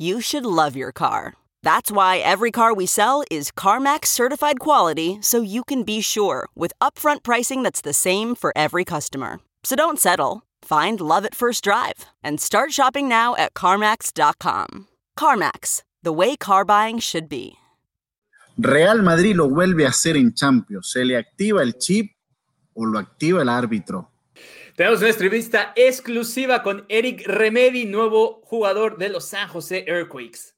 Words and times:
You 0.00 0.20
should 0.20 0.46
love 0.46 0.76
your 0.76 0.92
car. 0.92 1.34
That's 1.64 1.90
why 1.90 2.18
every 2.18 2.52
car 2.52 2.72
we 2.72 2.86
sell 2.86 3.24
is 3.32 3.50
CarMax 3.50 4.06
certified 4.06 4.60
quality 4.60 5.18
so 5.20 5.42
you 5.42 5.64
can 5.64 5.82
be 5.82 6.00
sure 6.00 6.48
with 6.54 6.72
upfront 6.80 7.24
pricing 7.24 7.64
that's 7.64 7.80
the 7.80 7.92
same 7.92 8.36
for 8.36 8.52
every 8.54 8.84
customer. 8.84 9.40
So 9.64 9.74
don't 9.74 9.98
settle. 9.98 10.42
Find 10.62 11.00
love 11.00 11.24
at 11.24 11.34
first 11.34 11.64
drive 11.64 12.06
and 12.22 12.40
start 12.40 12.72
shopping 12.72 13.08
now 13.08 13.34
at 13.34 13.54
CarMax.com. 13.54 14.86
CarMax, 15.18 15.82
the 16.04 16.12
way 16.12 16.36
car 16.36 16.64
buying 16.64 17.00
should 17.00 17.28
be. 17.28 17.54
Real 18.56 19.02
Madrid 19.02 19.36
lo 19.36 19.48
vuelve 19.48 19.84
a 19.84 19.88
hacer 19.88 20.16
en 20.16 20.32
Champions. 20.32 20.92
¿Se 20.92 21.04
le 21.04 21.16
activa 21.16 21.60
el 21.60 21.72
chip 21.72 22.12
o 22.74 22.84
lo 22.84 23.00
activa 23.00 23.42
el 23.42 23.48
árbitro? 23.48 24.08
Tenemos 24.78 25.00
una 25.00 25.10
entrevista 25.10 25.72
exclusiva 25.74 26.62
con 26.62 26.86
Eric 26.88 27.26
Remedi, 27.26 27.84
nuevo 27.84 28.40
jugador 28.44 28.96
de 28.96 29.08
los 29.08 29.24
San 29.24 29.48
José 29.48 29.84
Earthquakes. 29.88 30.54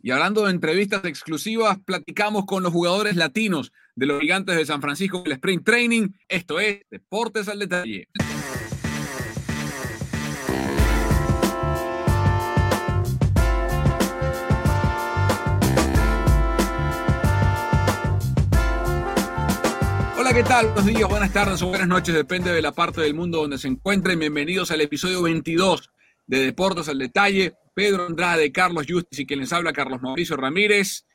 Y 0.00 0.10
hablando 0.10 0.46
de 0.46 0.52
entrevistas 0.52 1.04
exclusivas, 1.04 1.76
platicamos 1.84 2.46
con 2.46 2.62
los 2.62 2.72
jugadores 2.72 3.14
latinos 3.14 3.70
de 3.94 4.06
los 4.06 4.22
gigantes 4.22 4.56
de 4.56 4.64
San 4.64 4.80
Francisco 4.80 5.22
el 5.26 5.32
Spring 5.32 5.62
Training. 5.62 6.08
Esto 6.28 6.58
es 6.58 6.80
Deportes 6.90 7.46
al 7.46 7.58
Detalle. 7.58 8.08
Hola, 20.28 20.36
¿qué 20.36 20.44
tal? 20.44 20.66
Buenos 20.66 20.84
días, 20.84 21.08
buenas 21.08 21.32
tardes 21.32 21.62
o 21.62 21.68
buenas 21.68 21.88
noches, 21.88 22.14
depende 22.14 22.52
de 22.52 22.60
la 22.60 22.72
parte 22.72 23.00
del 23.00 23.14
mundo 23.14 23.38
donde 23.38 23.56
se 23.56 23.66
encuentren. 23.66 24.18
Bienvenidos 24.18 24.70
al 24.70 24.82
episodio 24.82 25.22
22 25.22 25.90
de 26.26 26.40
Deportes 26.40 26.86
al 26.90 26.98
Detalle. 26.98 27.54
Pedro 27.72 28.04
Andrade, 28.04 28.52
Carlos 28.52 28.84
Justis 28.86 29.20
y 29.20 29.26
quien 29.26 29.40
les 29.40 29.54
habla, 29.54 29.72
Carlos 29.72 30.02
Mauricio 30.02 30.36
Ramírez. 30.36 31.06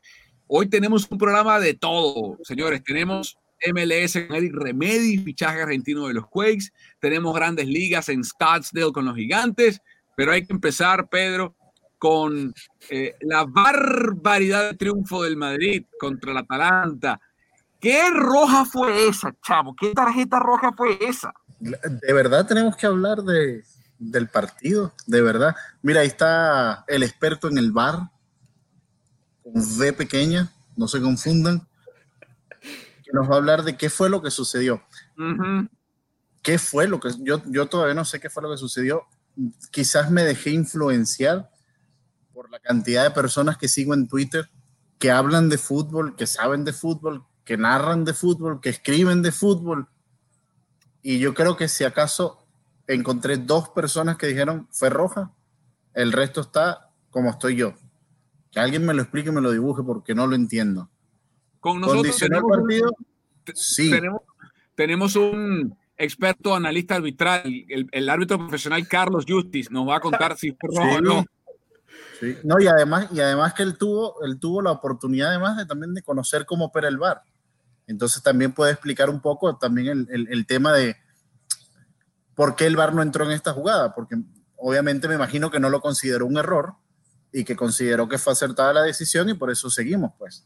Hoy 0.47 0.67
tenemos 0.67 1.07
un 1.11 1.19
programa 1.19 1.59
de 1.59 1.75
todo, 1.75 2.39
señores. 2.41 2.83
Tenemos 2.83 3.37
MLS 3.71 4.13
con 4.25 4.35
Eric 4.35 4.55
Remedi, 4.55 5.19
fichaje 5.19 5.61
argentino 5.61 6.07
de 6.07 6.15
los 6.15 6.25
Quakes. 6.27 6.69
Tenemos 6.99 7.35
grandes 7.35 7.67
ligas 7.67 8.09
en 8.09 8.23
Scottsdale 8.23 8.91
con 8.91 9.05
los 9.05 9.15
gigantes. 9.15 9.79
Pero 10.17 10.31
hay 10.31 10.43
que 10.43 10.53
empezar, 10.53 11.07
Pedro, 11.07 11.55
con 11.99 12.51
eh, 12.89 13.13
la 13.21 13.45
barbaridad 13.45 14.71
de 14.71 14.77
triunfo 14.77 15.21
del 15.21 15.37
Madrid 15.37 15.85
contra 15.99 16.31
el 16.31 16.37
Atalanta. 16.37 17.21
¿Qué 17.83 18.09
roja 18.11 18.63
fue 18.63 19.09
esa, 19.09 19.35
chavo? 19.45 19.75
¿Qué 19.75 19.91
tarjeta 19.93 20.39
roja 20.39 20.71
fue 20.71 20.97
esa? 21.01 21.33
De 21.59 22.13
verdad 22.13 22.47
tenemos 22.47 22.77
que 22.77 22.85
hablar 22.85 23.23
de, 23.23 23.65
del 23.99 24.29
partido, 24.29 24.93
de 25.05 25.21
verdad. 25.21 25.53
Mira, 25.81 25.99
ahí 25.99 26.07
está 26.07 26.85
el 26.87 27.03
experto 27.03 27.49
en 27.49 27.57
el 27.57 27.73
bar, 27.73 28.09
con 29.43 29.55
V 29.55 29.91
pequeña, 29.91 30.49
no 30.77 30.87
se 30.87 31.01
confundan, 31.01 31.67
que 32.61 33.11
nos 33.11 33.29
va 33.29 33.33
a 33.33 33.37
hablar 33.39 33.63
de 33.63 33.75
qué 33.75 33.89
fue 33.89 34.09
lo 34.09 34.21
que 34.21 34.31
sucedió. 34.31 34.81
¿Qué 36.41 36.59
fue 36.59 36.87
lo 36.87 37.01
que 37.01 37.09
yo, 37.19 37.43
yo 37.47 37.65
todavía 37.65 37.95
no 37.95 38.05
sé 38.05 38.21
qué 38.21 38.29
fue 38.29 38.43
lo 38.43 38.49
que 38.49 38.57
sucedió? 38.57 39.03
Quizás 39.71 40.09
me 40.09 40.23
dejé 40.23 40.51
influenciar 40.51 41.51
por 42.33 42.49
la 42.49 42.59
cantidad 42.59 43.03
de 43.03 43.11
personas 43.11 43.57
que 43.57 43.67
sigo 43.67 43.93
en 43.93 44.07
Twitter 44.07 44.49
que 44.99 45.11
hablan 45.11 45.49
de 45.49 45.57
fútbol, 45.57 46.15
que 46.15 46.27
saben 46.27 46.63
de 46.63 46.71
fútbol, 46.71 47.25
que 47.43 47.57
narran 47.57 48.05
de 48.05 48.13
fútbol, 48.13 48.61
que 48.61 48.69
escriben 48.69 49.21
de 49.21 49.31
fútbol. 49.31 49.87
Y 51.01 51.19
yo 51.19 51.33
creo 51.33 51.57
que 51.57 51.67
si 51.67 51.83
acaso 51.83 52.45
encontré 52.87 53.37
dos 53.37 53.69
personas 53.69 54.17
que 54.17 54.27
dijeron 54.27 54.67
fue 54.71 54.89
roja, 54.89 55.31
el 55.93 56.11
resto 56.11 56.41
está 56.41 56.91
como 57.09 57.29
estoy 57.29 57.55
yo. 57.55 57.73
Que 58.51 58.59
alguien 58.59 58.85
me 58.85 58.93
lo 58.93 59.01
explique 59.01 59.29
y 59.29 59.33
me 59.33 59.41
lo 59.41 59.51
dibuje 59.51 59.83
porque 59.83 60.15
no 60.15 60.27
lo 60.27 60.35
entiendo. 60.35 60.89
Con 61.59 61.81
nosotros 61.81 62.17
tenemos, 62.17 62.51
el 62.51 62.59
partido? 62.59 62.89
Un, 62.89 63.55
sí. 63.55 63.89
Tenemos, 63.89 64.21
tenemos, 64.75 65.15
un 65.15 65.77
experto 65.97 66.55
analista 66.55 66.95
arbitral, 66.95 67.41
el, 67.45 67.87
el, 67.91 68.09
árbitro 68.09 68.37
profesional 68.37 68.85
Carlos 68.87 69.25
Justis, 69.27 69.71
nos 69.71 69.87
va 69.87 69.97
a 69.97 69.99
contar 69.99 70.35
si 70.37 70.51
fue 70.51 70.69
rojo 70.75 70.89
sí. 70.89 70.95
o 70.97 71.01
no. 71.01 71.25
Sí. 72.19 72.37
No, 72.43 72.59
y 72.59 72.67
además, 72.67 73.09
y 73.11 73.19
además 73.19 73.53
que 73.53 73.63
él 73.63 73.77
tuvo, 73.77 74.23
él 74.23 74.39
tuvo 74.39 74.61
la 74.61 74.71
oportunidad 74.71 75.29
además 75.29 75.57
de 75.57 75.65
también 75.65 75.93
de 75.93 76.01
conocer 76.01 76.45
cómo 76.45 76.65
opera 76.65 76.87
el 76.87 76.97
VAR. 76.97 77.21
Entonces 77.93 78.21
también 78.23 78.51
puede 78.51 78.71
explicar 78.71 79.09
un 79.09 79.21
poco 79.21 79.57
también 79.57 79.87
el, 79.87 80.07
el, 80.09 80.27
el 80.29 80.45
tema 80.45 80.73
de, 80.73 80.97
¿Por 82.35 82.55
qué 82.55 82.65
el 82.65 82.75
VAR 82.75 82.93
no 82.93 83.01
entró 83.01 83.25
en 83.25 83.31
esta 83.31 83.53
jugada? 83.53 83.93
Porque 83.93 84.15
obviamente 84.55 85.07
me 85.07 85.15
imagino 85.15 85.51
que 85.51 85.59
no 85.59 85.69
lo 85.69 85.81
consideró 85.81 86.25
un 86.25 86.37
error 86.37 86.73
y 87.31 87.43
que 87.43 87.55
consideró 87.55 88.07
que 88.07 88.17
fue 88.17 88.33
acertada 88.33 88.73
la 88.73 88.83
decisión 88.83 89.29
y 89.29 89.33
por 89.33 89.51
eso 89.51 89.69
seguimos, 89.69 90.11
pues. 90.17 90.45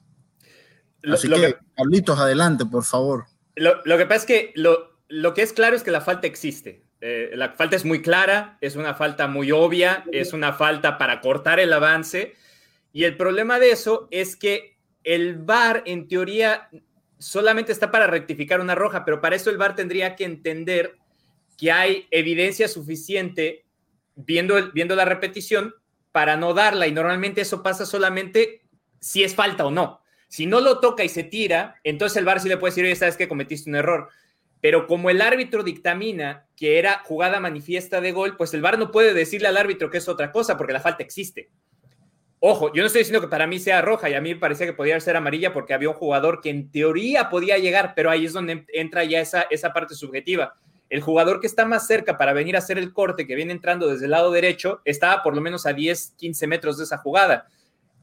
Así 1.11 1.27
lo, 1.27 1.37
que, 1.37 1.53
que, 1.53 1.57
Carlitos, 1.75 2.19
adelante, 2.19 2.65
por 2.65 2.83
favor. 2.83 3.25
Lo, 3.55 3.81
lo 3.85 3.97
que 3.97 4.05
pasa 4.05 4.21
es 4.21 4.25
que 4.25 4.51
lo, 4.55 4.99
lo, 5.07 5.33
que 5.33 5.41
es 5.41 5.53
claro 5.53 5.75
es 5.75 5.83
que 5.83 5.91
la 5.91 6.01
falta 6.01 6.27
existe. 6.27 6.85
Eh, 6.99 7.31
la 7.35 7.51
falta 7.51 7.75
es 7.75 7.85
muy 7.85 8.01
clara, 8.01 8.57
es 8.59 8.75
una 8.75 8.95
falta 8.95 9.27
muy 9.27 9.51
obvia, 9.51 10.03
es 10.11 10.33
una 10.33 10.53
falta 10.53 10.97
para 10.97 11.21
cortar 11.21 11.59
el 11.59 11.71
avance. 11.71 12.35
Y 12.91 13.03
el 13.03 13.15
problema 13.15 13.59
de 13.59 13.71
eso 13.71 14.07
es 14.11 14.35
que 14.35 14.77
el 15.03 15.37
VAR, 15.37 15.83
en 15.85 16.07
teoría, 16.07 16.69
solamente 17.19 17.71
está 17.71 17.91
para 17.91 18.07
rectificar 18.07 18.59
una 18.59 18.75
roja, 18.75 19.05
pero 19.05 19.21
para 19.21 19.35
eso 19.35 19.49
el 19.49 19.57
VAR 19.57 19.75
tendría 19.75 20.15
que 20.15 20.25
entender 20.25 20.97
que 21.57 21.71
hay 21.71 22.07
evidencia 22.11 22.67
suficiente 22.67 23.65
viendo, 24.15 24.71
viendo 24.71 24.95
la 24.95 25.05
repetición 25.05 25.73
para 26.11 26.37
no 26.37 26.53
darla 26.53 26.87
y 26.87 26.91
normalmente 26.91 27.41
eso 27.41 27.63
pasa 27.63 27.85
solamente 27.85 28.61
si 28.99 29.23
es 29.23 29.35
falta 29.35 29.65
o 29.65 29.71
no. 29.71 30.01
Si 30.27 30.45
no 30.45 30.59
lo 30.59 30.79
toca 30.79 31.03
y 31.03 31.09
se 31.09 31.23
tira, 31.23 31.79
entonces 31.83 32.17
el 32.17 32.25
VAR 32.25 32.41
sí 32.41 32.49
le 32.49 32.57
puede 32.57 32.71
decir, 32.71 32.85
oye, 32.85 32.95
sabes 32.95 33.17
que 33.17 33.27
cometiste 33.27 33.69
un 33.69 33.77
error. 33.77 34.09
Pero 34.59 34.87
como 34.87 35.09
el 35.09 35.21
árbitro 35.21 35.63
dictamina 35.63 36.47
que 36.55 36.79
era 36.79 37.03
jugada 37.05 37.39
manifiesta 37.39 38.01
de 38.01 38.11
gol, 38.11 38.35
pues 38.35 38.53
el 38.53 38.61
VAR 38.61 38.77
no 38.77 38.91
puede 38.91 39.13
decirle 39.13 39.47
al 39.47 39.57
árbitro 39.57 39.89
que 39.89 39.99
es 39.99 40.07
otra 40.07 40.31
cosa 40.31 40.57
porque 40.57 40.73
la 40.73 40.81
falta 40.81 41.03
existe. 41.03 41.49
Ojo, 42.39 42.71
yo 42.73 42.81
no 42.81 42.87
estoy 42.87 42.99
diciendo 42.99 43.21
que 43.21 43.27
para 43.27 43.47
mí 43.47 43.59
sea 43.59 43.81
roja 43.81 44.09
y 44.09 44.13
a 44.13 44.21
mí 44.21 44.33
me 44.33 44.39
parecía 44.39 44.67
que 44.67 44.73
podía 44.73 44.99
ser 44.99 45.15
amarilla 45.15 45.53
porque 45.53 45.73
había 45.73 45.89
un 45.89 45.95
jugador 45.95 46.39
que 46.41 46.49
en 46.49 46.69
teoría 46.71 47.29
podía 47.29 47.57
llegar, 47.57 47.93
pero 47.95 48.11
ahí 48.11 48.25
es 48.25 48.33
donde 48.33 48.65
entra 48.73 49.03
ya 49.03 49.19
esa, 49.19 49.47
esa 49.49 49.73
parte 49.73 49.95
subjetiva 49.95 50.55
el 50.89 51.01
jugador 51.01 51.39
que 51.39 51.47
está 51.47 51.65
más 51.65 51.87
cerca 51.87 52.17
para 52.17 52.33
venir 52.33 52.55
a 52.55 52.59
hacer 52.59 52.77
el 52.77 52.93
corte, 52.93 53.27
que 53.27 53.35
viene 53.35 53.51
entrando 53.51 53.87
desde 53.87 54.05
el 54.05 54.11
lado 54.11 54.31
derecho, 54.31 54.81
estaba 54.85 55.21
por 55.21 55.35
lo 55.35 55.41
menos 55.41 55.65
a 55.65 55.73
10, 55.73 56.13
15 56.17 56.47
metros 56.47 56.77
de 56.77 56.85
esa 56.85 56.97
jugada. 56.97 57.47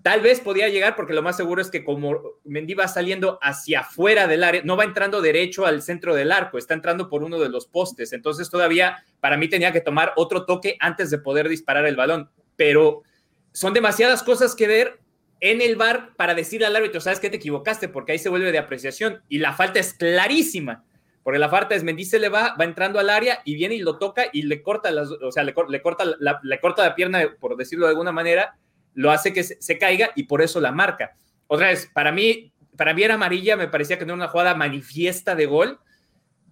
Tal 0.02 0.20
vez 0.20 0.40
podía 0.40 0.68
llegar 0.68 0.96
porque 0.96 1.14
lo 1.14 1.22
más 1.22 1.34
seguro 1.34 1.62
es 1.62 1.70
que 1.70 1.82
como 1.82 2.20
Mendy 2.44 2.74
va 2.74 2.88
saliendo 2.88 3.38
hacia 3.40 3.80
afuera 3.80 4.26
del 4.26 4.44
área, 4.44 4.60
no 4.62 4.76
va 4.76 4.84
entrando 4.84 5.22
derecho 5.22 5.64
al 5.64 5.80
centro 5.80 6.14
del 6.14 6.30
arco, 6.30 6.58
está 6.58 6.74
entrando 6.74 7.08
por 7.08 7.22
uno 7.22 7.38
de 7.38 7.48
los 7.48 7.66
postes. 7.66 8.12
Entonces 8.12 8.50
todavía 8.50 9.02
para 9.20 9.38
mí 9.38 9.48
tenía 9.48 9.72
que 9.72 9.80
tomar 9.80 10.12
otro 10.16 10.44
toque 10.44 10.76
antes 10.78 11.10
de 11.10 11.18
poder 11.18 11.48
disparar 11.48 11.86
el 11.86 11.96
balón. 11.96 12.28
Pero 12.54 13.02
son 13.54 13.72
demasiadas 13.72 14.22
cosas 14.22 14.54
que 14.54 14.66
ver 14.66 15.00
en 15.40 15.62
el 15.62 15.76
bar 15.76 16.14
para 16.16 16.34
decirle 16.34 16.66
al 16.66 16.76
árbitro, 16.76 17.00
sabes 17.00 17.20
que 17.20 17.30
te 17.30 17.36
equivocaste 17.36 17.88
porque 17.88 18.12
ahí 18.12 18.18
se 18.18 18.28
vuelve 18.28 18.52
de 18.52 18.58
apreciación 18.58 19.22
y 19.28 19.38
la 19.38 19.54
falta 19.54 19.78
es 19.78 19.94
clarísima. 19.94 20.84
Porque 21.22 21.38
la 21.38 21.48
falta 21.48 21.74
es 21.74 21.82
Mendy 21.82 22.04
se 22.04 22.18
le 22.18 22.28
va, 22.28 22.54
va 22.60 22.64
entrando 22.64 22.98
al 22.98 23.08
área 23.08 23.40
y 23.46 23.54
viene 23.54 23.76
y 23.76 23.78
lo 23.78 23.96
toca 23.96 24.24
y 24.30 24.42
le 24.42 24.62
corta, 24.62 24.90
o 25.22 25.32
sea, 25.32 25.42
le, 25.42 25.54
corta 25.54 26.04
la, 26.18 26.38
le 26.42 26.60
corta 26.60 26.84
la 26.84 26.94
pierna, 26.94 27.22
por 27.40 27.56
decirlo 27.56 27.86
de 27.86 27.92
alguna 27.92 28.12
manera, 28.12 28.56
lo 28.92 29.10
hace 29.10 29.32
que 29.32 29.42
se, 29.42 29.78
caiga 29.78 30.10
y 30.14 30.24
por 30.24 30.42
eso 30.42 30.60
la 30.60 30.72
marca. 30.72 31.16
Otra 31.46 31.68
vez, 31.68 31.90
para 31.94 32.12
mí, 32.12 32.52
para 32.76 32.92
mí 32.92 33.02
era 33.02 33.14
amarilla, 33.14 33.56
me 33.56 33.68
parecía 33.68 33.98
que 33.98 34.04
no 34.04 34.12
era 34.12 34.24
una 34.24 34.28
jugada 34.28 34.54
manifiesta 34.54 35.34
de 35.34 35.46
gol, 35.46 35.78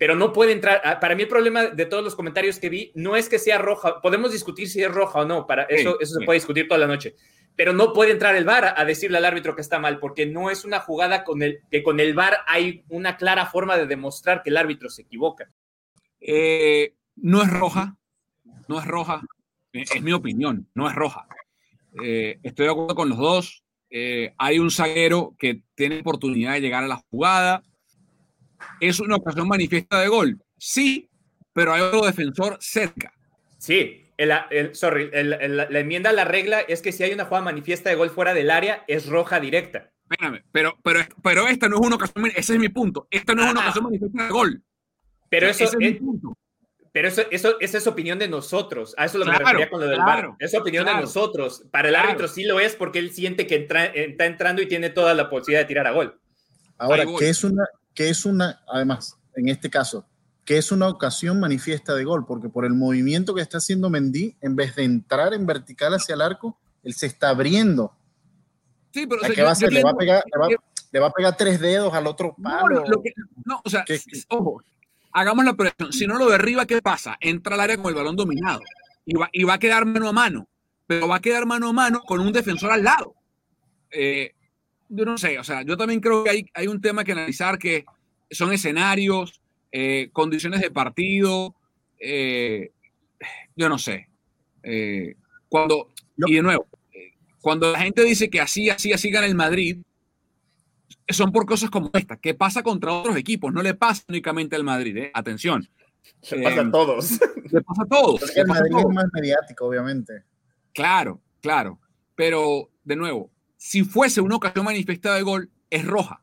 pero 0.03 0.17
no 0.17 0.33
puede 0.33 0.51
entrar. 0.51 0.83
Ah, 0.85 0.99
para 0.99 1.15
mí 1.15 1.23
el 1.23 1.29
problema 1.29 1.67
de 1.67 1.87
todos 1.87 2.03
los 2.03 2.17
comentarios 2.17 2.59
que 2.59 2.69
vi 2.69 2.91
no 2.97 3.15
es 3.15 3.29
que 3.29 3.39
sea 3.39 3.59
roja, 3.59 4.01
podemos 4.01 4.33
discutir 4.33 4.69
si 4.69 4.83
es 4.83 4.91
roja 4.91 5.21
o 5.21 5.25
no, 5.25 5.47
para 5.47 5.63
eso, 5.63 6.01
eso 6.01 6.19
se 6.19 6.25
puede 6.25 6.41
discutir 6.41 6.67
toda 6.67 6.81
la 6.81 6.89
noche, 6.89 7.15
pero 7.55 7.73
no 7.73 7.93
puede 7.93 8.11
entrar 8.11 8.35
el 8.35 8.45
VAR 8.45 8.75
a, 8.77 8.85
decirle 8.85 9.19
al 9.19 9.25
árbitro 9.25 9.55
que 9.55 9.61
está 9.61 9.79
mal, 9.79 10.01
porque 10.01 10.27
no 10.27 10.51
es 10.51 10.65
una 10.65 10.81
jugada 10.81 11.23
con 11.23 11.41
el, 11.41 11.61
que 11.71 11.85
con 11.85 12.01
el 12.01 12.15
VAR 12.15 12.39
hay 12.49 12.83
una 12.89 13.17
clara 13.17 13.47
forma 13.47 13.77
de 13.77 13.87
demostrar 13.87 14.43
que 14.43 14.51
el 14.51 14.57
árbitro 14.57 14.91
se 14.91 15.03
equivoca. 15.03 15.53
Eh, 16.19 16.97
no 17.15 17.41
es 17.41 17.51
roja, 17.51 17.97
no 18.67 18.81
es 18.81 18.85
roja, 18.85 19.23
es 19.73 20.03
mi 20.03 20.13
opinión, 20.13 20.69
no 20.75 20.89
es 20.89 20.97
roja. 20.97 21.29
Eh, 22.03 22.41
estoy 22.43 22.67
de 22.67 22.73
acuerdo 22.73 22.97
con 22.97 23.09
los 23.09 23.19
dos. 23.19 23.63
Eh, 23.89 24.35
hay 24.37 24.59
un 24.59 24.73
zaguero 24.73 25.37
que 25.39 25.63
tiene 25.77 26.01
oportunidad 26.01 26.55
de 26.55 26.61
llegar 26.61 26.83
a 26.83 26.89
la 26.89 27.05
jugada. 27.09 27.63
¿Es 28.81 29.01
una 29.01 29.17
ocasión 29.17 29.49
manifiesta 29.49 30.01
de 30.01 30.09
gol? 30.09 30.43
Sí, 30.59 31.09
pero 31.53 31.73
hay 31.73 31.83
otro 31.83 32.05
defensor 32.05 32.57
cerca. 32.61 33.13
Sí, 33.59 34.03
el, 34.17 34.75
sorry, 34.75 35.11
la 35.13 35.79
enmienda 35.79 36.11
a 36.11 36.13
la 36.13 36.25
regla 36.25 36.61
es 36.61 36.83
que 36.83 36.93
si 36.93 37.03
hay 37.03 37.13
una 37.13 37.25
jugada 37.25 37.45
manifiesta 37.45 37.91
de 37.91 37.97
gol 37.97 38.11
fuera 38.11 38.35
del 38.35 38.51
área, 38.51 38.85
es 38.87 39.07
roja 39.07 39.41
directa. 39.41 39.91
Espérame, 40.11 40.43
pero, 40.53 40.77
pero, 40.83 41.01
pero 41.23 41.49
esta 41.49 41.69
no 41.69 41.77
es 41.77 41.87
una 41.87 41.97
ocasión, 41.97 42.27
ese 42.27 42.55
es 42.55 42.59
mi 42.59 42.69
punto, 42.69 43.09
esta 43.11 43.35
no 43.35 43.45
es 43.45 43.51
una 43.51 43.61
ah. 43.61 43.65
ocasión 43.65 43.85
manifiesta 43.85 44.25
de 44.25 44.31
gol. 44.31 44.63
Pero 45.31 45.47
eso 45.49 45.65
es, 45.65 45.77
mi 45.77 45.93
punto. 45.95 46.37
Pero 46.93 47.09
eso, 47.09 47.23
eso, 47.31 47.59
esa 47.59 47.79
es 47.79 47.87
opinión 47.87 48.19
de 48.19 48.29
nosotros. 48.29 48.95
A 48.99 49.07
eso 49.07 49.17
lo 49.17 49.25
me 49.25 49.39
refería 49.39 49.71
con 49.71 49.81
lo 49.81 49.87
del 49.87 49.97
claro, 49.97 50.37
Es 50.39 50.55
opinión 50.55 50.85
de 50.85 50.93
nosotros. 50.93 51.65
Para 51.71 51.89
el 51.89 51.95
árbitro 51.95 52.29
sí 52.29 52.45
lo 52.45 52.61
es 52.61 52.77
porque 52.77 52.99
él 52.99 53.13
siente 53.13 53.47
que 53.47 53.55
está 53.55 54.27
entrando 54.27 54.61
y 54.61 54.69
tiene 54.69 54.91
toda 54.91 55.15
la 55.15 55.31
posibilidad 55.31 55.63
de 55.63 55.69
tirar 55.69 55.87
a 55.87 55.93
gol. 55.93 56.21
Ahora, 56.77 57.05
¿qué 57.19 57.31
es 57.31 57.45
una, 57.45 57.65
que 57.95 58.09
es 58.09 58.25
una, 58.25 58.63
además, 58.69 59.19
en 59.35 59.49
este 59.49 59.71
caso, 59.71 60.07
que 60.45 60.59
es 60.59 60.73
una 60.73 60.89
ocasión 60.89 61.41
manifiesta 61.41 61.95
de 61.95 62.05
gol? 62.05 62.27
Porque 62.27 62.49
por 62.49 62.65
el 62.65 62.75
movimiento 62.75 63.35
que 63.35 63.43
está 63.43 63.59
haciendo 63.59 63.91
Mendy, 63.91 64.37
en 64.41 64.57
vez 64.57 64.75
de 64.77 64.85
entrar 64.85 65.35
en 65.35 65.47
vertical 65.47 65.95
hacia 65.95 66.15
el 66.15 66.21
arco, 66.21 66.59
él 66.83 66.95
se 66.95 67.07
está 67.07 67.31
abriendo. 67.31 67.95
Sí, 68.93 69.07
pero 69.07 69.23
¿qué 69.35 69.43
va 69.43 69.51
a 69.51 69.53
hacer? 69.53 69.73
¿Le, 69.73 69.83
va 69.83 69.91
a 69.91 69.97
pegar, 69.97 70.23
le, 70.91 71.01
va, 71.01 71.07
a 71.07 71.13
pegar 71.13 71.37
tres 71.37 71.61
dedos 71.61 71.95
al 71.95 72.07
otro 72.07 72.35
palo. 72.43 72.85
No, 73.45 73.63
o 73.65 73.71
sea, 73.71 73.85
ojo, 74.29 74.63
hagamos 75.13 75.45
la 75.45 75.55
presión. 75.55 75.93
Si 75.93 76.07
no 76.07 76.19
lo 76.19 76.29
derriba, 76.29 76.67
¿qué 76.67 76.83
pasa? 76.83 77.17
Entra 77.21 77.55
al 77.55 77.61
área 77.61 77.77
con 77.77 77.89
el 77.89 77.95
balón 77.95 78.17
dominado 78.17 78.61
y 79.07 79.15
va, 79.15 79.29
y 79.33 79.45
va 79.45 79.55
a 79.55 79.59
quedar 79.59 79.87
mano 79.87 80.09
a 80.09 80.13
mano, 80.13 80.49
pero 80.87 81.09
va 81.09 81.17
a 81.17 81.21
quedar 81.21 81.47
mano 81.47 81.69
a 81.69 81.73
mano 81.73 82.03
con 82.03 82.21
un 82.21 82.33
defensor 82.33 82.71
al 82.71 82.85
lado. 82.85 83.15
Eh, 83.91 84.35
yo 84.95 85.05
no 85.05 85.17
sé, 85.17 85.39
o 85.39 85.45
sea, 85.45 85.63
yo 85.63 85.77
también 85.77 86.01
creo 86.01 86.25
que 86.25 86.31
hay, 86.31 86.47
hay 86.55 86.67
un 86.67 86.81
tema 86.81 87.03
que 87.03 87.13
analizar 87.13 87.59
que 87.59 87.85
son 88.31 88.53
escenarios, 88.53 89.41
eh, 89.71 90.11
condiciones 90.13 90.61
de 90.61 90.71
partido, 90.71 91.55
eh, 91.99 92.73
yo 93.57 93.69
no 93.69 93.79
sé. 93.79 94.09
cuando, 95.49 95.89
y 96.17 96.35
de 96.35 96.43
nuevo, 96.43 96.67
cuando 97.41 97.73
la 97.73 97.81
gente 97.81 98.05
dice 98.05 98.29
que 98.29 98.41
así, 98.41 98.71
así, 98.71 98.93
así 98.93 99.11
gana 99.11 99.27
el 99.27 99.35
Madrid, 99.35 99.79
son 101.09 101.33
por 101.33 101.47
cosas 101.47 101.71
como 101.71 101.91
esta, 101.95 102.17
que 102.17 102.35
pasa 102.35 102.63
contra 102.63 102.93
otros 102.93 103.17
equipos, 103.17 103.53
no 103.53 103.63
le 103.63 103.75
pasa 103.75 104.05
únicamente 104.09 104.57
al 104.57 104.65
Madrid, 104.65 104.97
¿eh? 104.97 105.11
atención. 105.15 105.69
Le 106.31 106.43
pasa 106.43 106.61
a 106.61 106.71
todos. 106.71 107.21
Le 107.51 107.63
pasa 107.63 107.83
a 107.83 107.87
todos. 107.87 108.37
el 108.37 108.47
Madrid 108.47 108.77
es 108.79 108.95
más 108.95 109.07
mediático, 109.13 109.67
obviamente. 109.67 110.25
Claro, 110.73 111.21
claro. 111.41 111.79
Pero, 112.15 112.71
de 112.85 112.97
nuevo, 112.97 113.31
si 113.63 113.85
fuese 113.85 114.21
una 114.21 114.35
ocasión 114.35 114.65
manifiesta 114.65 115.15
de 115.15 115.23
gol, 115.23 115.49
es 115.71 115.87
roja. 115.87 116.21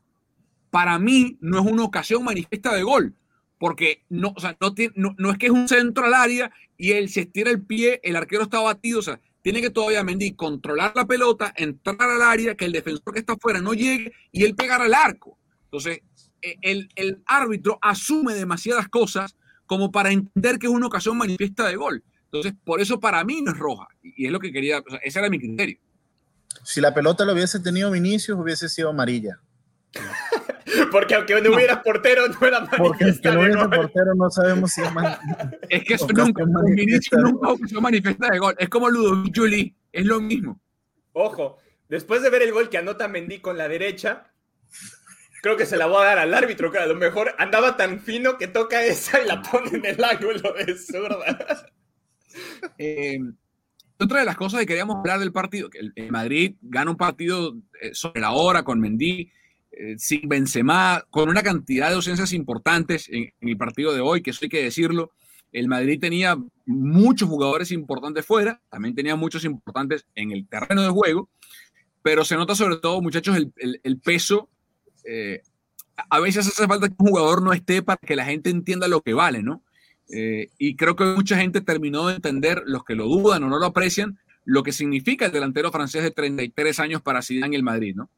Para 0.68 0.98
mí, 0.98 1.38
no 1.40 1.58
es 1.58 1.64
una 1.64 1.84
ocasión 1.84 2.22
manifiesta 2.22 2.74
de 2.74 2.82
gol, 2.82 3.16
porque 3.58 4.04
no, 4.10 4.34
o 4.36 4.40
sea, 4.40 4.58
no, 4.60 4.74
no, 4.94 5.14
no 5.16 5.30
es 5.30 5.38
que 5.38 5.46
es 5.46 5.52
un 5.52 5.66
centro 5.66 6.04
al 6.04 6.12
área 6.12 6.52
y 6.76 6.92
él 6.92 7.08
se 7.08 7.22
estira 7.22 7.50
el 7.50 7.64
pie, 7.64 7.98
el 8.04 8.16
arquero 8.16 8.42
está 8.42 8.60
batido, 8.60 8.98
o 8.98 9.02
sea, 9.02 9.18
tiene 9.40 9.62
que 9.62 9.70
todavía 9.70 10.04
Mendy 10.04 10.32
controlar 10.32 10.92
la 10.94 11.06
pelota, 11.06 11.54
entrar 11.56 12.02
al 12.02 12.20
área, 12.20 12.54
que 12.56 12.66
el 12.66 12.72
defensor 12.72 13.14
que 13.14 13.20
está 13.20 13.32
afuera 13.32 13.62
no 13.62 13.72
llegue 13.72 14.12
y 14.32 14.44
él 14.44 14.54
pegar 14.54 14.82
al 14.82 14.92
arco. 14.92 15.38
Entonces, 15.64 16.02
e, 16.42 16.58
el, 16.60 17.22
árbitro 17.24 17.78
asume 17.80 18.34
demasiadas 18.34 18.86
cosas 18.88 19.34
como 19.64 19.90
para 19.90 20.12
entender 20.12 20.58
que 20.58 20.66
es 20.66 20.72
una 20.72 20.88
ocasión 20.88 21.16
manifiesta 21.16 21.66
de 21.66 21.76
gol. 21.76 22.04
Entonces, 22.24 22.52
por 22.64 22.82
eso 22.82 23.00
para 23.00 23.24
mí 23.24 23.40
no 23.40 23.52
es 23.52 23.58
roja. 23.58 23.88
Y 24.02 24.26
es 24.26 24.30
lo 24.30 24.40
que 24.40 24.52
quería, 24.52 24.84
ese 25.02 25.18
era 25.18 25.30
mi 25.30 25.38
criterio. 25.38 25.78
Si 26.62 26.80
la 26.80 26.94
pelota 26.94 27.24
lo 27.24 27.32
hubiese 27.32 27.60
tenido 27.60 27.90
Vinicius, 27.90 28.38
hubiese 28.38 28.68
sido 28.68 28.90
amarilla. 28.90 29.40
Porque 30.92 31.14
aunque 31.14 31.40
no, 31.40 31.54
hubiera 31.54 31.82
portero, 31.82 32.28
no 32.28 32.46
era 32.46 32.64
Porque 32.76 33.04
aunque 33.04 33.30
no 33.30 33.40
hubiera 33.40 33.68
portero, 33.68 34.14
no 34.14 34.30
sabemos 34.30 34.72
si 34.72 34.82
es 34.82 34.88
Es 35.68 35.84
que 35.84 35.94
eso 35.94 36.06
nunca, 36.08 36.44
nunca 36.44 37.80
manifiesta 37.80 38.28
de 38.30 38.38
gol. 38.38 38.54
Es 38.58 38.68
como 38.68 38.88
Ludovic 38.88 39.36
Juli, 39.36 39.76
es 39.92 40.06
lo 40.06 40.20
mismo. 40.20 40.60
Ojo, 41.12 41.58
después 41.88 42.22
de 42.22 42.30
ver 42.30 42.42
el 42.42 42.52
gol 42.52 42.68
que 42.68 42.78
anota 42.78 43.08
Mendy 43.08 43.40
con 43.40 43.58
la 43.58 43.68
derecha, 43.68 44.30
creo 45.42 45.56
que 45.56 45.66
se 45.66 45.76
la 45.76 45.86
voy 45.86 46.02
a 46.02 46.06
dar 46.06 46.18
al 46.18 46.34
árbitro, 46.34 46.70
que 46.70 46.78
a 46.78 46.86
lo 46.86 46.94
mejor 46.94 47.34
andaba 47.38 47.76
tan 47.76 48.00
fino 48.00 48.38
que 48.38 48.46
toca 48.46 48.84
esa 48.84 49.20
y 49.20 49.26
la 49.26 49.42
pone 49.42 49.70
en 49.70 49.84
el 49.84 50.04
ángulo 50.04 50.52
de 50.54 50.76
zurda. 50.76 51.66
Eh, 52.78 53.18
otra 54.00 54.20
de 54.20 54.26
las 54.26 54.36
cosas 54.36 54.60
que 54.60 54.66
queríamos 54.66 54.96
hablar 54.96 55.20
del 55.20 55.32
partido, 55.32 55.70
que 55.70 55.78
el, 55.78 56.10
Madrid 56.10 56.56
gana 56.62 56.90
un 56.90 56.96
partido 56.96 57.56
eh, 57.80 57.90
sobre 57.92 58.20
la 58.20 58.32
hora 58.32 58.62
con 58.62 58.80
Mendy, 58.80 59.30
eh, 59.72 59.94
sin 59.98 60.28
Benzema, 60.28 61.04
con 61.10 61.28
una 61.28 61.42
cantidad 61.42 61.88
de 61.88 61.94
ausencias 61.94 62.32
importantes 62.32 63.08
en, 63.08 63.32
el 63.40 63.56
partido 63.56 63.92
de 63.94 64.00
hoy, 64.00 64.22
que 64.22 64.30
eso 64.30 64.40
hay 64.42 64.48
que 64.48 64.62
decirlo. 64.62 65.12
El 65.52 65.68
Madrid 65.68 65.98
tenía 66.00 66.36
muchos 66.66 67.28
jugadores 67.28 67.72
importantes 67.72 68.24
fuera, 68.24 68.60
también 68.70 68.94
tenía 68.94 69.16
muchos 69.16 69.44
importantes 69.44 70.06
en 70.14 70.30
el 70.30 70.46
terreno 70.48 70.82
de 70.82 70.90
juego, 70.90 71.28
pero 72.02 72.24
se 72.24 72.36
nota 72.36 72.54
sobre 72.54 72.76
todo, 72.76 73.00
muchachos, 73.00 73.36
el, 73.36 74.00
peso. 74.00 74.48
Eh, 75.04 75.42
a 75.96 76.20
veces 76.20 76.46
hace 76.46 76.66
falta 76.66 76.88
que 76.88 76.94
un 76.98 77.08
jugador 77.08 77.42
no 77.42 77.52
esté 77.52 77.82
para 77.82 77.98
que 77.98 78.16
la 78.16 78.24
gente 78.24 78.50
entienda 78.50 78.88
lo 78.88 79.02
que 79.02 79.14
vale, 79.14 79.42
¿no? 79.42 79.62
Eh, 80.12 80.48
y 80.58 80.76
creo 80.76 80.96
que 80.96 81.04
mucha 81.04 81.36
gente 81.36 81.60
terminó 81.60 82.08
de 82.08 82.16
entender, 82.16 82.62
los 82.66 82.84
que 82.84 82.94
lo 82.94 83.04
dudan 83.04 83.44
o 83.44 83.48
no 83.48 83.58
lo 83.58 83.66
aprecian, 83.66 84.18
lo 84.44 84.62
que 84.62 84.72
significa 84.72 85.26
el 85.26 85.32
delantero 85.32 85.70
francés 85.70 86.02
de 86.02 86.10
33 86.10 86.80
años 86.80 87.02
para 87.02 87.22
Zidane 87.22 87.54
y 87.54 87.56
el 87.56 87.62
Madrid, 87.62 87.94
¿no? 87.94 88.10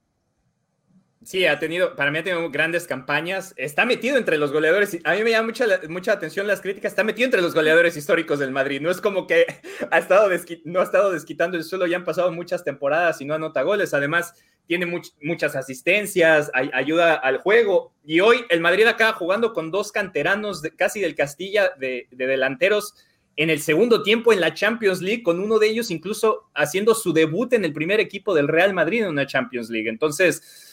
Sí, 1.25 1.47
ha 1.47 1.59
tenido, 1.61 1.95
para 1.95 2.11
mí 2.11 2.19
ha 2.19 2.25
tenido 2.25 2.51
grandes 2.51 2.87
campañas. 2.89 3.55
Está 3.57 3.85
metido 3.85 4.17
entre 4.17 4.39
los 4.39 4.53
goleadores. 4.53 4.99
A 5.05 5.15
mí 5.15 5.23
me 5.23 5.31
llama 5.31 5.47
mucha, 5.47 5.67
mucha 5.89 6.13
atención 6.13 6.49
las 6.49 6.61
críticas. 6.61 6.93
Está 6.93 7.05
metido 7.05 7.27
entre 7.27 7.43
los 7.43 7.55
goleadores 7.55 7.97
históricos 7.97 8.41
del 8.41 8.51
Madrid. 8.51 8.81
No 8.81 8.91
es 8.91 9.01
como 9.01 9.29
que 9.29 9.47
ha 9.91 9.99
estado 9.99 10.29
no 10.65 10.81
ha 10.81 10.83
estado 10.83 11.13
desquitando 11.13 11.57
el 11.57 11.63
suelo. 11.63 11.87
Ya 11.87 11.97
han 11.97 12.05
pasado 12.05 12.33
muchas 12.33 12.65
temporadas 12.65 13.21
y 13.21 13.25
no 13.25 13.35
anota 13.35 13.63
goles. 13.63 13.95
Además, 13.95 14.35
tiene 14.67 14.87
muchas 15.21 15.57
asistencias, 15.57 16.51
ayuda 16.55 17.15
al 17.15 17.39
juego. 17.39 17.93
Y 18.05 18.21
hoy 18.21 18.45
el 18.49 18.61
Madrid 18.61 18.87
acaba 18.87 19.13
jugando 19.13 19.53
con 19.53 19.71
dos 19.71 19.93
canteranos 19.93 20.63
de, 20.63 20.75
casi 20.75 21.01
del 21.01 21.15
Castilla 21.15 21.71
de, 21.79 22.09
de 22.11 22.27
delanteros 22.27 22.95
en 23.37 23.51
el 23.51 23.61
segundo 23.61 24.03
tiempo 24.03 24.33
en 24.33 24.41
la 24.41 24.55
Champions 24.55 25.01
League, 25.01 25.23
con 25.23 25.41
uno 25.41 25.59
de 25.59 25.69
ellos 25.69 25.91
incluso 25.91 26.51
haciendo 26.55 26.95
su 26.95 27.13
debut 27.13 27.53
en 27.55 27.65
el 27.65 27.73
primer 27.73 28.01
equipo 28.01 28.35
del 28.35 28.49
Real 28.49 28.75
Madrid 28.75 29.03
en 29.03 29.09
una 29.09 29.27
Champions 29.27 29.71
League. 29.71 29.89
Entonces 29.89 30.73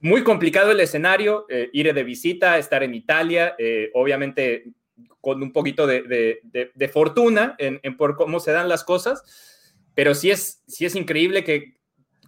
muy 0.00 0.24
complicado 0.24 0.72
el 0.72 0.80
escenario, 0.80 1.46
eh, 1.48 1.68
ir 1.72 1.92
de 1.92 2.04
visita, 2.04 2.58
estar 2.58 2.82
en 2.82 2.94
Italia, 2.94 3.54
eh, 3.58 3.90
obviamente 3.94 4.64
con 5.20 5.42
un 5.42 5.52
poquito 5.52 5.86
de, 5.86 6.90
fortuna 6.92 7.54
en, 7.58 7.96
por 7.96 8.16
cómo 8.16 8.40
se 8.40 8.52
dan 8.52 8.68
las 8.68 8.84
cosas, 8.84 9.22
pero 9.94 10.14
sí 10.14 10.30
es, 10.30 10.62
sí 10.66 10.86
es 10.86 10.94
increíble 10.94 11.44
que 11.44 11.77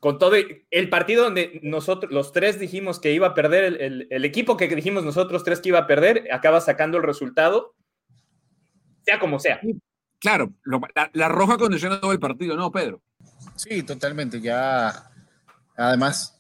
con 0.00 0.18
todo 0.18 0.34
el 0.34 0.88
partido 0.88 1.24
donde 1.24 1.60
nosotros 1.62 2.12
los 2.12 2.32
tres 2.32 2.58
dijimos 2.58 2.98
que 2.98 3.12
iba 3.12 3.28
a 3.28 3.34
perder, 3.34 3.80
el, 3.80 4.24
equipo 4.24 4.56
que 4.56 4.66
dijimos 4.68 5.04
nosotros 5.04 5.44
tres 5.44 5.60
que 5.60 5.68
iba 5.68 5.78
a 5.78 5.86
perder, 5.86 6.28
acaba 6.32 6.60
sacando 6.60 6.98
el 6.98 7.04
resultado, 7.04 7.74
sea 9.04 9.20
como 9.20 9.38
sea. 9.38 9.60
Claro, 10.18 10.52
la, 10.64 11.10
la, 11.12 11.28
roja 11.28 11.56
condiciona 11.56 12.00
todo 12.00 12.12
el 12.12 12.20
partido, 12.20 12.56
¿no, 12.56 12.70
Pedro? 12.72 13.00
Sí, 13.56 13.82
totalmente. 13.82 14.40
Ya 14.40 15.10
Además, 15.80 16.38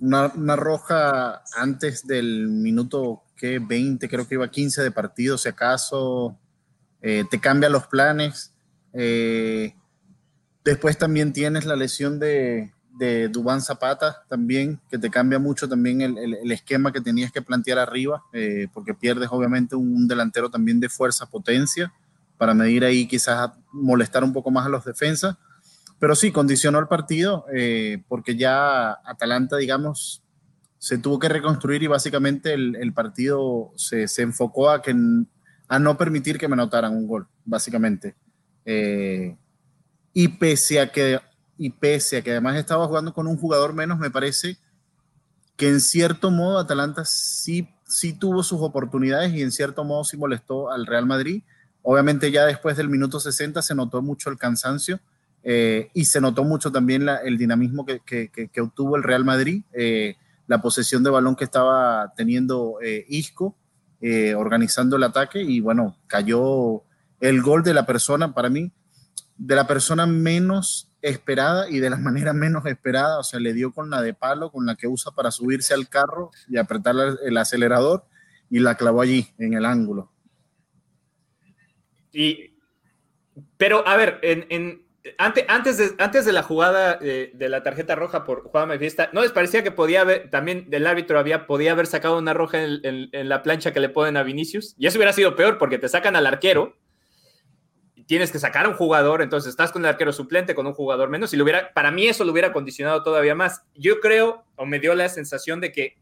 una, 0.00 0.56
roja 0.56 1.44
antes 1.56 2.04
del 2.04 2.48
minuto 2.48 3.22
que 3.36 3.60
20, 3.60 4.08
creo 4.08 4.26
que 4.26 4.34
iba 4.34 4.50
15 4.50 4.82
de 4.82 4.90
partido, 4.90 5.38
si 5.38 5.48
acaso 5.48 6.36
eh, 7.00 7.22
te 7.30 7.38
cambia 7.38 7.68
los 7.68 7.86
planes. 7.86 8.52
Eh, 8.92 9.76
después 10.64 10.98
también 10.98 11.32
tienes 11.32 11.64
la 11.64 11.76
lesión 11.76 12.18
de, 12.18 12.72
de 12.98 13.28
Dubán 13.28 13.60
Zapata 13.60 14.24
también, 14.28 14.80
que 14.90 14.98
te 14.98 15.10
cambia 15.10 15.38
mucho 15.38 15.68
también 15.68 16.00
el, 16.02 16.52
esquema 16.52 16.92
que 16.92 17.00
tenías 17.00 17.32
que 17.32 17.42
plantear 17.42 17.78
arriba, 17.78 18.22
eh, 18.32 18.68
porque 18.72 18.94
pierdes 18.94 19.28
obviamente 19.30 19.76
un, 19.76 20.06
delantero 20.06 20.50
también 20.50 20.80
de 20.80 20.88
fuerza, 20.88 21.26
potencia, 21.26 21.92
para 22.36 22.54
medir 22.54 22.84
ahí 22.84 23.06
quizás 23.06 23.50
molestar 23.72 24.24
un 24.24 24.32
poco 24.32 24.50
más 24.50 24.66
a 24.66 24.68
los 24.68 24.84
defensas. 24.84 25.36
Pero 25.98 26.16
sí, 26.16 26.32
condicionó 26.32 26.80
el 26.80 26.88
partido 26.88 27.46
eh, 27.54 28.02
porque 28.08 28.36
ya 28.36 28.92
Atalanta, 29.04 29.56
digamos, 29.56 30.22
se 30.78 30.98
tuvo 30.98 31.20
que 31.20 31.28
reconstruir 31.28 31.82
y 31.84 31.86
básicamente 31.86 32.54
el, 32.54 32.92
partido 32.92 33.70
se, 33.76 34.08
se, 34.08 34.22
enfocó 34.22 34.68
a, 34.68 34.82
que, 34.82 34.96
a 35.68 35.78
no 35.78 35.96
permitir 35.96 36.38
que 36.38 36.48
me 36.48 36.54
anotaran 36.54 36.92
un 36.92 37.06
gol, 37.06 37.28
básicamente. 37.44 38.16
Eh, 38.64 39.36
y 40.12 40.28
pese 40.28 40.80
a 40.80 40.90
que 40.90 41.20
y 41.58 41.70
pese 41.70 42.16
a 42.16 42.22
que 42.22 42.32
además 42.32 42.56
estaba 42.56 42.86
jugando 42.86 43.12
con 43.12 43.26
un 43.26 43.36
jugador 43.36 43.72
menos, 43.72 43.98
me 43.98 44.10
parece 44.10 44.58
que 45.56 45.68
en 45.68 45.80
cierto 45.80 46.30
modo 46.30 46.58
Atalanta 46.58 47.04
sí, 47.04 47.68
sí 47.86 48.12
tuvo 48.12 48.42
sus 48.42 48.60
oportunidades 48.60 49.32
y 49.32 49.42
en 49.42 49.52
cierto 49.52 49.84
modo 49.84 50.02
sí 50.02 50.16
molestó 50.16 50.70
al 50.70 50.86
Real 50.86 51.06
Madrid. 51.06 51.42
Obviamente 51.82 52.30
ya 52.30 52.46
después 52.46 52.76
del 52.76 52.88
minuto 52.88 53.20
60 53.20 53.62
se 53.62 53.74
notó 53.74 54.02
mucho 54.02 54.30
el 54.30 54.38
cansancio 54.38 54.98
eh, 55.44 55.90
y 55.94 56.04
se 56.06 56.20
notó 56.20 56.44
mucho 56.44 56.72
también 56.72 57.06
el 57.24 57.36
dinamismo 57.36 57.84
que, 57.84 58.00
que, 58.00 58.60
obtuvo 58.60 58.96
el 58.96 59.02
Real 59.02 59.24
Madrid, 59.24 59.62
eh, 59.72 60.16
la 60.46 60.60
posesión 60.60 61.02
de 61.02 61.10
balón 61.10 61.36
que 61.36 61.44
estaba 61.44 62.12
teniendo 62.16 62.78
eh, 62.82 63.04
Isco, 63.08 63.56
organizando 64.36 64.96
el 64.96 65.04
ataque 65.04 65.40
y 65.40 65.60
bueno, 65.60 65.96
cayó 66.08 66.82
el 67.20 67.40
gol 67.40 67.62
de 67.62 67.72
la 67.72 67.86
persona, 67.86 68.34
para 68.34 68.48
mí, 68.48 68.72
de 69.44 69.56
la 69.56 69.66
persona 69.66 70.06
menos 70.06 70.88
esperada 71.00 71.68
y 71.68 71.80
de 71.80 71.90
la 71.90 71.96
manera 71.96 72.32
menos 72.32 72.64
esperada, 72.66 73.18
o 73.18 73.24
sea, 73.24 73.40
le 73.40 73.52
dio 73.52 73.72
con 73.72 73.90
la 73.90 74.00
de 74.00 74.14
palo, 74.14 74.52
con 74.52 74.66
la 74.66 74.76
que 74.76 74.86
usa 74.86 75.10
para 75.12 75.32
subirse 75.32 75.74
al 75.74 75.88
carro 75.88 76.30
y 76.48 76.58
apretar 76.58 76.94
el 77.24 77.36
acelerador 77.36 78.04
y 78.48 78.60
la 78.60 78.76
clavó 78.76 79.00
allí, 79.00 79.26
en 79.38 79.54
el 79.54 79.64
ángulo. 79.64 80.12
Y, 82.12 82.54
pero, 83.56 83.86
a 83.88 83.96
ver, 83.96 84.20
en, 84.22 84.86
antes, 85.18 85.44
antes, 85.48 85.78
de, 85.78 85.90
antes 85.98 86.24
de 86.24 86.32
la 86.32 86.44
jugada 86.44 86.98
de, 86.98 87.32
la 87.48 87.64
tarjeta 87.64 87.96
roja 87.96 88.22
por 88.22 88.44
jugada 88.44 88.66
manifiesta, 88.66 89.10
¿no 89.12 89.22
les 89.22 89.32
parecía 89.32 89.64
que 89.64 89.72
podía 89.72 90.02
haber, 90.02 90.30
también 90.30 90.68
el 90.70 90.86
árbitro 90.86 91.18
había, 91.18 91.48
podía 91.48 91.72
haber 91.72 91.88
sacado 91.88 92.16
una 92.16 92.32
roja 92.32 92.62
en, 92.62 92.80
en 92.84 93.28
la 93.28 93.42
plancha 93.42 93.72
que 93.72 93.80
le 93.80 93.88
ponen 93.88 94.16
a 94.16 94.22
Vinicius? 94.22 94.76
Y 94.78 94.86
eso 94.86 94.98
hubiera 94.98 95.12
sido 95.12 95.34
peor 95.34 95.58
porque 95.58 95.78
te 95.78 95.88
sacan 95.88 96.14
al 96.14 96.26
arquero 96.26 96.76
tienes 98.12 98.30
que 98.30 98.38
sacar 98.38 98.66
a 98.66 98.68
un 98.68 98.74
jugador, 98.74 99.22
entonces 99.22 99.48
estás 99.48 99.72
con 99.72 99.86
el 99.86 99.88
arquero 99.88 100.12
suplente, 100.12 100.54
con 100.54 100.66
un 100.66 100.74
jugador 100.74 101.08
menos, 101.08 101.32
y 101.32 101.38
lo 101.38 101.44
hubiera, 101.44 101.72
para 101.72 101.90
mí 101.90 102.08
eso 102.08 102.24
lo 102.24 102.32
hubiera 102.32 102.52
condicionado 102.52 103.02
todavía 103.02 103.34
más. 103.34 103.62
Yo 103.74 104.00
creo, 104.00 104.44
o 104.56 104.66
me 104.66 104.80
dio 104.80 104.94
la 104.94 105.08
sensación 105.08 105.62
de 105.62 105.72
que 105.72 105.96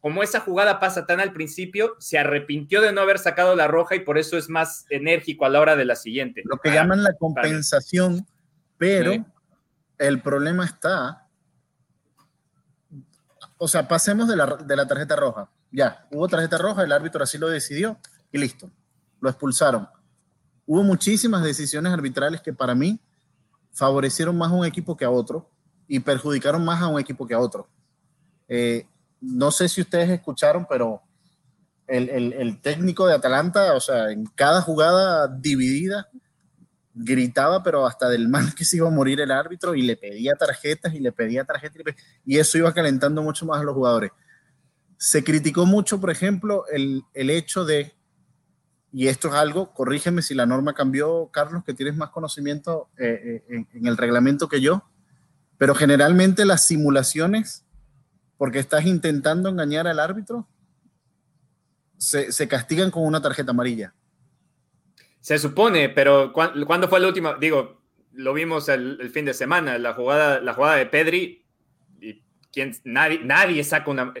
como 0.00 0.22
esa 0.22 0.40
jugada 0.40 0.78
pasa 0.80 1.06
tan 1.06 1.18
al 1.18 1.32
principio, 1.32 1.96
se 1.98 2.18
arrepintió 2.18 2.82
de 2.82 2.92
no 2.92 3.00
haber 3.00 3.18
sacado 3.18 3.56
la 3.56 3.68
roja 3.68 3.94
y 3.94 4.00
por 4.00 4.18
eso 4.18 4.36
es 4.36 4.50
más 4.50 4.84
enérgico 4.90 5.46
a 5.46 5.48
la 5.48 5.60
hora 5.60 5.76
de 5.76 5.86
la 5.86 5.96
siguiente. 5.96 6.42
Lo 6.44 6.58
que 6.58 6.72
llaman 6.72 7.02
la 7.02 7.14
compensación, 7.14 8.26
pero 8.76 9.24
el 9.96 10.20
problema 10.20 10.66
está, 10.66 11.26
o 13.56 13.66
sea, 13.66 13.88
pasemos 13.88 14.28
de 14.28 14.36
la, 14.36 14.44
de 14.46 14.76
la 14.76 14.86
tarjeta 14.86 15.16
roja. 15.16 15.48
Ya, 15.70 16.06
hubo 16.10 16.28
tarjeta 16.28 16.58
roja, 16.58 16.84
el 16.84 16.92
árbitro 16.92 17.24
así 17.24 17.38
lo 17.38 17.48
decidió 17.48 17.98
y 18.30 18.36
listo, 18.36 18.70
lo 19.20 19.30
expulsaron 19.30 19.88
hubo 20.70 20.84
muchísimas 20.84 21.42
decisiones 21.42 21.92
arbitrales 21.92 22.40
que 22.42 22.52
para 22.52 22.76
mí 22.76 23.00
favorecieron 23.72 24.38
más 24.38 24.52
a 24.52 24.54
un 24.54 24.64
equipo 24.64 24.96
que 24.96 25.04
a 25.04 25.10
otro 25.10 25.50
y 25.88 25.98
perjudicaron 25.98 26.64
más 26.64 26.80
a 26.80 26.86
un 26.86 27.00
equipo 27.00 27.26
que 27.26 27.34
a 27.34 27.40
otro. 27.40 27.68
Eh, 28.46 28.86
no 29.20 29.50
sé 29.50 29.68
si 29.68 29.80
ustedes 29.80 30.08
escucharon, 30.10 30.64
pero 30.70 31.02
el, 31.88 32.60
técnico 32.62 33.04
de 33.04 33.14
Atalanta, 33.14 33.74
o 33.74 33.80
sea, 33.80 34.12
en 34.12 34.26
cada 34.36 34.62
jugada 34.62 35.26
dividida, 35.26 36.08
gritaba, 36.94 37.64
pero 37.64 37.84
hasta 37.84 38.08
del 38.08 38.28
mal 38.28 38.54
que 38.54 38.64
se 38.64 38.76
iba 38.76 38.86
a 38.86 38.92
morir 38.92 39.20
el 39.20 39.32
árbitro 39.32 39.74
y 39.74 39.82
le 39.82 39.96
pedía 39.96 40.36
tarjetas 40.36 40.94
y 40.94 41.00
le 41.00 41.10
pedía 41.10 41.44
tarjetas 41.44 41.96
y, 42.24 42.38
eso 42.38 42.58
iba 42.58 42.72
calentando 42.72 43.22
mucho 43.22 43.44
más 43.44 43.60
a 43.60 43.64
los 43.64 43.74
jugadores. 43.74 44.12
Se 44.98 45.24
criticó 45.24 45.66
mucho, 45.66 46.00
por 46.00 46.12
ejemplo, 46.12 46.64
el, 46.68 47.02
el 47.12 47.30
hecho 47.30 47.64
de 47.64 47.92
y 48.92 49.06
esto 49.06 49.28
es 49.28 49.34
algo, 49.34 49.72
corrígeme 49.72 50.22
si 50.22 50.34
la 50.34 50.46
norma 50.46 50.74
cambió, 50.74 51.30
Carlos, 51.32 51.62
que 51.64 51.74
tienes 51.74 51.96
más 51.96 52.10
conocimiento 52.10 52.88
eh, 52.98 53.44
eh, 53.48 53.66
en, 53.72 53.86
el 53.86 53.96
reglamento 53.96 54.48
que 54.48 54.60
yo, 54.60 54.84
pero 55.58 55.74
generalmente 55.74 56.44
las 56.44 56.66
simulaciones, 56.66 57.64
porque 58.36 58.58
estás 58.58 58.86
intentando 58.86 59.48
engañar 59.48 59.86
al 59.86 60.00
árbitro, 60.00 60.48
se, 61.98 62.48
castigan 62.48 62.90
con 62.90 63.04
una 63.04 63.20
tarjeta 63.20 63.50
amarilla. 63.50 63.94
Se 65.20 65.38
supone, 65.38 65.90
pero 65.90 66.32
¿cuándo 66.32 66.88
fue 66.88 66.98
la 66.98 67.08
última? 67.08 67.36
Digo, 67.38 67.82
lo 68.12 68.32
vimos 68.32 68.68
el, 68.70 69.10
fin 69.10 69.26
de 69.26 69.34
semana, 69.34 69.78
la 69.78 69.92
jugada, 69.92 70.40
la 70.40 70.54
jugada 70.54 70.76
de 70.76 70.86
Pedri, 70.86 71.44
y 72.00 72.22
nadie, 72.84 73.20
nadie 73.22 73.62
saca 73.62 73.90
una... 73.90 74.14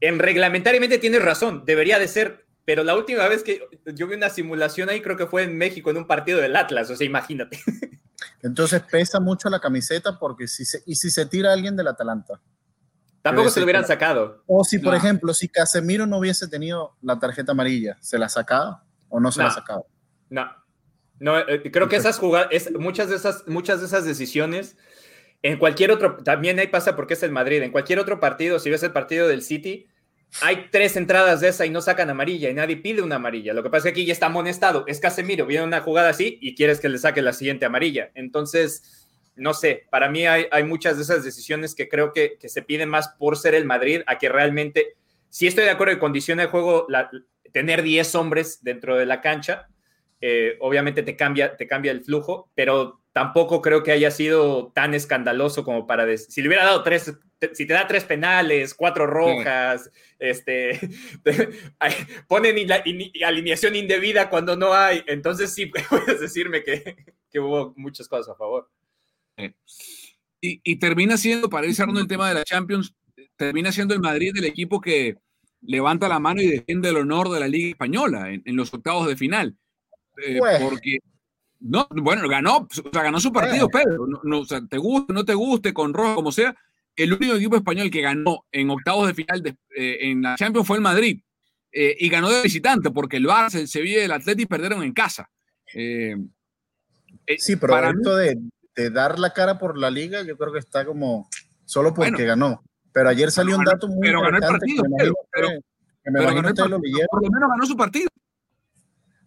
En 0.00 0.18
reglamentariamente 0.18 0.98
tienes 0.98 1.22
razón, 1.22 1.64
debería 1.64 1.98
de 1.98 2.08
ser 2.08 2.43
pero 2.64 2.82
la 2.82 2.96
última 2.96 3.28
vez 3.28 3.42
que 3.42 3.68
yo 3.94 4.06
vi 4.06 4.14
una 4.14 4.30
simulación 4.30 4.88
ahí 4.88 5.02
creo 5.02 5.16
que 5.16 5.26
fue 5.26 5.42
en 5.42 5.56
México 5.56 5.90
en 5.90 5.98
un 5.98 6.06
partido 6.06 6.40
del 6.40 6.56
Atlas, 6.56 6.90
o 6.90 6.96
sea, 6.96 7.06
imagínate. 7.06 7.60
Entonces 8.42 8.82
pesa 8.90 9.20
mucho 9.20 9.48
la 9.48 9.60
camiseta 9.60 10.18
porque 10.18 10.48
si 10.48 10.64
se, 10.64 10.82
y 10.86 10.96
si 10.96 11.10
se 11.10 11.26
tira 11.26 11.52
alguien 11.52 11.76
del 11.76 11.88
Atalanta. 11.88 12.40
Tampoco 13.22 13.48
se 13.48 13.60
lo 13.60 13.64
hubieran 13.64 13.86
sacado. 13.86 14.42
O 14.46 14.64
si, 14.64 14.78
por 14.78 14.94
ejemplo, 14.94 15.32
si 15.32 15.48
Casemiro 15.48 16.06
no 16.06 16.18
hubiese 16.18 16.46
tenido 16.46 16.94
la 17.00 17.18
tarjeta 17.18 17.52
amarilla, 17.52 17.96
¿se 18.00 18.18
la 18.18 18.28
sacaba 18.28 18.84
o 19.08 19.18
no 19.18 19.32
se 19.32 19.42
la 19.42 19.50
sacaba? 19.50 19.82
No. 20.28 20.50
No, 21.20 21.38
eh, 21.38 21.70
creo 21.70 21.88
que 21.88 21.96
esas 21.96 22.18
jugadas, 22.18 22.50
muchas 22.78 23.08
de 23.08 23.16
esas, 23.16 23.46
muchas 23.46 23.80
de 23.80 23.86
esas 23.86 24.04
decisiones, 24.04 24.76
en 25.42 25.58
cualquier 25.58 25.90
otro, 25.90 26.16
también 26.16 26.58
ahí 26.58 26.66
pasa 26.66 26.96
porque 26.96 27.14
es 27.14 27.22
el 27.22 27.30
Madrid, 27.30 27.62
en 27.62 27.72
cualquier 27.72 27.98
otro 27.98 28.20
partido, 28.20 28.58
si 28.58 28.68
ves 28.68 28.82
el 28.82 28.92
partido 28.92 29.26
del 29.26 29.42
City, 29.42 29.88
hay 30.42 30.68
tres 30.70 30.96
entradas 30.96 31.40
de 31.40 31.48
esa 31.48 31.64
y 31.66 31.70
no 31.70 31.80
sacan 31.80 32.10
amarilla 32.10 32.50
y 32.50 32.54
nadie 32.54 32.76
pide 32.76 33.02
una 33.02 33.16
amarilla. 33.16 33.52
Lo 33.52 33.62
que 33.62 33.70
pasa 33.70 33.88
es 33.88 33.94
que 33.94 34.00
aquí 34.00 34.06
ya 34.06 34.12
está 34.12 34.26
amonestado. 34.26 34.84
Es 34.86 35.00
Casemiro, 35.00 35.46
viene 35.46 35.64
una 35.64 35.80
jugada 35.80 36.10
así 36.10 36.38
y 36.40 36.54
quieres 36.54 36.80
que 36.80 36.88
le 36.88 36.98
saque 36.98 37.22
la 37.22 37.32
siguiente 37.32 37.66
amarilla. 37.66 38.10
Entonces, 38.14 39.06
no 39.36 39.54
sé, 39.54 39.86
para 39.90 40.08
mí 40.08 40.26
hay, 40.26 40.64
muchas 40.64 40.96
de 40.96 41.02
esas 41.02 41.24
decisiones 41.24 41.74
que 41.74 41.88
creo 41.88 42.12
que, 42.12 42.36
se 42.44 42.62
piden 42.62 42.88
más 42.88 43.08
por 43.18 43.36
ser 43.36 43.54
el 43.54 43.64
Madrid 43.64 44.02
a 44.06 44.18
que 44.18 44.28
realmente, 44.28 44.94
si 45.28 45.46
estoy 45.46 45.64
de 45.64 45.70
acuerdo 45.70 45.94
que 45.94 46.00
condiciona 46.00 46.44
el 46.44 46.48
juego 46.48 46.86
tener 47.52 47.82
10 47.82 48.14
hombres 48.14 48.58
dentro 48.62 48.96
de 48.96 49.06
la 49.06 49.20
cancha, 49.20 49.68
eh, 50.20 50.56
obviamente 50.60 51.02
te 51.02 51.16
cambia, 51.16 51.56
te 51.56 51.66
cambia 51.66 51.92
el 51.92 52.04
flujo, 52.04 52.50
pero 52.54 53.02
tampoco 53.12 53.60
creo 53.62 53.82
que 53.82 53.92
haya 53.92 54.10
sido 54.10 54.72
tan 54.72 54.94
escandaloso 54.94 55.64
como 55.64 55.86
para 55.86 56.06
decir, 56.06 56.32
si 56.32 56.42
le 56.42 56.48
hubiera 56.48 56.64
dado 56.64 56.82
tres, 56.82 57.12
si 57.52 57.66
te 57.66 57.74
da 57.74 57.86
tres 57.86 58.04
penales, 58.04 58.74
cuatro 58.74 59.06
rojas, 59.06 59.90
este, 60.18 60.80
ponen 62.28 62.70
alineación 63.24 63.76
indebida 63.76 64.30
cuando 64.30 64.56
no 64.56 64.72
hay, 64.72 65.02
entonces 65.06 65.52
sí 65.52 65.66
puedes 65.90 66.20
decirme 66.20 66.62
que, 66.62 66.96
hubo 67.38 67.74
muchas 67.76 68.08
cosas 68.08 68.34
a 68.34 68.36
favor. 68.36 68.70
Y, 70.40 70.76
termina 70.76 71.16
siendo, 71.16 71.48
para 71.48 71.66
ir 71.66 71.74
cerrando 71.74 72.00
el 72.00 72.06
tema 72.06 72.28
de 72.28 72.34
la 72.34 72.44
Champions, 72.44 72.94
termina 73.36 73.72
siendo 73.72 73.94
el 73.94 74.00
Madrid 74.00 74.32
el 74.36 74.44
equipo 74.44 74.80
que 74.80 75.16
levanta 75.62 76.06
la 76.06 76.18
mano 76.18 76.42
y 76.42 76.46
defiende 76.46 76.90
el 76.90 76.98
honor 76.98 77.30
de 77.30 77.40
la 77.40 77.48
Liga 77.48 77.70
Española 77.70 78.28
en 78.30 78.56
los 78.56 78.72
octavos 78.72 79.08
de 79.08 79.16
final. 79.16 79.56
Eh, 80.16 80.38
porque 80.60 80.98
no, 81.60 81.86
bueno, 81.90 82.28
ganó, 82.28 82.58
o 82.58 82.68
sea, 82.70 83.02
ganó 83.02 83.18
su 83.20 83.32
partido, 83.32 83.68
pero 83.68 84.06
no, 84.22 84.40
o 84.40 84.44
sea, 84.44 84.64
te 84.66 84.78
guste, 84.78 85.12
no 85.12 85.24
te 85.24 85.34
guste, 85.34 85.72
con 85.72 85.94
rojo, 85.94 86.16
como 86.16 86.32
sea, 86.32 86.54
el 86.96 87.12
único 87.12 87.34
equipo 87.34 87.56
español 87.56 87.90
que 87.90 88.00
ganó 88.00 88.44
en 88.52 88.70
octavos 88.70 89.06
de 89.06 89.14
final 89.14 89.42
de, 89.42 89.56
eh, 89.76 89.98
en 90.02 90.22
la 90.22 90.36
Champions 90.36 90.66
fue 90.66 90.76
el 90.76 90.82
Madrid. 90.82 91.20
Eh, 91.72 91.96
y 91.98 92.08
ganó 92.08 92.30
de 92.30 92.42
visitante, 92.42 92.90
porque 92.90 93.16
el 93.16 93.26
Barça, 93.26 93.58
el 93.58 93.66
Sevilla 93.66 93.98
y 93.98 94.04
el 94.04 94.12
Atleti 94.12 94.46
perdieron 94.46 94.84
en 94.84 94.92
casa. 94.92 95.28
sí, 95.66 97.56
pero 97.56 97.72
para 97.72 97.90
esto 97.90 98.14
de, 98.16 98.38
de, 98.76 98.90
dar 98.90 99.18
la 99.18 99.32
cara 99.32 99.58
por 99.58 99.76
la 99.76 99.90
liga, 99.90 100.22
yo 100.22 100.36
creo 100.36 100.52
que 100.52 100.60
está 100.60 100.84
como 100.84 101.28
solo 101.64 101.92
porque 101.92 102.24
ganó. 102.24 102.62
Pero 102.92 103.08
ayer 103.08 103.32
salió 103.32 103.58
un 103.58 103.64
dato 103.64 103.88
muy 103.88 104.06
pero 104.06 104.20
ganó 104.20 104.36
el 104.36 104.42
partido, 104.42 104.84
pero, 105.32 105.48
por 106.04 107.22
lo 107.24 107.30
menos 107.30 107.48
ganó 107.50 107.66
su 107.66 107.76
partido. 107.76 108.08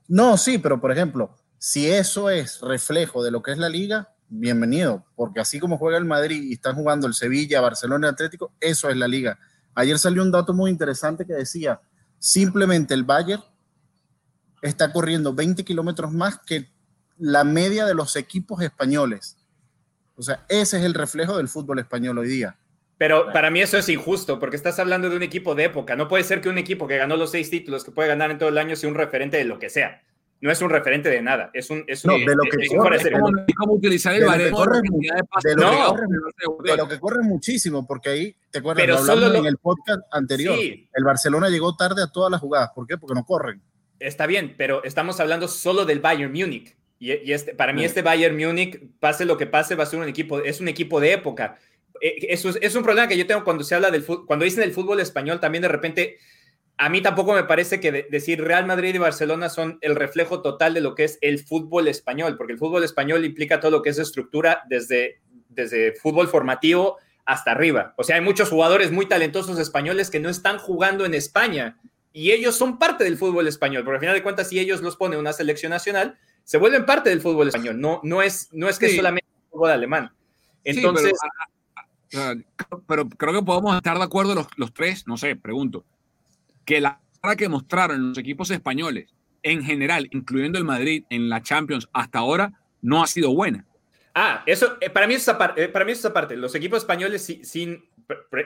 No, 0.08 0.38
sí, 0.38 0.58
pero 0.58 0.80
por 0.80 0.92
ejemplo, 0.94 1.36
si 1.58 1.90
eso 1.90 2.30
es 2.30 2.62
reflejo 2.62 3.24
de 3.24 3.32
lo 3.32 3.42
que 3.42 3.52
es 3.52 3.58
la 3.58 3.68
liga, 3.68 4.16
bienvenido, 4.30 5.06
porque 5.16 5.40
así 5.40 5.60
como 5.60 5.78
juega 5.78 5.98
el 5.98 6.06
Madrid 6.06 6.44
y 6.44 6.54
están 6.54 6.76
jugando 6.76 7.08
el 7.08 7.14
Sevilla, 7.14 7.62
Barcelona 7.62 8.10
Atlético, 8.10 8.52
eso 8.60 8.90
es 8.90 8.98
la 8.98 9.08
liga. 9.08 9.40
Ayer 9.76 9.98
salió 10.00 10.22
un 10.22 10.32
dato 10.32 10.54
muy 10.54 10.72
interesante 10.72 11.26
que 11.26 11.34
decía, 11.34 11.80
simplemente 12.20 12.94
el 12.94 13.04
Bayern 13.04 13.44
está 14.62 14.92
corriendo 14.92 15.34
20 15.34 15.64
kilómetros 15.64 16.12
más 16.12 16.40
que 16.40 16.70
la 17.18 17.44
media 17.44 17.86
de 17.86 17.94
los 17.94 18.16
equipos 18.16 18.62
españoles. 18.62 19.38
O 20.16 20.22
sea, 20.22 20.46
ese 20.50 20.78
es 20.78 20.84
el 20.84 20.94
reflejo 20.94 21.38
del 21.38 21.48
fútbol 21.48 21.80
español 21.80 22.18
hoy 22.18 22.28
día. 22.28 22.58
Pero 22.98 23.32
para 23.32 23.52
mí 23.52 23.62
eso 23.62 23.78
es 23.78 23.88
injusto, 23.90 24.40
porque 24.40 24.56
estás 24.56 24.80
hablando 24.80 25.10
de 25.10 25.16
un 25.16 25.24
equipo 25.24 25.54
de 25.54 25.66
época. 25.66 25.96
No 25.96 26.08
puede 26.08 26.24
ser 26.24 26.42
que 26.42 26.50
un 26.50 26.58
equipo 26.58 26.88
que 26.88 26.98
ganó 26.98 27.16
los 27.16 27.30
seis 27.32 27.50
títulos, 27.52 27.84
que 27.84 27.92
puede 27.92 28.10
ganar 28.10 28.32
en 28.32 28.40
todo 28.40 28.50
el 28.50 28.58
año, 28.58 28.76
sea 28.76 28.90
un 28.90 28.96
referente 28.96 29.38
de 29.38 29.46
lo 29.46 29.60
que 29.60 29.70
sea. 29.70 30.02
No 30.40 30.52
es 30.52 30.62
un 30.62 30.70
referente 30.70 31.10
de 31.10 31.22
nada. 31.22 31.50
Es 31.54 31.70
un. 31.70 31.84
Es 31.88 32.06
no, 32.06 32.14
de 32.14 32.26
lo 32.26 32.44
que 32.44 32.68
corre. 32.78 33.00
¿Cómo, 33.58 33.74
utilizar 33.74 34.14
el 34.14 34.26
baremo 34.26 34.66
de, 36.64 36.78
lo 36.78 36.88
que 36.88 37.00
corre 37.00 37.24
muchísimo, 37.24 37.88
porque 37.88 38.10
ahí, 38.10 38.36
¿te 38.52 38.60
acuerdas? 38.60 38.84
Pero 38.86 38.98
solo 39.00 39.34
en 39.34 39.46
el 39.46 39.58
podcast 39.58 40.02
anterior. 40.12 40.56
El 40.60 41.04
Barcelona 41.04 41.50
llegó 41.50 41.76
tarde 41.76 42.04
a 42.04 42.08
todas 42.08 42.32
las 42.32 42.40
jugadas. 42.40 42.70
¿Por 42.76 42.86
qué? 42.86 42.98
Porque 42.98 43.16
no 43.16 43.26
corren. 43.26 43.62
Está 44.00 44.28
bien, 44.28 44.54
pero 44.58 44.84
estamos 44.84 45.20
hablando 45.20 45.48
solo 45.48 45.86
del 45.86 46.00
Bayern 46.00 46.32
Múnich. 46.32 46.76
Y, 47.00 47.32
este, 47.32 47.54
para 47.54 47.74
mí 47.74 47.84
este 47.84 48.02
Bayern 48.02 48.36
Múnich, 48.36 48.80
pase 49.00 49.26
lo 49.26 49.38
que 49.38 49.46
pase, 49.46 49.76
va 49.76 49.84
a 49.84 49.88
ser 49.88 50.00
un 50.00 50.08
equipo, 50.08 50.40
es 50.40 50.62
un 50.62 50.68
equipo 50.68 51.00
de 51.00 51.14
época. 51.14 51.58
Eh, 52.02 52.28
eso 52.30 52.50
es, 52.50 52.76
un 52.76 52.84
problema 52.84 53.08
que 53.08 53.18
yo 53.18 53.28
tengo 53.28 53.44
cuando 53.44 53.64
se 53.64 53.76
habla 53.76 53.92
del 53.92 54.04
fútbol, 54.04 54.26
cuando 54.26 54.46
dicen 54.46 54.64
el 54.64 54.72
fútbol 54.72 55.00
español, 55.00 55.40
también 55.40 55.62
de 55.62 55.68
repente, 55.68 56.18
a 56.78 56.90
mí 56.90 57.02
tampoco 57.02 57.34
me 57.34 57.44
parece 57.44 57.80
que 57.80 58.08
decir 58.10 58.44
Real 58.44 58.66
Madrid 58.68 58.94
y 58.94 59.00
Barcelona 59.00 59.50
son 59.50 59.80
el 59.82 59.96
reflejo 59.96 60.42
total 60.42 60.76
de 60.76 60.82
lo 60.82 60.94
que 60.94 61.06
es 61.06 61.18
el 61.22 61.40
fútbol 61.40 61.88
español, 61.88 62.38
porque 62.38 62.54
el 62.54 62.60
fútbol 62.60 62.84
español 62.84 63.26
implica 63.26 63.60
todo 63.60 63.72
lo 63.72 63.82
que 63.82 63.90
es 63.90 63.98
estructura 63.98 64.64
desde, 64.70 65.20
desde 65.50 65.94
fútbol 65.94 66.28
formativo 66.28 66.98
hasta 67.26 67.52
arriba. 67.52 67.96
O 67.98 68.04
sea, 68.04 68.18
hay 68.18 68.22
muchos 68.22 68.50
jugadores 68.50 68.92
muy 68.92 69.08
talentosos 69.08 69.58
españoles 69.58 70.12
que 70.12 70.20
no 70.20 70.30
están 70.30 70.60
jugando 70.60 71.04
en 71.06 71.16
España 71.16 71.80
y 72.14 72.32
ellos 72.32 72.56
son 72.56 72.78
parte 72.78 73.04
del 73.04 73.18
fútbol 73.18 73.48
español, 73.48 73.84
porque 73.84 73.96
al 73.96 74.02
final 74.02 74.16
de 74.16 74.24
cuentas, 74.24 74.48
si 74.48 74.60
ellos 74.60 74.82
los 74.82 74.98
pone 74.98 75.18
una 75.18 75.34
selección 75.34 75.72
nacional, 75.72 76.20
se 76.44 76.60
vuelven 76.60 76.86
parte 76.86 77.10
del 77.10 77.22
fútbol 77.22 77.48
español, 77.48 77.82
no, 77.82 78.02
no, 78.04 78.22
es, 78.22 78.50
no 78.52 78.70
es 78.70 78.78
que 78.78 78.96
solamente 78.96 79.28
el 79.28 79.52
fútbol 79.52 79.72
alemán. 79.72 80.12
Entonces... 80.64 81.14
pero, 82.88 83.10
creo 83.10 83.34
que 83.34 83.42
podemos 83.42 83.76
estar 83.76 83.98
de 83.98 84.04
acuerdo 84.04 84.36
los, 84.36 84.48
los 84.58 84.74
tres, 84.74 85.06
no 85.08 85.18
sé, 85.18 85.36
pregunto, 85.36 85.84
que 86.68 86.82
la 86.82 87.00
cara 87.22 87.36
que 87.38 87.50
mostraron 87.50 88.10
los 88.10 88.18
equipos 88.18 88.52
españoles 88.52 89.10
en 89.42 89.64
general, 89.64 90.10
incluyendo 90.12 90.60
el 90.60 90.66
Madrid 90.66 91.06
en 91.10 91.30
la 91.30 91.42
Champions 91.42 91.88
hasta 91.94 92.20
ahora, 92.20 92.54
no 92.82 93.02
ha 93.02 93.08
sido 93.08 93.34
buena. 93.34 93.66
Ah, 94.14 94.44
eso, 94.46 94.78
eh, 94.82 94.90
para 94.90 95.08
mí 95.08 95.14
es 95.14 95.28
aparte, 95.30 95.64
eh, 95.64 95.70
para 95.70 95.86
mí 95.86 95.94
es 95.94 96.04
aparte. 96.04 96.36
Los 96.36 96.54
equipos 96.56 96.80
españoles 96.80 97.24
sin, 97.44 97.86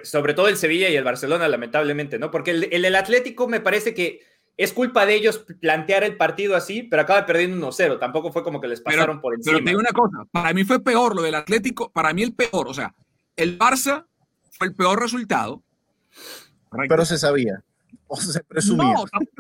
sobre 0.04 0.36
todo 0.36 0.48
el 0.50 0.58
Sevilla 0.58 0.90
y 0.90 0.96
el 0.96 1.04
Barcelona, 1.04 1.48
lamentablemente, 1.48 2.20
¿no? 2.20 2.30
Porque 2.30 2.52
el, 2.52 2.68
el, 2.72 2.96
Atlético 2.96 3.48
me 3.48 3.60
parece 3.60 3.96
que 3.96 4.22
es 4.56 4.72
culpa 4.72 5.08
de 5.08 5.16
ellos 5.16 5.44
plantear 5.60 6.04
el 6.04 6.16
partido 6.16 6.56
así, 6.56 6.84
pero 6.84 7.02
acaba 7.02 7.26
perdiendo 7.26 7.72
1-0. 7.72 8.00
Tampoco 8.00 8.32
fue 8.32 8.44
como 8.44 8.62
que 8.62 8.68
les 8.68 8.82
pasaron 8.82 9.20
por 9.20 9.34
encima. 9.34 9.56
Pero 9.56 9.66
te 9.66 9.70
digo 9.72 9.80
una 9.80 9.94
cosa, 9.94 10.26
para 10.30 10.54
mí 10.54 10.64
fue 10.64 10.84
peor 10.84 11.16
lo 11.16 11.24
del 11.24 11.36
Atlético, 11.36 11.92
para 11.92 12.14
mí 12.14 12.22
el 12.22 12.36
peor, 12.36 12.68
o 12.68 12.74
sea, 12.74 12.94
el 13.36 13.58
Barça 13.58 14.06
fue 14.52 14.68
el 14.68 14.76
peor 14.76 15.00
resultado. 15.00 15.64
Pero 16.88 17.06
se 17.06 17.18
sabía, 17.18 17.64
o 18.12 18.18
se 18.18 18.44
presumía. 18.44 18.94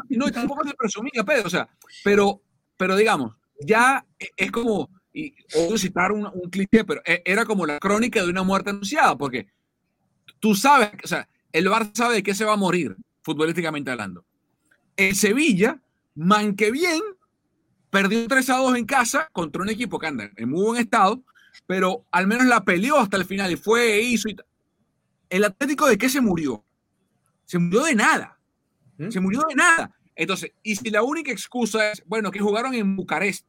No, 0.09 0.31
tampoco, 0.31 0.65
se 0.65 0.73
presumía, 0.73 1.23
Pedro, 1.25 1.47
o 1.47 1.49
sea, 1.49 1.67
pero, 2.03 2.41
pero 2.77 2.95
digamos, 2.95 3.35
ya 3.59 4.05
es 4.37 4.51
como, 4.51 4.89
y 5.13 5.33
citar 5.77 6.11
un, 6.13 6.25
un 6.25 6.49
cliché, 6.49 6.85
pero 6.85 7.01
e, 7.05 7.21
era 7.25 7.45
como 7.45 7.65
la 7.65 7.79
crónica 7.79 8.23
de 8.23 8.29
una 8.29 8.43
muerte 8.43 8.69
anunciada, 8.69 9.17
porque 9.17 9.47
tú 10.39 10.55
sabes, 10.55 10.91
o 11.03 11.07
sea, 11.07 11.27
el 11.51 11.67
Barça 11.67 11.91
sabe 11.93 12.15
de 12.15 12.23
qué 12.23 12.33
se 12.33 12.45
va 12.45 12.53
a 12.53 12.57
morir, 12.57 12.95
futbolísticamente 13.23 13.91
hablando. 13.91 14.25
El 14.95 15.15
Sevilla, 15.15 15.81
man 16.15 16.55
que 16.55 16.71
bien, 16.71 17.01
perdió 17.89 18.25
3 18.25 18.49
a 18.51 18.57
2 18.57 18.77
en 18.77 18.85
casa 18.85 19.27
contra 19.33 19.61
un 19.61 19.69
equipo 19.69 19.99
que 19.99 20.07
anda 20.07 20.31
en 20.37 20.49
muy 20.49 20.63
buen 20.63 20.81
estado, 20.81 21.21
pero 21.67 22.05
al 22.11 22.25
menos 22.25 22.45
la 22.47 22.63
peleó 22.63 22.97
hasta 22.99 23.17
el 23.17 23.25
final 23.25 23.51
y 23.51 23.57
fue, 23.57 23.95
e 23.95 24.01
hizo 24.01 24.29
y 24.29 24.37
El 25.29 25.43
Atlético 25.43 25.87
de 25.87 25.97
qué 25.97 26.07
se 26.07 26.21
murió? 26.21 26.63
Se 27.45 27.59
murió 27.59 27.83
de 27.83 27.95
nada. 27.95 28.40
¿Mm? 29.01 29.11
Se 29.11 29.19
murió 29.19 29.41
de 29.47 29.55
nada. 29.55 29.95
Entonces, 30.15 30.51
y 30.61 30.75
si 30.75 30.89
la 30.89 31.03
única 31.03 31.31
excusa 31.31 31.91
es, 31.91 32.03
bueno, 32.05 32.31
que 32.31 32.39
jugaron 32.39 32.73
en 32.73 32.95
Bucarest, 32.95 33.45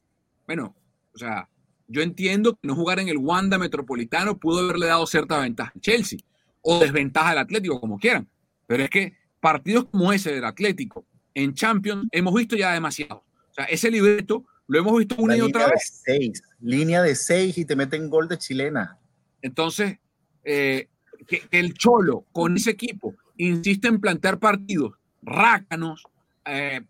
bueno, 0.47 0.75
o 1.15 1.19
sea, 1.19 1.49
yo 1.89 2.01
entiendo 2.03 2.55
que 2.55 2.67
no 2.67 2.75
jugar 2.75 3.01
en 3.01 3.09
el 3.09 3.19
Wanda 3.19 3.59
Metropolitano 3.59 4.39
pudo 4.39 4.61
haberle 4.61 4.87
dado 4.87 5.07
cierta 5.07 5.39
ventaja 5.39 5.73
a 5.77 5.81
Chelsea, 5.81 6.19
o 6.63 6.79
desventaja 6.79 7.31
al 7.31 7.39
Atlético, 7.39 7.81
como 7.81 7.99
quieran. 7.99 8.29
Pero 8.67 8.85
es 8.85 8.91
que 8.91 9.13
partidos 9.41 9.87
como 9.87 10.13
ese 10.13 10.33
del 10.33 10.45
Atlético 10.45 11.05
en 11.35 11.53
Champions 11.53 12.07
hemos 12.13 12.33
visto 12.35 12.57
ya 12.57 12.73
demasiado. 12.73 13.25
O 13.51 13.55
sea, 13.55 13.65
ese 13.65 13.91
libreto 13.91 14.47
lo 14.69 14.79
hemos 14.79 14.99
visto 14.99 15.17
una 15.19 15.37
y 15.37 15.41
otra 15.41 15.67
vez. 15.67 16.01
Seis, 16.05 16.43
línea 16.61 17.03
de 17.03 17.15
seis 17.15 17.59
y 17.59 17.65
te 17.65 17.77
meten 17.77 18.09
gol 18.09 18.29
de 18.29 18.39
chilena. 18.39 18.99
Entonces, 19.43 19.99
eh, 20.45 20.89
que, 21.27 21.43
el 21.51 21.75
Cholo 21.75 22.25
con 22.33 22.57
ese 22.57 22.71
equipo 22.71 23.15
insiste 23.37 23.89
en 23.89 24.01
plantear 24.01 24.39
partidos 24.39 24.95
rácanos, 25.23 26.05
eh, 26.45 26.83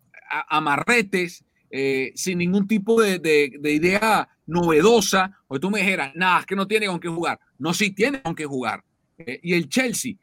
amarretes, 0.48 1.44
eh, 1.70 2.12
sin 2.14 2.38
ningún 2.38 2.66
tipo 2.66 3.00
de, 3.00 3.18
de, 3.18 3.72
idea 3.72 4.28
novedosa, 4.46 5.38
o 5.48 5.58
tú 5.60 5.70
me 5.70 5.80
dijeras, 5.80 6.12
nada, 6.14 6.40
es 6.40 6.46
que 6.46 6.56
no 6.56 6.66
tiene 6.66 6.86
con 6.86 7.00
qué 7.00 7.08
jugar. 7.08 7.38
No, 7.58 7.72
sí 7.72 7.90
tiene 7.90 8.20
con 8.22 8.34
qué 8.34 8.44
jugar. 8.44 8.84
Eh, 9.18 9.40
y 9.42 9.54
el 9.54 9.68
Chelsea, 9.68 10.14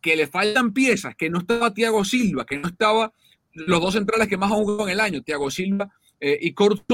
que 0.00 0.16
le 0.16 0.26
faltan 0.26 0.72
piezas, 0.72 1.16
que 1.16 1.30
no 1.30 1.38
estaba 1.38 1.72
Thiago 1.72 2.04
Silva, 2.04 2.44
que 2.44 2.58
no 2.58 2.68
estaba 2.68 3.12
los 3.52 3.80
dos 3.80 3.94
centrales 3.94 4.28
que 4.28 4.36
más 4.36 4.52
han 4.52 4.62
en 4.82 4.88
el 4.88 5.00
año, 5.00 5.22
Thiago 5.22 5.50
Silva 5.50 5.90
y 6.20 6.52
Kurt 6.52 6.84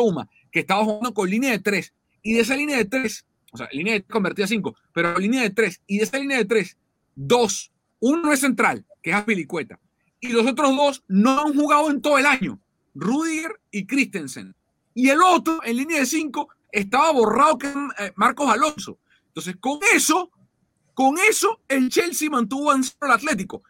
que 0.50 0.60
estaba 0.60 0.84
jugando 0.84 1.12
con 1.12 1.28
línea 1.28 1.50
de 1.50 1.58
tres. 1.58 1.92
Y 2.22 2.34
de 2.34 2.40
esa 2.40 2.56
línea 2.56 2.76
de 2.76 2.84
tres, 2.84 3.26
o 3.52 3.56
sea, 3.56 3.68
línea 3.72 3.94
de 3.94 4.02
convertida 4.02 4.44
a 4.44 4.48
cinco, 4.48 4.76
pero 4.92 5.18
línea 5.18 5.42
de 5.42 5.50
tres, 5.50 5.82
y 5.86 5.98
de 5.98 6.04
esa 6.04 6.18
línea 6.18 6.38
de 6.38 6.44
tres, 6.44 6.76
dos, 7.14 7.72
uno 8.00 8.32
es 8.32 8.40
central, 8.40 8.84
que 9.02 9.10
es 9.10 9.16
Apilicueta, 9.16 9.78
y 10.22 10.28
los 10.28 10.46
otros 10.46 10.74
dos 10.74 11.04
no 11.08 11.40
han 11.40 11.54
jugado 11.54 11.90
en 11.90 12.00
todo 12.00 12.16
el 12.16 12.24
año, 12.24 12.58
Rudiger 12.94 13.60
y 13.70 13.86
Christensen. 13.86 14.54
Y 14.94 15.08
el 15.10 15.20
otro, 15.20 15.60
en 15.64 15.76
línea 15.76 15.98
de 15.98 16.06
cinco, 16.06 16.48
estaba 16.70 17.10
borrado 17.12 17.58
que 17.58 17.66
eh, 17.66 18.12
Marcos 18.14 18.48
Alonso. 18.48 18.98
Entonces, 19.26 19.56
con 19.58 19.80
eso, 19.94 20.30
con 20.94 21.16
eso, 21.18 21.60
el 21.68 21.88
Chelsea 21.88 22.30
mantuvo 22.30 22.70
al 22.70 22.84
Atlético. 23.10 23.62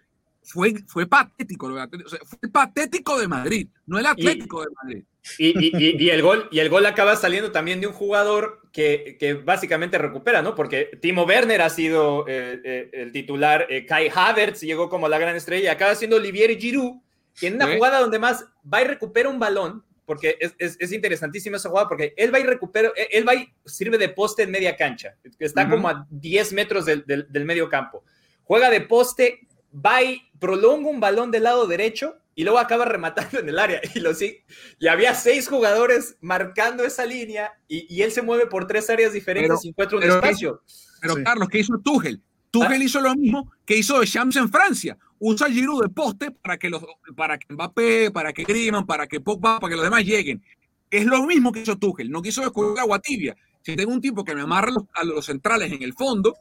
Fue, 0.44 0.74
fue 0.88 1.06
patético, 1.06 1.70
fue 1.70 2.38
el 2.42 2.50
patético 2.50 3.18
de 3.18 3.28
Madrid, 3.28 3.68
no 3.86 3.98
el 3.98 4.06
Atlético 4.06 4.62
de 4.62 4.68
Madrid. 4.82 5.04
Y, 5.38 6.10
el 6.10 6.20
gol, 6.20 6.48
y 6.50 6.58
el 6.58 6.68
gol 6.68 6.84
acaba 6.84 7.16
saliendo 7.16 7.52
también 7.52 7.80
de 7.80 7.86
un 7.86 7.92
jugador 7.92 8.60
que, 8.72 9.16
que 9.20 9.34
básicamente 9.34 9.98
recupera, 9.98 10.40
¿no? 10.40 10.54
Porque 10.54 10.90
Timo 11.00 11.24
Werner 11.24 11.60
ha 11.60 11.68
sido 11.68 12.26
eh, 12.26 12.60
eh, 12.64 12.90
el 12.92 13.12
titular, 13.12 13.66
eh, 13.68 13.84
Kai 13.84 14.10
Havertz 14.12 14.62
llegó 14.62 14.88
como 14.88 15.08
la 15.08 15.18
gran 15.18 15.36
estrella, 15.36 15.72
acaba 15.72 15.94
siendo 15.94 16.16
Olivier 16.16 16.58
Giroud, 16.58 17.00
que 17.38 17.48
en 17.48 17.54
una 17.56 17.74
jugada 17.74 18.00
donde 18.00 18.18
más 18.18 18.46
va 18.72 18.80
y 18.80 18.86
recupera 18.86 19.28
un 19.28 19.38
balón, 19.38 19.84
porque 20.06 20.36
es, 20.40 20.54
es, 20.58 20.76
es, 20.80 20.92
interesantísima 20.92 21.58
esa 21.58 21.68
jugada, 21.68 21.88
porque 21.88 22.14
él 22.16 22.34
va 22.34 22.40
y 22.40 22.44
recupera, 22.44 22.90
él 23.10 23.28
va 23.28 23.34
y 23.34 23.48
sirve 23.64 23.98
de 23.98 24.08
poste 24.08 24.42
en 24.42 24.50
media 24.50 24.76
cancha, 24.76 25.16
que 25.22 25.44
está 25.44 25.68
como 25.68 25.88
a 25.88 26.06
10 26.10 26.52
metros 26.54 26.86
del, 26.86 27.04
del, 27.06 27.44
medio 27.44 27.68
campo. 27.68 28.02
Juega 28.42 28.68
de 28.68 28.80
poste, 28.80 29.46
va 29.74 30.02
y 30.02 30.22
prolonga 30.38 30.88
un 30.88 31.00
balón 31.00 31.30
del 31.30 31.44
lado 31.44 31.66
derecho 31.66 32.18
y 32.34 32.44
luego 32.44 32.58
acaba 32.58 32.84
rematando 32.84 33.38
en 33.38 33.48
el 33.48 33.58
área. 33.58 33.80
Y, 33.94 34.00
lo, 34.00 34.12
y 34.12 34.86
había 34.88 35.14
seis 35.14 35.48
jugadores 35.48 36.16
marcando 36.20 36.84
esa 36.84 37.04
línea 37.04 37.52
y, 37.68 37.94
y 37.94 38.02
él 38.02 38.12
se 38.12 38.22
mueve 38.22 38.46
por 38.46 38.66
tres 38.66 38.88
áreas 38.90 39.12
diferentes 39.12 39.64
y 39.64 39.68
encuentra 39.68 39.98
un 39.98 40.04
espacio. 40.04 40.62
Pero 41.00 41.14
Carlos, 41.24 41.48
¿qué 41.48 41.58
hizo 41.58 41.78
Tuchel? 41.78 42.22
Tuchel 42.50 42.80
ah. 42.80 42.84
hizo 42.84 43.00
lo 43.00 43.14
mismo 43.14 43.52
que 43.64 43.76
hizo 43.76 43.98
de 43.98 44.06
Shams 44.06 44.36
en 44.36 44.48
Francia. 44.48 44.96
Usa 45.18 45.48
Giroud 45.48 45.82
de 45.82 45.88
poste 45.88 46.30
para 46.30 46.58
que, 46.58 46.68
los, 46.68 46.84
para 47.16 47.38
que 47.38 47.52
Mbappé, 47.52 48.10
para 48.10 48.32
que 48.32 48.44
Griezmann, 48.44 48.86
para 48.86 49.06
que 49.06 49.20
Pogba, 49.20 49.60
para 49.60 49.70
que 49.70 49.76
los 49.76 49.84
demás 49.84 50.04
lleguen. 50.04 50.42
Es 50.90 51.06
lo 51.06 51.24
mismo 51.26 51.52
que 51.52 51.60
hizo 51.60 51.78
Tuchel. 51.78 52.10
No 52.10 52.22
quiso 52.22 52.42
descubrir 52.42 52.78
agua 52.78 52.98
tibia. 52.98 53.34
Si 53.62 53.76
tengo 53.76 53.92
un 53.92 54.00
tipo 54.00 54.24
que 54.24 54.34
me 54.34 54.42
amarra 54.42 54.72
a 54.94 55.04
los 55.04 55.24
centrales 55.24 55.72
en 55.72 55.82
el 55.82 55.94
fondo, 55.94 56.36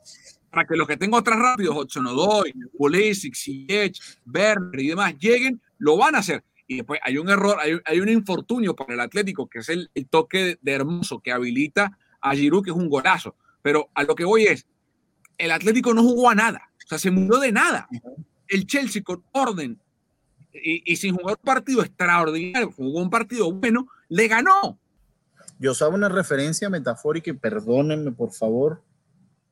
para 0.50 0.68
que 0.68 0.76
los 0.76 0.88
que 0.88 0.98
tengo 0.98 1.18
atrás 1.18 1.40
rápidos, 1.40 1.76
Hudson 1.76 2.08
Odoi, 2.08 2.54
Pulisic, 2.78 3.36
Ziyech, 3.36 4.00
Werner 4.26 4.80
y 4.80 4.88
demás 4.90 5.16
lleguen, 5.18 5.62
lo 5.82 5.98
van 5.98 6.16
a 6.16 6.20
hacer. 6.20 6.44
Y 6.68 6.78
después 6.78 7.02
hay 7.04 7.18
un 7.18 7.28
error, 7.30 7.58
hay, 7.60 8.00
un 8.00 8.08
infortunio 8.08 8.76
para 8.76 8.94
el 8.94 9.00
Atlético, 9.02 9.50
que 9.50 9.60
es 9.60 9.70
el, 9.70 9.90
toque 10.10 10.58
de 10.62 10.72
Hermoso 10.72 11.20
que 11.20 11.32
habilita 11.32 11.98
a 12.22 12.34
Giroud, 12.34 12.64
que 12.64 12.70
es 12.70 12.78
un 12.78 12.88
golazo. 12.88 13.36
Pero 13.62 13.90
a 13.94 14.04
lo 14.04 14.16
que 14.16 14.24
voy 14.24 14.46
es, 14.46 14.66
el 15.38 15.52
Atlético 15.52 15.94
no 15.94 16.04
jugó 16.04 16.30
a 16.30 16.36
nada, 16.36 16.72
o 16.78 16.88
sea, 16.88 16.98
se 16.98 17.12
murió 17.12 17.40
de 17.40 17.52
nada. 17.52 17.90
El 18.48 18.68
Chelsea 18.68 19.02
con 19.04 19.24
orden 19.32 19.82
y, 20.54 20.96
sin 20.96 21.16
jugar 21.16 21.38
un 21.42 21.46
partido 21.46 21.82
extraordinario, 21.82 22.72
jugó 22.72 23.02
un 23.02 23.10
partido 23.10 23.52
bueno, 23.52 23.88
le 24.08 24.28
ganó. 24.28 24.78
Yo 25.60 25.72
usaba 25.72 25.96
una 25.96 26.10
referencia 26.10 26.70
metafórica 26.70 27.32
y 27.32 27.34
perdónenme 27.34 28.12
por 28.12 28.32
favor, 28.32 28.82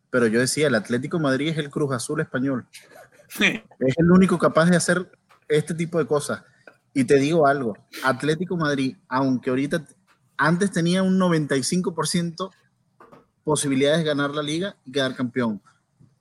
pero 0.10 0.28
yo 0.28 0.40
decía, 0.40 0.68
el 0.68 0.76
Atlético 0.76 1.18
de 1.18 1.24
Madrid 1.24 1.48
es 1.50 1.58
el 1.58 1.70
Cruz 1.70 1.92
Azul 1.92 2.22
español. 2.22 2.66
es 3.40 3.98
el 3.98 4.12
único 4.12 4.38
capaz 4.38 4.70
de 4.70 4.78
hacer 4.78 5.19
este 5.50 5.74
tipo 5.74 5.98
de 5.98 6.06
cosas. 6.06 6.44
Y 6.94 7.04
te 7.04 7.16
digo 7.16 7.46
algo, 7.46 7.78
Atlético 8.04 8.56
Madrid, 8.56 8.96
aunque 9.08 9.50
ahorita 9.50 9.86
antes 10.38 10.72
tenía 10.72 11.04
un 11.04 11.20
95% 11.20 12.50
posibilidades 13.44 14.00
de 14.00 14.06
ganar 14.06 14.32
la 14.32 14.44
liga 14.44 14.78
y 14.86 14.92
quedar 14.92 15.16
campeón. 15.16 15.62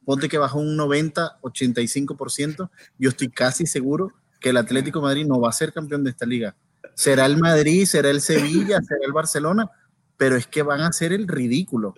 Ponte 0.05 0.29
que 0.29 0.39
bajó 0.39 0.59
un 0.59 0.77
90, 0.77 1.41
85%, 1.43 2.71
yo 2.99 3.11
estoy 3.11 3.29
casi 3.29 3.67
seguro 3.67 4.13
que 4.41 4.51
el 4.51 4.57
Atlético 4.57 5.03
Madrid 5.03 5.27
no 5.27 5.41
va 5.41 5.51
a 5.51 5.53
ser 5.53 5.73
campeón 5.73 6.05
de 6.05 6.11
esta 6.11 6.27
liga. 6.27 6.57
Será 6.95 7.27
el 7.27 7.37
Madrid, 7.37 7.85
será 7.85 8.11
el 8.11 8.21
Sevilla, 8.21 8.81
será 8.89 9.01
el 9.05 9.13
Barcelona, 9.13 9.71
pero 10.17 10.37
es 10.37 10.47
que 10.47 10.63
van 10.63 10.81
a 10.81 10.93
ser 10.93 11.13
el 11.13 11.29
ridículo. 11.29 11.95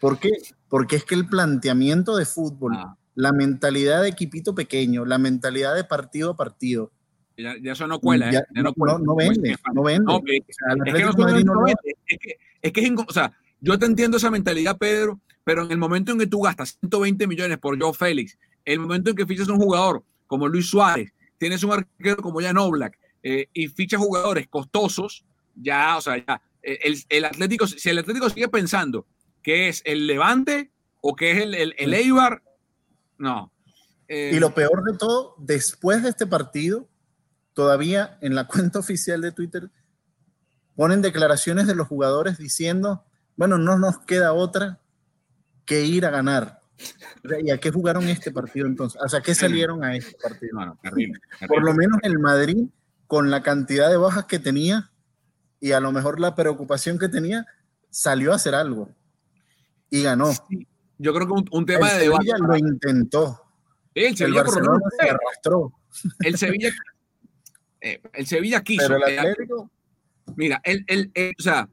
¿Por 0.00 0.18
qué? 0.18 0.30
Porque 0.68 0.96
es 0.96 1.04
que 1.04 1.14
el 1.14 1.28
planteamiento 1.28 2.16
de 2.16 2.24
fútbol, 2.24 2.74
ah. 2.76 2.96
La 3.16 3.32
mentalidad 3.32 4.02
de 4.02 4.10
equipito 4.10 4.54
pequeño, 4.54 5.04
la 5.04 5.18
mentalidad 5.18 5.74
de 5.74 5.84
partido 5.84 6.30
a 6.30 6.36
partido. 6.36 6.92
Ya, 7.36 7.54
eso 7.72 7.86
no 7.86 7.98
cuela, 7.98 8.30
¿eh? 8.30 8.42
no, 8.54 8.72
vende, 9.16 9.56
no 9.74 9.82
vende. 9.82 10.12
es, 12.62 12.72
que, 12.72 12.80
es, 12.80 12.90
o 12.96 13.12
sea, 13.12 13.32
yo 13.60 13.78
te 13.78 13.86
entiendo 13.86 14.16
esa 14.16 14.30
mentalidad, 14.30 14.78
Pedro, 14.78 15.20
pero 15.44 15.64
en 15.64 15.70
el 15.70 15.78
momento 15.78 16.12
en 16.12 16.18
que 16.18 16.26
tú 16.26 16.40
gastas 16.40 16.78
120 16.80 17.26
millones 17.26 17.58
por 17.58 17.80
Joe 17.80 17.92
Félix, 17.92 18.38
el 18.64 18.80
momento 18.80 19.10
en 19.10 19.16
que 19.16 19.26
fichas 19.26 19.48
un 19.48 19.58
jugador 19.58 20.02
como 20.26 20.48
Luis 20.48 20.68
Suárez, 20.68 21.12
tienes 21.38 21.62
un 21.62 21.72
arquero 21.72 22.22
como 22.22 22.40
Jan 22.40 22.56
Oblak 22.58 22.98
eh, 23.22 23.48
y 23.52 23.68
fichas 23.68 24.00
jugadores 24.00 24.46
costosos, 24.48 25.24
ya, 25.54 25.96
o 25.96 26.00
sea, 26.00 26.16
ya, 26.18 26.40
el, 26.62 26.98
el, 27.08 27.24
Atlético, 27.24 27.66
si 27.66 27.88
el 27.88 27.98
Atlético 27.98 28.28
sigue 28.28 28.48
pensando 28.48 29.06
que 29.42 29.68
es 29.68 29.82
el 29.84 30.06
Levante 30.06 30.70
o 31.00 31.14
que 31.14 31.32
es 31.32 31.38
el, 31.38 31.54
el, 31.54 31.74
el 31.78 31.94
Eibar, 31.94 32.42
no. 33.18 33.52
Eh, 34.08 34.32
y 34.34 34.38
lo 34.38 34.54
peor 34.54 34.84
de 34.84 34.96
todo, 34.96 35.34
después 35.38 36.02
de 36.02 36.10
este 36.10 36.26
partido, 36.26 36.88
todavía 37.54 38.18
en 38.20 38.34
la 38.34 38.46
cuenta 38.48 38.78
oficial 38.78 39.20
de 39.20 39.32
Twitter 39.32 39.70
ponen 40.74 41.02
declaraciones 41.02 41.66
de 41.66 41.74
los 41.74 41.88
jugadores 41.88 42.38
diciendo, 42.38 43.04
bueno, 43.36 43.58
no 43.58 43.78
nos 43.78 43.98
queda 44.00 44.32
otra 44.32 44.80
que 45.64 45.84
ir 45.84 46.06
a 46.06 46.10
ganar. 46.10 46.60
¿Y 47.42 47.50
a 47.50 47.58
qué 47.58 47.70
jugaron 47.70 48.04
este 48.04 48.30
partido 48.30 48.66
entonces? 48.66 49.00
¿A 49.14 49.22
qué 49.22 49.34
salieron 49.34 49.82
a 49.82 49.96
este 49.96 50.16
partido? 50.22 50.58
Por 51.48 51.64
lo 51.64 51.74
menos 51.74 51.98
el 52.02 52.18
Madrid, 52.18 52.66
con 53.06 53.30
la 53.30 53.42
cantidad 53.42 53.88
de 53.88 53.96
bajas 53.96 54.26
que 54.26 54.38
tenía 54.38 54.90
y 55.58 55.72
a 55.72 55.80
lo 55.80 55.90
mejor 55.92 56.20
la 56.20 56.34
preocupación 56.34 56.98
que 56.98 57.08
tenía, 57.08 57.46
salió 57.88 58.32
a 58.32 58.36
hacer 58.36 58.54
algo 58.54 58.90
y 59.88 60.02
ganó. 60.02 60.30
Yo 60.98 61.12
creo 61.12 61.26
que 61.26 61.32
un, 61.50 61.66
tema 61.66 61.92
de 61.92 62.04
Sevilla 62.06 62.38
lo 62.38 62.56
intentó. 62.56 63.42
el 63.94 64.16
Sevilla 64.16 64.40
el 64.40 64.46
Barcelona 64.46 64.84
se 64.98 65.10
arrastró. 65.10 65.72
El 66.20 66.38
Sevilla, 66.38 66.70
eh, 67.80 68.00
el 68.12 68.26
Sevilla 68.26 68.62
quiso. 68.62 68.86
Pero 68.88 69.06
el 69.06 69.18
Atlético. 69.18 69.70
mira, 70.36 70.60
el, 70.64 70.84
el, 70.86 71.12
o 71.38 71.42
sea, 71.42 71.68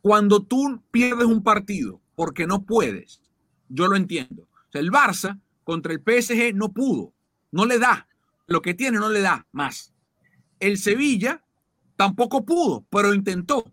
cuando 0.00 0.42
tú 0.42 0.82
pierdes 0.90 1.26
un 1.26 1.42
partido 1.42 2.00
porque 2.14 2.46
no 2.46 2.64
puedes, 2.64 3.20
yo 3.68 3.88
lo 3.88 3.96
entiendo. 3.96 4.42
O 4.42 4.72
sea, 4.72 4.80
el 4.80 4.90
Barça 4.90 5.40
contra 5.64 5.92
el 5.92 6.00
PSG 6.00 6.54
no 6.54 6.72
pudo, 6.72 7.12
no 7.50 7.66
le 7.66 7.78
da. 7.78 8.08
Lo 8.46 8.62
que 8.62 8.74
tiene 8.74 8.98
no 8.98 9.08
le 9.08 9.20
da 9.20 9.46
más. 9.52 9.92
El 10.60 10.78
Sevilla 10.78 11.42
tampoco 11.96 12.44
pudo, 12.44 12.84
pero 12.90 13.14
intentó. 13.14 13.64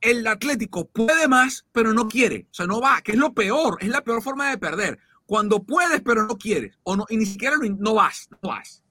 El 0.00 0.26
Atlético 0.26 0.86
puede 0.86 1.26
más, 1.28 1.64
pero 1.72 1.92
no 1.92 2.08
quiere. 2.08 2.46
O 2.50 2.54
sea, 2.54 2.66
no 2.66 2.80
va, 2.80 3.00
que 3.02 3.12
es 3.12 3.18
lo 3.18 3.32
peor, 3.32 3.78
es 3.80 3.88
la 3.88 4.02
peor 4.02 4.22
forma 4.22 4.50
de 4.50 4.58
perder. 4.58 4.98
Cuando 5.26 5.62
puedes, 5.62 6.00
pero 6.02 6.26
no 6.26 6.36
quieres, 6.36 6.78
o 6.82 6.96
no, 6.96 7.06
y 7.08 7.16
ni 7.16 7.26
siquiera 7.26 7.56
no 7.78 7.94
vas, 7.94 8.28
no 8.30 8.50
vas. 8.50 8.82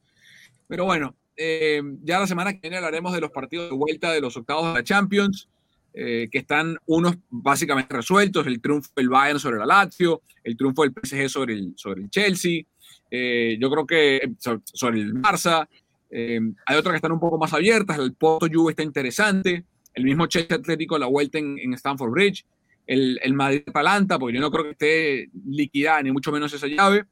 Pero 0.67 0.86
bueno, 0.86 1.15
eh, 1.38 1.82
ya 2.04 2.19
la 2.19 2.28
semana 2.28 2.54
que 2.54 2.60
viene 2.62 2.78
hablaremos 2.78 3.13
de 3.13 3.22
los 3.22 3.32
partidos 3.32 3.69
de 3.69 3.76
vuelta 3.76 4.12
de 4.12 4.22
los 4.22 4.36
octavos 4.36 4.67
de 4.67 4.74
la 4.74 4.84
Champions. 4.84 5.50
Eh, 5.96 6.28
que 6.32 6.39
están 6.39 6.76
unos 6.88 7.17
básicamente 7.30 7.96
resueltos, 7.96 8.48
el 8.48 8.60
triunfo 8.60 8.89
del 8.96 9.10
Bayern 9.10 9.39
sobre 9.39 9.60
la 9.60 9.67
Lazio, 9.67 10.24
el 10.43 10.58
triunfo 10.58 10.82
del 10.82 10.91
PSG 10.91 11.30
sobre 11.30 11.54
el, 11.54 11.74
sobre 11.76 12.02
el 12.02 12.10
Chelsea, 12.10 12.63
eh, 13.12 13.58
yo 13.62 13.69
creo 13.69 13.86
que 13.86 14.32
sobre, 14.74 15.02
el 15.02 15.13
Barça, 15.13 15.67
hay 16.12 16.76
otras 16.76 16.93
que 16.93 16.96
están 16.96 17.12
un 17.12 17.19
poco 17.19 17.38
más 17.38 17.54
abiertas, 17.54 18.00
el 18.00 18.15
Porto 18.15 18.48
Juve 18.52 18.72
está 18.72 18.82
interesante, 18.82 19.65
el 19.93 20.03
mismo 20.03 20.27
Chelsea 20.27 20.58
Atlético 20.58 20.97
la 20.97 21.08
vuelta 21.08 21.38
en, 21.38 21.58
en 21.60 21.73
Stamford 21.73 22.12
Bridge, 22.12 22.45
el, 22.88 23.19
el 23.23 23.34
Madrid 23.34 23.63
Palanta, 23.71 24.19
porque 24.19 24.36
yo 24.36 24.41
no 24.41 24.51
creo 24.51 24.63
que 24.65 24.71
esté 24.71 25.29
liquidada 25.45 26.01
ni 26.01 26.12
mucho 26.12 26.32
menos 26.32 26.53
esa 26.53 26.67
llave, 26.67 27.06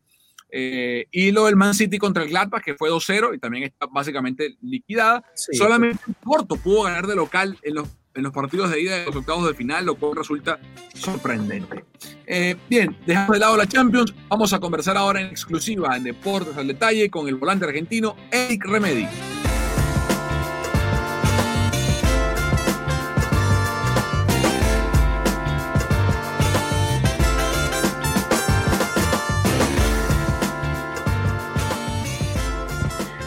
y 0.53 1.31
lo 1.31 1.45
del 1.45 1.55
Man 1.55 1.73
City 1.73 1.97
contra 1.97 2.23
el 2.23 2.29
Gladbach, 2.29 2.61
que 2.61 2.75
fue 2.75 2.89
2-0 2.89 3.35
y 3.35 3.39
también 3.39 3.63
está 3.63 3.85
básicamente 3.85 4.57
liquidada. 4.61 5.23
Solamente 5.33 6.03
el 6.07 6.15
Porto 6.15 6.57
pudo 6.57 6.83
ganar 6.83 7.07
de 7.07 7.15
local 7.15 7.57
en 7.63 7.75
los 7.75 7.87
en 8.15 8.23
los 8.23 8.33
partidos 8.33 8.69
de 8.71 8.81
ida 8.81 8.97
de 8.97 9.05
los 9.05 9.15
octavos 9.15 9.47
de 9.47 9.53
final, 9.53 9.85
lo 9.85 9.95
cual 9.95 10.15
resulta 10.15 10.59
sorprendente. 10.93 11.85
Eh, 12.25 12.55
bien, 12.69 12.97
dejando 13.05 13.33
de 13.33 13.39
lado 13.39 13.57
la 13.57 13.67
Champions, 13.67 14.13
vamos 14.27 14.53
a 14.53 14.59
conversar 14.59 14.97
ahora 14.97 15.21
en 15.21 15.27
exclusiva 15.27 15.95
en 15.95 16.03
Deportes 16.03 16.57
al 16.57 16.67
Detalle 16.67 17.09
con 17.09 17.27
el 17.27 17.35
volante 17.35 17.65
argentino 17.65 18.15
Eric 18.31 18.65
Remedi. 18.65 19.07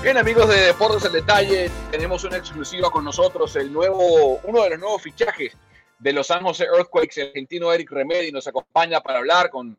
Bien, 0.04 0.18
amigos 0.18 0.46
de 0.50 0.66
Deportes 0.66 1.06
al 1.06 1.12
Detalle, 1.12 1.70
tenemos 1.90 2.24
una 2.24 2.36
exclusiva 2.36 2.90
con 2.90 3.06
nosotros, 3.06 3.56
el 3.56 3.72
nuevo, 3.72 4.38
uno 4.44 4.62
de 4.62 4.68
los 4.68 4.78
nuevos 4.78 5.00
fichajes 5.00 5.56
de 5.98 6.12
los 6.12 6.26
San 6.26 6.42
Jose 6.42 6.64
Earthquakes, 6.64 7.22
el 7.22 7.28
argentino 7.28 7.72
Eric 7.72 7.90
Remedi, 7.90 8.30
nos 8.30 8.46
acompaña 8.46 9.00
para 9.00 9.20
hablar 9.20 9.48
con, 9.48 9.78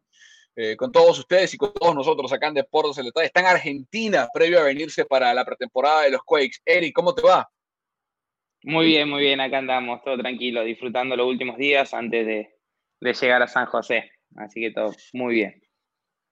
eh, 0.56 0.76
con 0.76 0.92
todos 0.92 1.20
ustedes 1.20 1.54
y 1.54 1.58
con 1.58 1.72
todos 1.74 1.94
nosotros 1.94 2.34
acá 2.34 2.48
en 2.48 2.56
Deportes 2.56 2.98
al 2.98 3.06
Detalle. 3.06 3.28
Está 3.28 3.42
en 3.42 3.46
Argentina, 3.46 4.28
previo 4.34 4.60
a 4.62 4.64
venirse 4.64 5.06
para 5.06 5.32
la 5.32 5.46
pretemporada 5.46 6.02
de 6.02 6.10
los 6.10 6.24
Quakes. 6.24 6.58
Eric, 6.66 6.96
¿cómo 6.96 7.14
te 7.14 7.22
va? 7.22 7.48
Muy 8.64 8.88
bien, 8.88 9.08
muy 9.08 9.22
bien, 9.22 9.40
acá 9.40 9.60
andamos, 9.60 10.02
todo 10.04 10.18
tranquilo, 10.18 10.64
disfrutando 10.64 11.16
los 11.16 11.28
últimos 11.28 11.56
días 11.56 11.94
antes 11.94 12.26
de, 12.26 12.56
de 13.00 13.14
llegar 13.14 13.44
a 13.44 13.48
San 13.48 13.68
José. 13.68 14.10
Así 14.38 14.60
que 14.60 14.72
todo 14.72 14.92
muy 15.14 15.36
bien. 15.36 15.62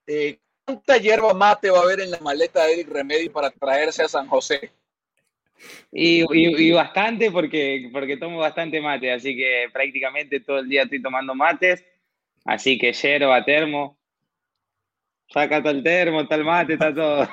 Eh, 0.08 0.40
¿Cuánta 0.66 0.98
hierba 0.98 1.34
mate 1.34 1.70
va 1.70 1.80
a 1.80 1.82
haber 1.82 2.00
en 2.00 2.12
la 2.12 2.20
maleta 2.20 2.66
de 2.66 2.74
Eric 2.74 2.90
Remedy 2.90 3.30
para 3.30 3.50
traerse 3.52 4.04
a 4.04 4.08
San 4.08 4.28
José? 4.28 4.72
Y, 5.92 6.72
bastante 6.72 7.32
porque, 7.32 7.90
porque 7.92 8.18
tomo 8.18 8.40
bastante 8.40 8.82
mate, 8.82 9.12
así 9.12 9.36
que 9.36 9.68
prácticamente 9.72 10.40
todo 10.40 10.60
el 10.60 10.70
día 10.70 10.84
estoy 10.84 11.02
tomando 11.02 11.36
mates, 11.36 11.86
así 12.46 12.78
que 12.78 12.94
yerba, 12.94 13.44
termo, 13.44 13.98
saca 15.28 15.58
el 15.58 15.84
termo, 15.84 16.22
el 16.22 16.44
mate, 16.44 16.74
está 16.74 16.94
todo. 16.94 17.28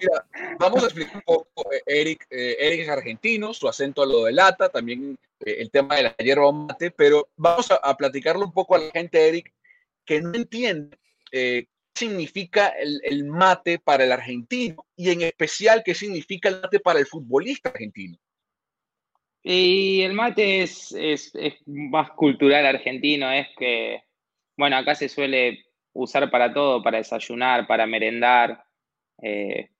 Mira, 0.00 0.26
vamos 0.58 0.82
a 0.82 0.86
explicar 0.86 1.16
un 1.16 1.22
poco, 1.22 1.72
eh, 1.72 1.82
Eric, 1.86 2.26
eh, 2.30 2.56
Eric 2.58 2.80
es 2.80 2.88
argentino, 2.88 3.52
su 3.52 3.68
acento 3.68 4.06
lo 4.06 4.24
delata, 4.24 4.68
también 4.68 5.18
eh, 5.40 5.56
el 5.60 5.70
tema 5.70 5.96
de 5.96 6.02
la 6.04 6.16
hierba 6.16 6.52
mate, 6.52 6.90
pero 6.90 7.28
vamos 7.36 7.70
a, 7.70 7.76
a, 7.76 7.96
platicarle 7.96 8.44
un 8.44 8.52
poco 8.52 8.74
a 8.74 8.78
la 8.78 8.90
gente, 8.90 9.28
Eric, 9.28 9.52
que 10.04 10.20
no 10.20 10.34
entiende 10.34 10.96
significa 11.98 12.68
el, 12.68 13.24
mate 13.24 13.78
para 13.78 14.04
el 14.04 14.12
argentino 14.12 14.86
y 14.96 15.10
en 15.10 15.22
especial 15.22 15.82
qué 15.84 15.94
significa 15.94 16.48
el 16.48 16.60
mate 16.60 16.80
para 16.80 16.98
el 16.98 17.06
futbolista 17.06 17.70
argentino. 17.70 18.16
Y 19.42 20.02
el 20.02 20.12
mate 20.12 20.62
es, 20.62 20.92
es, 20.92 21.32
más 21.66 22.10
cultural 22.10 22.66
argentino, 22.66 23.30
es 23.32 23.46
que, 23.56 24.02
bueno, 24.56 24.76
acá 24.76 24.94
se 24.94 25.08
suele 25.08 25.64
usar 25.92 26.30
para 26.30 26.52
todo, 26.52 26.82
para 26.82 26.98
desayunar, 26.98 27.66
para 27.66 27.86
merendar. 27.86 28.62
Eh, 29.22 29.70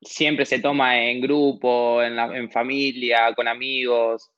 siempre 0.00 0.46
se 0.46 0.60
toma 0.60 1.00
en 1.00 1.20
grupo, 1.20 2.02
en, 2.02 2.18
en 2.18 2.50
familia, 2.50 3.34
con 3.34 3.48
amigos. 3.48 4.30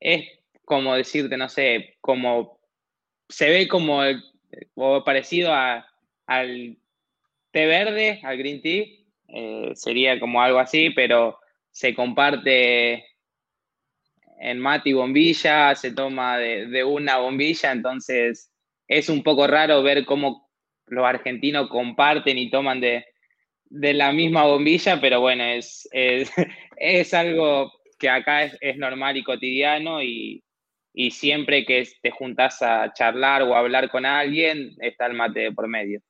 Es 0.00 0.26
como 0.64 0.94
decirte, 0.94 1.36
no 1.36 1.48
sé, 1.48 1.96
como 2.00 2.58
se 3.28 3.48
ve 3.48 3.68
como 3.68 4.02
parecido 5.04 5.52
a, 5.52 5.86
al 6.26 6.76
té 7.50 7.66
verde, 7.66 8.20
al 8.22 8.38
green 8.38 8.62
tea, 8.62 8.86
eh, 9.28 9.72
sería 9.74 10.18
como 10.20 10.42
algo 10.42 10.58
así, 10.58 10.90
pero 10.90 11.38
se 11.70 11.94
comparte 11.94 13.04
en 14.42 14.58
mate 14.58 14.90
y 14.90 14.92
bombilla, 14.92 15.74
se 15.74 15.92
toma 15.92 16.36
de, 16.36 16.84
una 16.84 17.18
bombilla, 17.18 17.72
entonces 17.72 18.52
es 18.88 19.08
un 19.08 19.22
poco 19.22 19.46
raro 19.46 19.82
ver 19.82 20.04
cómo 20.04 20.50
los 20.86 21.04
argentinos 21.04 21.68
comparten 21.68 22.38
y 22.38 22.50
toman 22.50 22.80
de, 22.80 23.04
la 23.70 24.12
misma 24.12 24.44
bombilla, 24.44 25.00
pero 25.00 25.20
bueno, 25.20 25.44
es, 25.44 25.88
es, 25.92 26.30
algo 27.14 27.72
que 27.98 28.10
acá 28.10 28.44
es, 28.44 28.76
normal 28.76 29.16
y 29.16 29.22
cotidiano 29.22 30.02
y, 30.02 30.42
y 30.92 31.12
siempre 31.12 31.64
que 31.64 31.88
te 32.02 32.10
juntas 32.10 32.60
a 32.62 32.92
charlar 32.92 33.42
o 33.42 33.54
a 33.54 33.60
hablar 33.60 33.90
con 33.90 34.04
alguien, 34.04 34.74
está 34.80 35.06
el 35.06 35.14
mate 35.14 35.52
por 35.52 35.68
medio. 35.68 36.00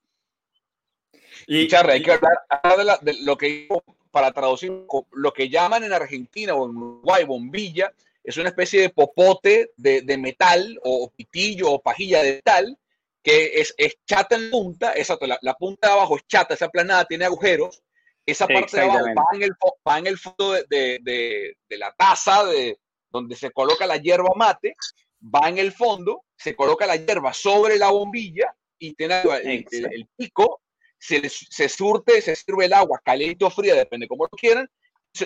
Y 1.47 1.69
Charlie, 1.69 1.95
hay 1.95 2.03
que 2.03 2.13
hablar, 2.13 3.01
de, 3.01 3.15
lo 3.23 3.37
que 3.37 3.69
para 4.11 4.33
traducir 4.33 4.73
lo 5.13 5.33
que 5.33 5.49
llaman 5.49 5.85
en 5.85 5.93
Argentina 5.93 6.55
o 6.55 6.69
en 6.69 6.77
Uruguay 6.77 7.25
bombilla, 7.25 7.93
es 8.23 8.37
una 8.37 8.51
especie 8.51 8.81
de 8.83 8.91
popote 8.91 9.71
de, 9.77 10.19
metal 10.19 10.79
o 10.83 11.11
pitillo 11.11 11.73
o 11.73 11.83
pajilla 11.83 12.23
de 12.23 12.35
metal 12.35 12.79
que 13.23 13.53
es, 13.55 13.75
chata 14.05 14.35
en 14.35 14.51
punta, 14.51 14.95
exacto, 14.97 15.27
la, 15.27 15.55
punta 15.55 15.89
de 15.89 15.93
abajo 15.95 16.17
es 16.17 16.27
chata, 16.27 16.55
esa 16.55 16.69
planada 16.69 17.05
tiene 17.05 17.25
agujeros, 17.25 17.81
esa 18.27 18.49
parte 18.49 18.77
de 18.77 18.83
abajo 18.83 19.07
va 19.07 19.37
en 19.37 19.43
el, 19.43 19.53
va 19.87 19.99
en 19.99 20.07
el 20.09 20.19
fondo 20.19 20.53
de, 20.53 20.99
de 21.01 21.79
la 21.79 21.93
taza 21.93 22.45
de, 22.45 22.81
donde 23.13 23.37
se 23.37 23.51
coloca 23.51 23.87
la 23.87 23.99
hierba 23.99 24.31
mate, 24.35 24.75
va 25.23 25.49
en 25.49 25.59
el 25.59 25.73
fondo, 25.73 26.25
se 26.37 26.57
coloca 26.57 26.87
la 26.87 26.97
hierba 26.97 27.33
sobre 27.33 27.79
la 27.79 27.91
bombilla 27.91 28.55
y 28.79 28.95
tiene 28.95 29.23
el, 29.45 30.09
pico, 30.17 30.62
se, 31.03 31.29
se, 31.29 31.69
surte, 31.69 32.21
se 32.23 32.37
sirve 32.37 32.67
el 32.67 32.73
agua 32.73 33.01
caliente 33.05 33.45
o 33.45 33.51
fría, 33.51 33.75
depende 33.75 34.07
cómo 34.07 34.25
lo 34.31 34.39
quieran, 34.39 34.69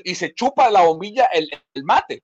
y 0.04 0.14
se 0.14 0.32
chupa 0.32 0.70
la 0.70 0.82
bombilla 0.82 1.26
el, 1.26 1.50
mate. 1.84 2.22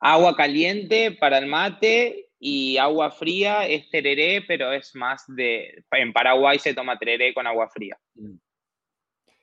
Agua 0.00 0.34
caliente 0.34 1.12
para 1.12 1.38
el 1.38 1.46
mate 1.46 2.28
y 2.40 2.76
agua 2.76 3.12
fría 3.12 3.68
es 3.68 3.88
tereré, 3.90 4.42
pero 4.48 4.72
es 4.72 4.94
más 4.96 5.24
de... 5.28 5.84
En 5.92 6.12
Paraguay 6.12 6.58
se 6.58 6.74
toma 6.74 6.98
tereré 6.98 7.32
con 7.32 7.46
agua 7.46 7.68
fría. 7.68 7.96
Mm. 8.14 8.36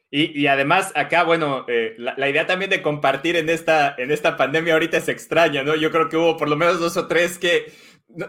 Y, 0.09 0.47
además, 0.47 0.93
acá, 0.95 1.23
bueno, 1.23 1.65
eh, 1.67 1.93
la, 1.97 2.29
idea 2.29 2.47
también 2.47 2.71
de 2.71 2.81
compartir 2.81 3.35
en 3.35 3.49
esta, 3.49 3.93
en 3.97 4.09
esta 4.09 4.37
pandemia 4.37 4.73
ahorita 4.73 4.97
es 4.97 5.09
extraña, 5.09 5.63
¿no? 5.63 5.75
Yo 5.75 5.91
creo 5.91 6.07
que 6.07 6.15
hubo 6.15 6.37
por 6.37 6.47
lo 6.47 6.55
menos 6.55 6.79
dos 6.79 6.95
o 6.95 7.07
tres 7.07 7.37
que 7.37 7.73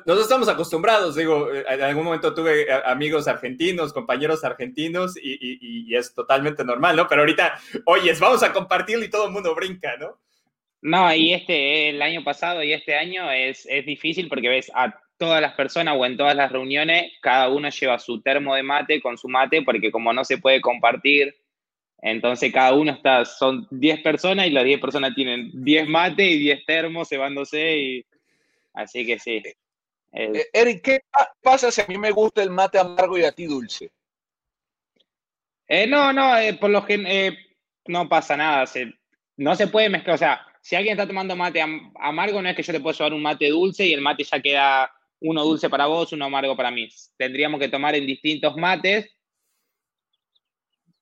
no, 0.06 0.20
estamos 0.20 0.48
acostumbrados, 0.48 1.16
digo, 1.16 1.52
eh, 1.52 1.64
en 1.68 1.82
algún 1.82 2.04
momento 2.04 2.34
tuve 2.34 2.62
eh, 2.62 2.82
amigos 2.84 3.26
argentinos, 3.26 3.92
compañeros 3.92 4.44
argentinos 4.44 5.14
y, 5.20 5.94
es 5.94 6.14
totalmente 6.14 6.64
normal, 6.64 6.96
¿no? 6.96 7.08
Pero 7.08 7.22
ahorita, 7.22 7.58
oyes, 7.86 8.20
vamos 8.20 8.42
a 8.42 8.52
compartirlo 8.52 9.04
y 9.04 9.10
todo 9.10 9.26
el 9.26 9.32
mundo 9.32 9.54
brinca, 9.54 9.96
¿no? 9.96 10.18
No, 10.80 11.12
y 11.12 11.32
este, 11.32 11.88
el 11.88 12.00
año 12.02 12.22
pasado 12.22 12.62
y 12.62 12.72
este 12.72 12.94
año 12.94 13.30
es, 13.32 13.66
es 13.66 13.84
difícil 13.84 14.28
porque 14.28 14.48
ves 14.48 14.70
a 14.74 14.94
todas 15.16 15.40
las 15.40 15.54
personas 15.54 15.96
o 15.98 16.06
en 16.06 16.16
todas 16.16 16.36
las 16.36 16.52
reuniones, 16.52 17.12
cada 17.20 17.48
uno 17.48 17.68
lleva 17.70 17.98
su 17.98 18.20
termo 18.20 18.54
de 18.54 18.62
mate 18.62 19.00
con 19.00 19.18
su 19.18 19.28
mate 19.28 19.62
porque 19.62 19.90
como 19.90 20.12
no 20.12 20.24
se 20.24 20.38
puede 20.38 20.60
compartir 20.60 21.34
entonces 22.00 22.52
cada 22.52 22.74
uno 22.74 22.92
está, 22.92 23.24
son 23.24 23.66
10 23.70 24.02
personas 24.02 24.46
y 24.46 24.50
las 24.50 24.64
10 24.64 24.80
personas 24.80 25.14
tienen 25.14 25.50
10 25.52 25.88
mates 25.88 26.26
y 26.28 26.38
10 26.38 26.64
termos 26.64 27.08
cebándose 27.08 27.78
y 27.78 28.06
así 28.72 29.04
que 29.04 29.18
sí. 29.18 29.42
Eh, 30.12 30.46
Eric, 30.52 30.82
¿qué 30.82 31.00
pasa 31.42 31.70
si 31.70 31.80
a 31.80 31.86
mí 31.86 31.98
me 31.98 32.10
gusta 32.10 32.42
el 32.42 32.50
mate 32.50 32.78
amargo 32.78 33.18
y 33.18 33.24
a 33.24 33.32
ti 33.32 33.46
dulce? 33.46 33.90
Eh, 35.66 35.86
no, 35.86 36.12
no, 36.12 36.36
eh, 36.38 36.54
por 36.54 36.70
lo 36.70 36.84
que 36.84 37.36
no 37.86 38.08
pasa 38.08 38.36
nada, 38.36 38.64
no 39.36 39.54
se 39.54 39.66
puede 39.66 39.90
mezclar, 39.90 40.14
o 40.14 40.18
sea, 40.18 40.46
si 40.60 40.76
alguien 40.76 40.92
está 40.92 41.06
tomando 41.06 41.36
mate 41.36 41.60
amargo 41.60 42.42
no 42.42 42.48
es 42.48 42.56
que 42.56 42.62
yo 42.62 42.72
te 42.72 42.80
puedo 42.80 42.96
llevar 42.96 43.14
un 43.14 43.22
mate 43.22 43.48
dulce 43.48 43.86
y 43.86 43.92
el 43.92 44.00
mate 44.00 44.24
ya 44.24 44.40
queda 44.40 44.92
uno 45.20 45.44
dulce 45.44 45.68
para 45.68 45.86
vos, 45.86 46.12
uno 46.12 46.26
amargo 46.26 46.56
para 46.56 46.70
mí. 46.70 46.88
Tendríamos 47.16 47.60
que 47.60 47.68
tomar 47.68 47.94
en 47.94 48.06
distintos 48.06 48.56
mates 48.56 49.18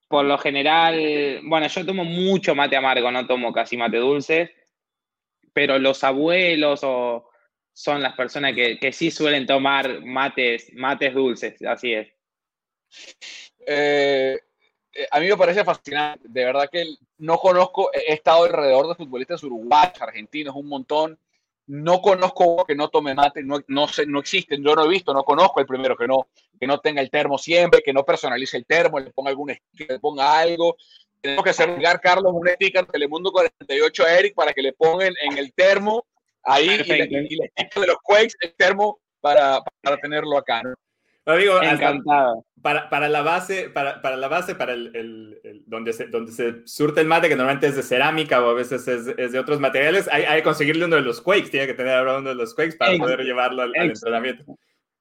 por 0.09 0.25
lo 0.25 0.39
general, 0.39 1.41
bueno, 1.45 1.67
yo 1.67 1.85
tomo 1.85 2.05
mucho 2.05 2.55
mate 2.55 2.77
amargo, 2.77 3.11
no 3.11 3.27
tomo 3.27 3.53
casi 3.53 3.77
mate 3.77 3.97
dulce, 3.97 4.55
pero 5.53 5.79
los 5.79 6.05
abuelos 6.05 6.81
o 6.85 7.29
son 7.77 8.03
las 8.03 8.15
personas 8.15 8.55
que, 8.55 8.91
sí 8.91 9.11
suelen 9.11 9.47
tomar 9.47 10.01
mates, 10.03 10.73
mates 10.73 11.13
dulces, 11.13 11.63
así 11.63 11.93
es. 11.93 12.09
Eh, 13.67 14.41
eh, 14.95 15.09
a 15.11 15.21
mí 15.21 15.29
me 15.29 15.37
parece 15.37 15.63
fascinante, 15.63 16.27
de 16.27 16.45
verdad 16.47 16.71
que 16.73 16.87
no 17.19 17.37
conozco, 17.37 17.91
he 17.93 18.15
estado 18.15 18.45
alrededor 18.45 18.89
de 18.89 18.95
futbolistas 18.95 19.43
uruguayos, 19.43 20.01
argentinos, 20.01 20.57
un 20.57 20.69
montón, 20.69 21.19
no 21.67 22.01
conozco 22.01 22.65
que 22.65 22.75
no 22.75 22.89
tome 22.89 23.15
mate, 23.15 23.43
no, 23.43 23.59
no, 23.69 23.89
sé, 23.89 24.07
no 24.07 24.21
existen, 24.21 24.65
yo 24.65 24.75
no 24.75 24.87
he 24.87 24.89
visto, 24.89 25.13
no 25.13 25.23
conozco 25.23 25.61
el 25.61 25.67
primero 25.67 25.99
que 25.99 26.07
no, 26.07 26.29
que 26.59 26.67
no 26.67 26.81
tenga 26.81 27.03
el 27.03 27.11
termo 27.11 27.37
siempre, 27.37 27.83
que 27.83 27.93
no 27.93 28.07
personalice 28.07 28.57
el 28.57 28.65
termo, 28.65 28.99
le 28.99 29.11
ponga 29.11 29.29
algún 29.29 29.51
sticker, 29.51 29.91
le 29.91 30.01
ponga 30.01 30.39
algo. 30.39 30.77
Tenemos 31.21 31.45
que 31.45 31.51
hacer 31.51 31.79
Carlos, 32.01 32.33
un 32.35 32.49
sticker 32.49 32.87
Telemundo 32.87 33.31
48 33.33 34.05
a 34.05 34.19
Eric 34.19 34.35
para 34.35 34.55
que 34.55 34.63
le 34.63 34.73
pongan 34.73 35.13
en 35.21 35.37
el 35.37 35.53
termo 35.53 36.07
ahí 36.47 36.65
y 36.65 36.85
le, 36.85 37.05
y 37.05 37.37
le 37.37 37.51
de 37.81 37.87
los 37.87 37.99
Quakes 38.03 38.35
el 38.41 38.55
termo 38.55 39.01
para, 39.21 39.61
para 39.83 39.97
tenerlo 39.99 40.39
acá. 40.39 40.63
¿no? 40.63 40.75
Digo, 41.35 41.61
Encantado. 41.61 42.45
Para, 42.63 42.89
para, 42.89 43.09
la 43.09 43.23
base, 43.23 43.69
para, 43.69 44.01
para 44.01 44.17
la 44.17 44.29
base, 44.29 44.55
para 44.55 44.73
el, 44.73 44.93
el, 44.95 45.63
donde, 45.67 45.93
se, 45.93 46.07
donde 46.07 46.33
se 46.33 46.67
surte 46.67 47.01
el 47.01 47.09
mate, 47.09 47.29
que 47.29 47.37
normalmente 47.37 47.67
es 47.67 47.77
de 47.77 47.83
cerámica 47.83 48.45
o 48.45 48.51
a 48.51 48.55
veces 48.55 48.87
es, 48.87 49.09
es 49.19 49.33
de 49.33 49.39
otros 49.39 49.61
materiales, 49.61 50.09
hay, 50.11 50.23
hay, 50.23 50.39
que 50.39 50.45
conseguirle 50.45 50.85
uno 50.85 50.97
de 50.97 51.03
los 51.03 51.21
Quakes, 51.21 51.51
tiene 51.51 51.67
que 51.67 51.75
tener 51.75 51.95
ahora 51.95 52.19
uno 52.19 52.29
de 52.29 52.35
los 52.37 52.55
Quakes 52.55 52.77
para 52.77 52.97
poder 52.97 53.21
llevarlo 53.21 53.63
al, 53.63 53.73
entrenamiento. 53.75 54.45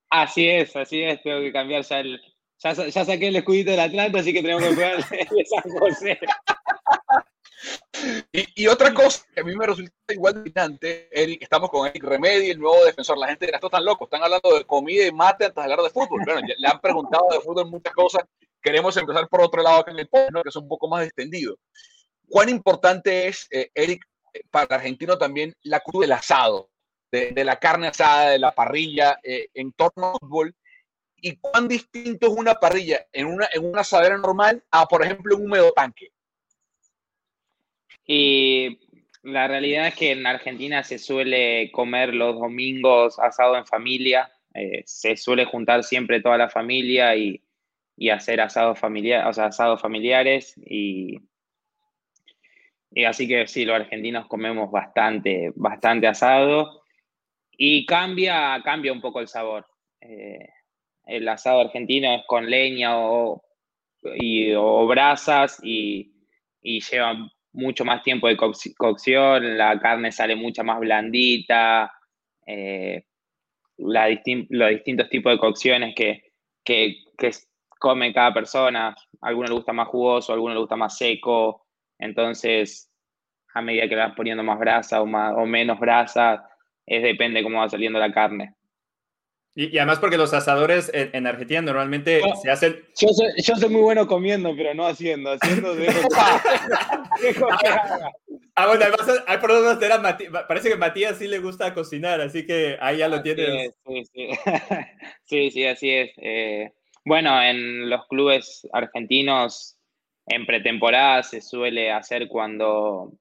Así 0.09 0.47
es, 0.47 0.75
así 0.75 1.01
es, 1.03 1.21
tengo 1.21 1.39
que 1.41 1.51
cambiar 1.51 1.83
ya 1.83 1.99
el... 1.99 2.19
Ya, 2.63 2.71
ya 2.71 3.05
saqué 3.05 3.27
el 3.27 3.35
escudito 3.35 3.71
del 3.71 3.81
Atlanta, 3.81 4.19
así 4.19 4.31
que 4.31 4.41
tenemos 4.41 4.63
que 4.63 4.73
jugar 4.73 4.93
el 4.93 5.27
de 5.37 5.45
San 5.45 5.71
José. 5.77 6.19
Y, 8.31 8.67
otra 8.67 8.93
cosa 8.93 9.25
que 9.33 9.41
a 9.41 9.43
mí 9.43 9.55
me 9.55 9.65
resulta 9.65 9.91
igual 10.09 10.35
dominante, 10.35 11.09
Eric, 11.11 11.41
estamos 11.41 11.69
con 11.69 11.87
Eric 11.87 12.03
Remedi, 12.03 12.51
el 12.51 12.59
nuevo 12.59 12.83
defensor. 12.85 13.17
La 13.17 13.27
gente 13.27 13.45
dirá, 13.45 13.57
esto 13.57 13.69
tan 13.69 13.85
loco, 13.85 14.05
están 14.05 14.23
hablando 14.23 14.55
de 14.55 14.65
comida 14.65 15.05
y 15.05 15.11
mate 15.11 15.45
antes 15.45 15.55
de 15.55 15.61
hablar 15.61 15.81
de 15.81 15.89
fútbol. 15.89 16.21
Bueno, 16.25 16.41
le 16.57 16.67
han 16.67 16.79
preguntado 16.79 17.27
de 17.31 17.39
fútbol 17.39 17.69
muchas 17.69 17.93
cosas. 17.93 18.23
Queremos 18.61 18.95
empezar 18.97 19.27
por 19.29 19.41
otro 19.41 19.61
lado 19.61 19.83
que 19.83 19.91
en 19.91 19.99
el 19.99 20.09
¿no? 20.31 20.43
que 20.43 20.49
es 20.49 20.55
un 20.55 20.67
poco 20.67 20.87
más 20.87 21.05
extendido. 21.05 21.55
¿Cuán 22.27 22.49
importante 22.49 23.27
es, 23.27 23.47
eh, 23.51 23.69
Eric, 23.73 24.05
para 24.51 24.65
el 24.65 24.73
argentino 24.73 25.17
también 25.17 25.53
la 25.63 25.79
cruz 25.79 26.01
del 26.01 26.11
asado, 26.11 26.69
de, 27.11 27.43
la 27.43 27.57
carne 27.57 27.87
asada, 27.87 28.31
de 28.31 28.39
la 28.39 28.53
parrilla 28.53 29.19
eh, 29.23 29.47
en 29.53 29.71
torno 29.73 30.13
al 30.13 30.19
fútbol? 30.19 30.55
¿Y 31.17 31.37
cuán 31.37 31.67
distinto 31.67 32.27
es 32.27 32.33
una 32.33 32.55
parrilla 32.55 33.05
en 33.11 33.27
una, 33.27 33.47
en 33.53 33.65
una 33.65 33.81
asadera 33.81 34.17
normal 34.17 34.63
a, 34.69 34.85
por 34.85 35.03
ejemplo, 35.03 35.35
un 35.35 35.45
húmedo 35.45 35.71
tanque? 35.71 36.11
Y 38.05 38.79
la 39.23 39.47
realidad 39.47 39.87
es 39.87 39.95
que 39.95 40.11
en 40.11 40.25
Argentina 40.27 40.83
se 40.83 40.99
suele 40.99 41.71
comer 41.71 42.13
los 42.13 42.39
domingos 42.39 43.17
asado 43.19 43.57
en 43.57 43.65
familia, 43.65 44.31
eh, 44.53 44.83
se 44.85 45.17
suele 45.17 45.45
juntar 45.45 45.83
siempre 45.83 46.21
toda 46.21 46.37
la 46.37 46.49
familia 46.49 47.15
y, 47.15 47.41
hacer 48.11 48.41
asados, 48.41 48.77
familiares 48.77 49.37
o 49.37 49.41
asados 49.41 49.81
familiares 49.81 50.53
y, 50.57 51.17
y, 52.91 53.05
así 53.05 53.27
que 53.27 53.47
sí, 53.47 53.65
los 53.65 53.77
argentinos 53.77 54.27
comemos 54.27 54.69
bastante, 54.69 55.51
bastante 55.55 56.05
asado 56.05 56.83
y 57.51 57.85
cambia, 57.85 58.61
cambia 58.63 58.91
un 58.91 59.01
poco 59.01 59.21
el 59.21 59.27
sabor. 59.27 59.65
Eh, 60.01 60.49
el 61.05 61.27
asado 61.27 61.61
argentino 61.61 62.13
es 62.15 62.23
con 62.27 62.49
leña 62.49 62.99
o, 62.99 63.43
y, 64.15 64.53
o 64.53 64.85
brasas 64.85 65.59
y, 65.63 66.13
y 66.61 66.81
lleva 66.81 67.31
mucho 67.55 67.85
más 67.85 68.03
tiempo 68.03 68.27
de 68.27 68.37
cocción, 68.37 69.57
la 69.57 69.79
carne 69.79 70.11
sale 70.11 70.35
mucho 70.35 70.63
más 70.63 70.79
blandita, 70.79 71.91
eh, 72.45 73.05
los 73.77 74.69
distintos 74.69 75.09
tipos 75.09 75.31
de 75.33 75.39
cocciones 75.39 75.95
que, 75.95 76.31
que, 76.63 76.97
come 77.79 78.13
cada 78.13 78.33
persona. 78.33 78.95
A 79.21 79.27
alguno 79.27 79.47
le 79.47 79.55
gusta 79.55 79.73
más 79.73 79.87
jugoso, 79.87 80.31
a 80.31 80.35
alguno 80.35 80.53
le 80.53 80.59
gusta 80.59 80.75
más 80.75 80.97
seco. 80.97 81.65
Entonces, 81.99 82.91
a 83.53 83.61
medida 83.61 83.87
que 83.87 83.95
vas 83.95 84.15
poniendo 84.15 84.43
más 84.43 84.59
brasa 84.59 85.01
o, 85.01 85.05
más, 85.05 85.33
o 85.35 85.45
menos 85.45 85.79
brasa, 85.79 86.47
es 86.85 87.03
depende 87.03 87.43
cómo 87.43 87.59
va 87.59 87.69
saliendo 87.69 87.99
la 87.99 88.11
carne. 88.11 88.55
Y, 89.57 89.77
además 89.77 89.99
porque 89.99 90.17
los 90.17 90.33
asadores 90.33 90.91
en, 90.93 91.25
Argentina 91.25 91.61
normalmente 91.61 92.21
se 92.41 92.51
hacen... 92.51 92.83
Yo 92.99 93.07
soy, 93.07 93.29
yo 93.41 93.55
soy, 93.55 93.69
muy 93.69 93.81
bueno 93.81 94.05
comiendo, 94.05 94.53
pero 94.53 94.73
no 94.73 94.85
haciendo. 94.85 95.31
Haciendo 95.31 95.71
ah, 98.55 98.67
bueno, 98.67 98.83
además 98.83 99.23
hay 99.25 99.37
problemas 99.37 99.79
de 99.79 99.97
Matías. 99.97 100.31
Parece 100.45 100.69
que 100.69 100.75
Matías 100.75 101.17
sí 101.17 101.29
le 101.29 101.39
gusta 101.39 101.73
cocinar, 101.73 102.19
así 102.19 102.45
que 102.45 102.77
ahí 102.81 102.97
ya 102.97 103.07
lo 103.07 103.21
tienes. 103.21 103.73
sí, 103.87 104.03
sí. 104.13 104.29
sí, 105.23 105.51
sí, 105.51 105.65
así 105.65 105.89
es. 105.89 106.11
Eh, 106.17 106.73
bueno, 107.05 107.41
en 107.41 107.89
los 107.89 108.05
clubes 108.07 108.67
argentinos, 108.73 109.77
en 110.27 110.45
pretemporada 110.45 111.23
se 111.23 111.39
suele 111.39 111.93
hacer 111.93 112.27
cuando, 112.27 113.13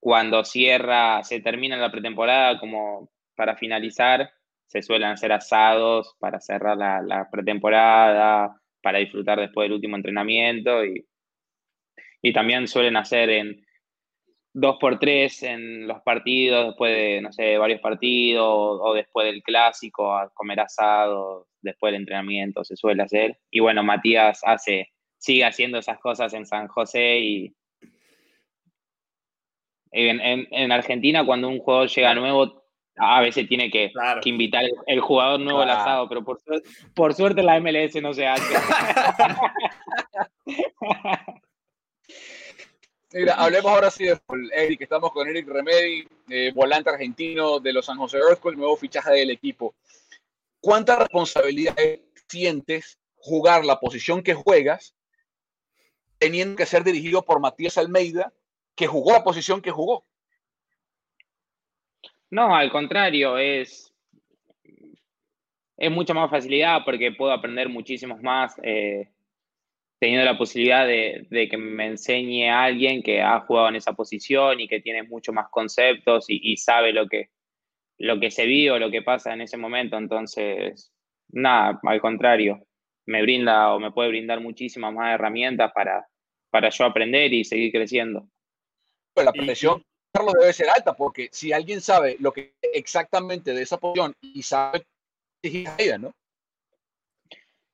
cuando 0.00 0.44
cierra, 0.44 1.22
se 1.22 1.38
termina 1.38 1.76
la 1.76 1.92
pretemporada 1.92 2.58
como 2.58 3.08
para 3.36 3.56
finalizar 3.56 4.32
se 4.74 4.82
suelen 4.82 5.10
hacer 5.10 5.32
asados 5.32 6.16
para 6.18 6.40
cerrar 6.40 6.76
la, 6.76 7.28
pretemporada, 7.30 8.60
para 8.82 8.98
disfrutar 8.98 9.38
después 9.38 9.66
del 9.66 9.74
último 9.74 9.94
entrenamiento 9.94 10.84
y, 10.84 11.06
y 12.20 12.32
también 12.32 12.66
suelen 12.66 12.96
hacer 12.96 13.30
en, 13.30 13.64
dos 14.52 14.78
por 14.80 14.98
tres 14.98 15.44
en 15.44 15.86
los 15.86 16.00
partidos, 16.02 16.66
después 16.66 16.92
de, 16.92 17.20
no 17.20 17.32
sé, 17.32 17.56
varios 17.56 17.80
partidos, 17.80 18.44
o 18.48 18.94
después 18.94 19.26
del 19.26 19.42
clásico, 19.44 20.12
a 20.12 20.28
comer 20.34 20.58
asado, 20.58 21.46
después 21.60 21.92
del 21.92 22.02
entrenamiento, 22.02 22.64
se 22.64 22.76
suele 22.76 23.04
hacer. 23.04 23.38
Y 23.52 23.60
bueno, 23.60 23.84
Matías 23.84 24.40
hace, 24.44 24.92
sigue 25.18 25.44
haciendo 25.44 25.78
esas 25.78 26.00
cosas 26.00 26.34
en 26.34 26.46
San 26.46 26.66
José 26.66 27.18
y 27.20 27.56
en, 29.94 30.72
Argentina 30.72 31.24
cuando 31.24 31.48
un 31.48 31.60
jugador 31.60 31.88
llega 31.88 32.14
nuevo, 32.14 32.63
a 32.96 33.20
veces 33.20 33.48
tiene 33.48 33.70
que, 33.70 33.92
invitar 34.24 34.64
el, 34.86 35.00
jugador 35.00 35.40
nuevo 35.40 35.60
al 35.60 35.70
asado, 35.70 36.08
pero 36.08 36.24
por, 36.24 36.40
por 36.94 37.14
suerte 37.14 37.42
la 37.42 37.58
MLS 37.60 38.00
no 38.00 38.14
se 38.14 38.26
hace. 38.26 38.54
Mira, 43.12 43.34
hablemos 43.34 43.70
ahora 43.70 43.90
sí 43.92 44.04
de 44.04 44.18
Eric. 44.54 44.82
Estamos 44.82 45.12
con 45.12 45.28
Eric 45.28 45.46
Remedi, 45.46 46.04
eh, 46.28 46.50
volante 46.52 46.90
argentino 46.90 47.60
de 47.60 47.72
los 47.72 47.86
San 47.86 47.96
José 47.96 48.18
Earthquakes, 48.18 48.58
nuevo 48.58 48.76
fichaje 48.76 49.12
del 49.12 49.30
equipo. 49.30 49.76
¿Cuánta 50.60 50.96
responsabilidad 50.96 51.76
sientes 52.28 52.98
jugar 53.14 53.64
la 53.64 53.78
posición 53.78 54.22
que 54.22 54.34
juegas, 54.34 54.96
teniendo 56.18 56.56
que 56.56 56.66
ser 56.66 56.82
dirigido 56.82 57.24
por 57.24 57.38
Matías 57.38 57.78
Almeida, 57.78 58.32
que 58.74 58.88
jugó 58.88 59.12
la 59.12 59.22
posición 59.22 59.62
que 59.62 59.70
jugó? 59.70 60.04
No, 62.34 62.52
al 62.52 62.68
contrario, 62.68 63.38
es, 63.38 63.94
es 65.76 65.90
mucha 65.92 66.14
más 66.14 66.28
facilidad 66.28 66.80
porque 66.84 67.12
puedo 67.12 67.30
aprender 67.30 67.68
muchísimos 67.68 68.20
más. 68.22 68.58
Eh, 68.64 69.08
teniendo 70.00 70.24
la 70.24 70.36
posibilidad 70.36 70.84
de, 70.84 71.48
que 71.48 71.56
me 71.56 71.86
enseñe 71.86 72.50
a 72.50 72.64
alguien 72.64 73.04
que 73.04 73.22
ha 73.22 73.38
jugado 73.38 73.68
en 73.68 73.76
esa 73.76 73.92
posición 73.92 74.58
y 74.58 74.66
que 74.66 74.80
tiene 74.80 75.04
mucho 75.04 75.32
más 75.32 75.46
conceptos 75.48 76.24
y, 76.26 76.56
sabe 76.56 76.92
lo 76.92 77.06
que, 77.06 77.30
lo 77.98 78.18
que 78.18 78.32
se 78.32 78.46
vio, 78.46 78.80
lo 78.80 78.90
que 78.90 79.02
pasa 79.02 79.32
en 79.32 79.42
ese 79.42 79.56
momento. 79.56 79.96
Entonces, 79.96 80.92
nada, 81.28 81.78
al 81.84 82.00
contrario, 82.00 82.66
me 83.06 83.22
brinda 83.22 83.72
o 83.72 83.78
me 83.78 83.92
puede 83.92 84.08
brindar 84.08 84.40
muchísimas 84.40 84.92
más 84.92 85.14
herramientas 85.14 85.70
para, 85.72 86.04
para 86.50 86.68
yo 86.70 86.84
aprender 86.84 87.32
y 87.32 87.44
seguir 87.44 87.70
creciendo. 87.70 88.26
la 89.14 89.32
presión, 89.32 89.84
Carlos, 90.14 90.34
debe 90.38 90.52
ser 90.52 90.68
alta 90.68 90.94
porque 90.94 91.28
si 91.32 91.52
alguien 91.52 91.80
sabe 91.80 92.16
lo 92.20 92.32
que 92.32 92.54
exactamente 92.72 93.52
de 93.52 93.62
esa 93.62 93.78
posición 93.78 94.14
y 94.20 94.44
sabe, 94.44 94.86
es 95.42 96.00
¿no? 96.00 96.14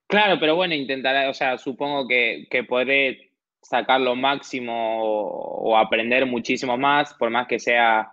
Claro, 0.06 0.40
pero 0.40 0.56
bueno, 0.56 0.74
intentaré, 0.74 1.28
o 1.28 1.34
sea, 1.34 1.58
supongo 1.58 2.08
que, 2.08 2.46
que 2.50 2.64
podré 2.64 3.32
sacar 3.60 4.00
lo 4.00 4.16
máximo 4.16 5.02
o, 5.02 5.76
aprender 5.76 6.24
muchísimo 6.24 6.78
más, 6.78 7.12
por 7.14 7.28
más 7.28 7.46
que 7.46 7.58
sea 7.58 8.10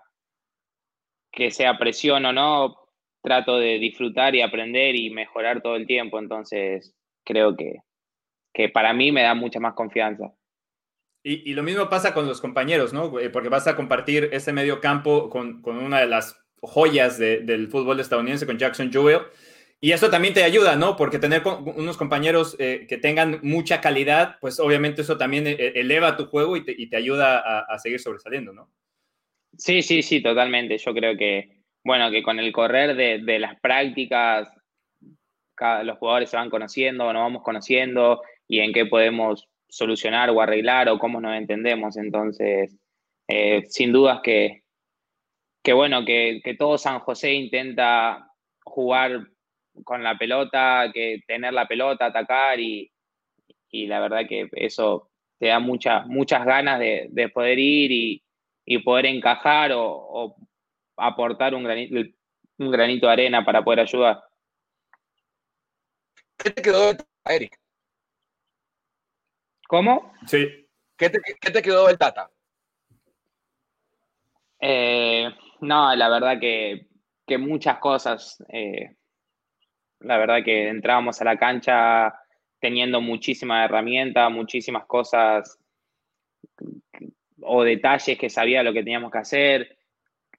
que 1.31 1.49
sea 1.49 1.77
presión 1.77 2.25
o 2.25 2.33
no, 2.33 2.75
trato 3.21 3.57
de 3.57 3.79
disfrutar 3.79 4.35
y 4.35 4.41
aprender 4.41 4.95
y 4.95 5.09
mejorar 5.09 5.61
todo 5.61 5.77
el 5.77 5.87
tiempo, 5.87 6.19
entonces 6.19 6.93
creo 7.23 7.55
que, 7.55 7.77
que 8.53 8.67
para 8.69 8.93
mí 8.93 9.11
me 9.11 9.23
da 9.23 9.35
mucha 9.35 9.59
más 9.59 9.73
confianza. 9.73 10.33
Y, 11.29 11.53
lo 11.55 11.63
mismo 11.63 11.89
pasa 11.89 12.13
con 12.13 12.25
los 12.25 12.39
compañeros, 12.39 12.93
¿no? 12.93 13.19
Eh, 13.19 13.29
porque 13.29 13.49
vas 13.49 13.67
a 13.67 13.75
compartir 13.75 14.29
ese 14.31 14.53
medio 14.53 14.79
campo 14.79 15.29
con, 15.29 15.61
con 15.61 15.77
una 15.77 15.99
de 15.99 16.07
las 16.07 16.39
joyas 16.61 17.17
del 17.19 17.67
fútbol 17.67 17.99
estadounidense, 17.99 18.45
con 18.45 18.57
Jackson 18.57 18.91
Jewell. 18.91 19.23
Y 19.79 19.91
eso 19.91 20.09
también 20.09 20.33
te 20.33 20.43
ayuda, 20.43 20.75
¿no? 20.75 20.95
Porque 20.95 21.19
tener 21.19 21.43
unos 21.45 21.97
compañeros 21.97 22.55
eh, 22.59 22.87
que 22.89 22.97
tengan 22.97 23.39
mucha 23.43 23.79
calidad, 23.79 24.37
pues 24.41 24.59
obviamente 24.59 25.01
eso 25.01 25.17
también 25.17 25.45
eh, 25.45 25.73
eleva 25.75 26.17
tu 26.17 26.25
juego 26.25 26.57
y 26.57 26.63
te, 26.63 26.97
ayuda 26.97 27.59
a, 27.59 27.77
seguir 27.77 27.99
sobresaliendo, 27.99 28.53
¿no? 28.53 28.71
Sí, 29.55 29.83
sí, 29.83 30.01
sí, 30.01 30.21
totalmente. 30.21 30.77
Yo 30.77 30.93
creo 30.93 31.15
que, 31.15 31.61
bueno, 31.83 32.09
que 32.09 32.23
con 32.23 32.39
el 32.39 32.51
correr 32.51 32.95
de, 32.95 33.39
las 33.39 33.59
prácticas, 33.59 34.49
los 35.83 35.97
jugadores 35.97 36.29
se 36.29 36.37
van 36.37 36.49
conociendo, 36.49 37.11
nos 37.13 37.21
vamos 37.21 37.43
conociendo 37.43 38.21
y 38.47 38.59
en 38.59 38.73
qué 38.73 38.85
podemos 38.85 39.47
solucionar 39.69 40.29
o 40.29 40.41
arreglar 40.41 40.89
o 40.89 40.99
cómo 40.99 41.19
nos 41.21 41.35
entendemos. 41.35 41.97
Entonces, 41.97 42.75
eh, 43.27 43.63
sin 43.69 43.91
dudas 43.91 44.21
que, 44.23 44.63
que 45.63 45.73
bueno, 45.73 46.05
que, 46.05 46.41
que 46.43 46.55
todo 46.55 46.77
San 46.77 46.99
José 46.99 47.33
intenta 47.33 48.31
jugar 48.63 49.27
con 49.83 50.03
la 50.03 50.17
pelota, 50.17 50.89
que 50.93 51.19
tener 51.27 51.53
la 51.53 51.67
pelota, 51.67 52.07
atacar 52.07 52.59
y, 52.59 52.91
la 53.71 53.99
verdad 53.99 54.27
que 54.27 54.49
eso 54.53 55.11
te 55.37 55.47
da 55.47 55.59
muchas 55.59 56.07
muchas 56.07 56.43
ganas 56.45 56.79
de, 56.79 57.31
poder 57.33 57.59
ir 57.59 58.23
y, 58.65 58.77
poder 58.79 59.05
encajar 59.05 59.71
o, 59.73 60.35
aportar 60.97 61.53
un 61.53 61.63
granito, 61.63 61.95
un 62.57 62.71
granito 62.71 63.07
de 63.07 63.13
arena 63.13 63.45
para 63.45 63.63
poder 63.63 63.81
ayudar. 63.81 64.23
¿Qué 66.37 66.49
te 66.49 66.61
quedó 66.61 66.91
Eric? 67.25 67.59
¿Cómo? 69.67 70.13
Sí. 70.25 70.67
¿Qué 70.97 71.09
te, 71.09 71.61
quedó 71.61 71.87
del 71.87 71.97
Tata? 71.97 72.31
Eh, 74.59 75.29
no, 75.61 75.95
la 75.95 76.09
verdad 76.09 76.39
que, 76.39 76.87
muchas 77.37 77.77
cosas. 77.79 78.43
Eh, 78.49 78.95
la 79.99 80.17
verdad 80.17 80.43
que 80.43 80.69
entrábamos 80.69 81.21
a 81.21 81.25
la 81.25 81.37
cancha 81.37 82.13
teniendo 82.59 83.01
muchísimas 83.01 83.65
herramientas, 83.65 84.31
muchísimas 84.31 84.85
cosas 84.85 85.59
o 87.41 87.63
detalles 87.63 88.17
que 88.17 88.29
sabía 88.29 88.63
lo 88.63 88.73
que 88.73 88.83
teníamos 88.83 89.11
que 89.11 89.17
hacer, 89.19 89.77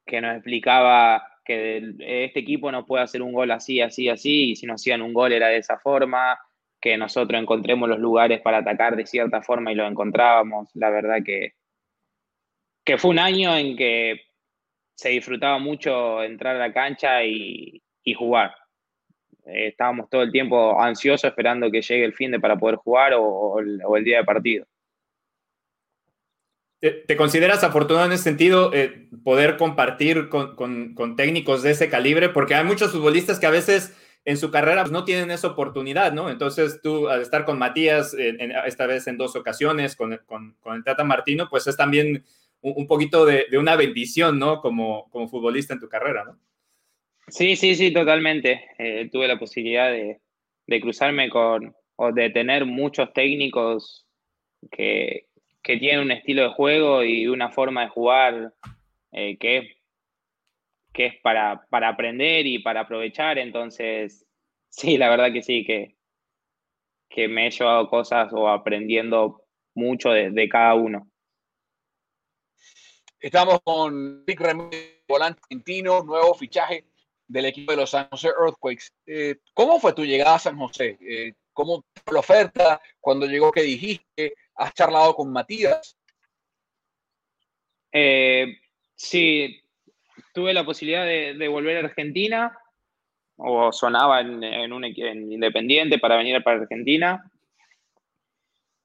que 0.04 0.20
nos 0.20 0.36
explicaba 0.36 1.22
que 1.44 1.94
este 2.00 2.40
equipo 2.40 2.72
no 2.72 2.84
puede 2.84 3.04
hacer 3.04 3.22
un 3.22 3.32
gol 3.32 3.50
así, 3.50 3.80
así, 3.80 4.08
así, 4.08 4.50
y 4.50 4.56
si 4.56 4.66
nos 4.66 4.80
hacían 4.80 5.02
un 5.02 5.14
gol 5.14 5.32
era 5.32 5.48
de 5.48 5.58
esa 5.58 5.78
forma, 5.78 6.38
que 6.80 6.96
nosotros 6.96 7.40
encontremos 7.40 7.88
los 7.88 7.98
lugares 7.98 8.40
para 8.40 8.58
atacar 8.58 8.96
de 8.96 9.06
cierta 9.06 9.42
forma 9.42 9.72
y 9.72 9.74
lo 9.74 9.86
encontrábamos. 9.86 10.70
La 10.74 10.90
verdad 10.90 11.18
que, 11.24 11.54
que 12.84 12.98
fue 12.98 13.10
un 13.10 13.18
año 13.18 13.56
en 13.56 13.76
que 13.76 14.20
se 14.94 15.10
disfrutaba 15.10 15.58
mucho 15.58 16.22
entrar 16.22 16.56
a 16.56 16.66
la 16.68 16.72
cancha 16.72 17.24
y 17.24 17.82
jugar. 18.16 18.54
Eh, 19.48 19.68
estábamos 19.68 20.10
todo 20.10 20.22
el 20.22 20.30
tiempo 20.30 20.80
ansiosos 20.80 21.24
esperando 21.24 21.70
que 21.70 21.80
llegue 21.80 22.04
el 22.04 22.14
fin 22.14 22.30
de 22.30 22.40
para 22.40 22.58
poder 22.58 22.76
jugar 22.76 23.14
o, 23.16 23.58
el, 23.60 24.04
día 24.04 24.18
de 24.18 24.24
partido. 24.24 24.66
¿Te, 26.80 27.16
consideras 27.16 27.64
afortunado 27.64 28.06
en 28.06 28.12
ese 28.12 28.22
sentido 28.22 28.72
eh, 28.72 29.08
poder 29.24 29.56
compartir 29.56 30.28
con, 30.28 31.16
técnicos 31.16 31.62
de 31.62 31.72
ese 31.72 31.88
calibre? 31.88 32.28
Porque 32.28 32.54
hay 32.54 32.64
muchos 32.64 32.92
futbolistas 32.92 33.40
que 33.40 33.46
a 33.46 33.50
veces 33.50 33.96
en 34.28 34.36
su 34.36 34.50
carrera 34.50 34.82
pues, 34.82 34.92
no 34.92 35.06
tienen 35.06 35.30
esa 35.30 35.48
oportunidad, 35.48 36.12
¿no? 36.12 36.28
Entonces 36.28 36.80
tú 36.82 37.08
al 37.08 37.22
estar 37.22 37.46
con 37.46 37.58
Matías, 37.58 38.14
esta 38.14 38.86
vez 38.86 39.06
en 39.06 39.16
dos 39.16 39.34
ocasiones, 39.36 39.96
con, 39.96 40.12
el 40.12 40.84
Tata 40.84 41.02
Martino, 41.02 41.48
pues 41.48 41.66
es 41.66 41.78
también 41.78 42.22
un, 42.60 42.86
poquito 42.86 43.24
de, 43.24 43.46
una 43.58 43.74
bendición, 43.74 44.38
¿no? 44.38 44.60
Como, 44.60 45.08
como 45.08 45.28
futbolista 45.28 45.72
en 45.72 45.80
tu 45.80 45.88
carrera, 45.88 46.24
¿no? 46.24 46.38
Sí, 47.28 47.56
sí, 47.56 47.74
sí, 47.74 47.90
totalmente. 47.90 48.66
Eh, 48.76 49.08
tuve 49.10 49.28
la 49.28 49.38
posibilidad 49.38 49.90
de, 49.90 50.20
cruzarme 50.78 51.30
con, 51.30 51.74
o 51.96 52.12
de 52.12 52.28
tener 52.28 52.66
muchos 52.66 53.10
técnicos 53.14 54.06
que, 54.70 55.24
tienen 55.62 56.00
un 56.00 56.10
estilo 56.10 56.42
de 56.42 56.48
juego 56.54 57.02
y 57.02 57.28
una 57.28 57.50
forma 57.50 57.82
de 57.82 57.88
jugar 57.88 58.54
eh, 59.12 59.38
que, 59.38 59.77
que 60.98 61.06
es 61.06 61.14
para, 61.22 61.64
aprender 61.70 62.44
y 62.44 62.58
para 62.58 62.80
aprovechar. 62.80 63.38
Entonces, 63.38 64.26
sí, 64.68 64.98
la 64.98 65.08
verdad 65.08 65.32
que 65.32 65.42
sí, 65.42 65.64
que, 65.64 65.96
que 67.08 67.28
me 67.28 67.46
he 67.46 67.50
llevado 67.50 67.88
cosas 67.88 68.32
o 68.32 68.48
aprendiendo 68.48 69.44
mucho 69.74 70.10
de, 70.10 70.48
cada 70.48 70.74
uno. 70.74 71.08
Estamos 73.20 73.60
con 73.62 74.24
Rick 74.26 74.40
Ramírez, 74.40 75.04
volante 75.06 75.40
argentino, 75.44 76.02
nuevo 76.02 76.34
fichaje 76.34 76.84
del 77.28 77.44
equipo 77.44 77.72
de 77.72 77.78
los 77.78 77.90
San 77.90 78.08
José 78.08 78.28
Earthquakes. 78.28 78.88
Eh, 79.06 79.36
¿Cómo 79.54 79.78
fue 79.78 79.92
tu 79.92 80.04
llegada 80.04 80.34
a 80.34 80.40
San 80.40 80.58
José? 80.58 80.98
Eh, 81.00 81.34
¿Cómo 81.52 81.84
fue 82.04 82.14
la 82.14 82.20
oferta? 82.20 82.80
Cuando 83.00 83.26
llegó, 83.26 83.52
¿qué 83.52 83.62
dijiste? 83.62 84.34
¿Has 84.56 84.74
charlado 84.74 85.14
con 85.14 85.30
Matías? 85.32 85.96
Eh, 87.92 88.58
sí, 88.96 89.62
tuve 90.32 90.54
la 90.54 90.64
posibilidad 90.64 91.04
de, 91.04 91.48
volver 91.48 91.76
a 91.76 91.88
Argentina, 91.88 92.56
o 93.36 93.72
sonaba 93.72 94.20
en, 94.20 94.72
un 94.72 94.84
Independiente 94.84 95.98
para 95.98 96.16
venir 96.16 96.42
para 96.42 96.60
Argentina. 96.60 97.30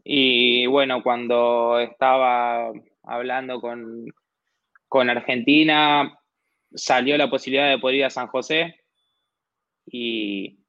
Y 0.04 0.66
bueno, 0.68 1.02
cuando 1.02 1.80
estaba 1.80 2.72
hablando 3.04 3.62
con, 3.62 4.06
con 4.88 5.10
Argentina, 5.10 6.20
salió 6.76 7.18
la 7.18 7.30
posibilidad 7.30 7.70
de 7.70 7.80
poder 7.80 7.98
ir 7.98 8.06
a 8.06 8.10
San 8.10 8.28
José 8.28 8.76
y, 9.86 10.60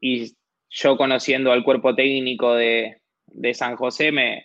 y 0.00 0.34
yo 0.70 0.96
conociendo 0.96 1.52
al 1.52 1.64
cuerpo 1.64 1.94
técnico 1.94 2.54
de, 2.54 3.00
San 3.54 3.76
José 3.76 4.12
me, 4.12 4.44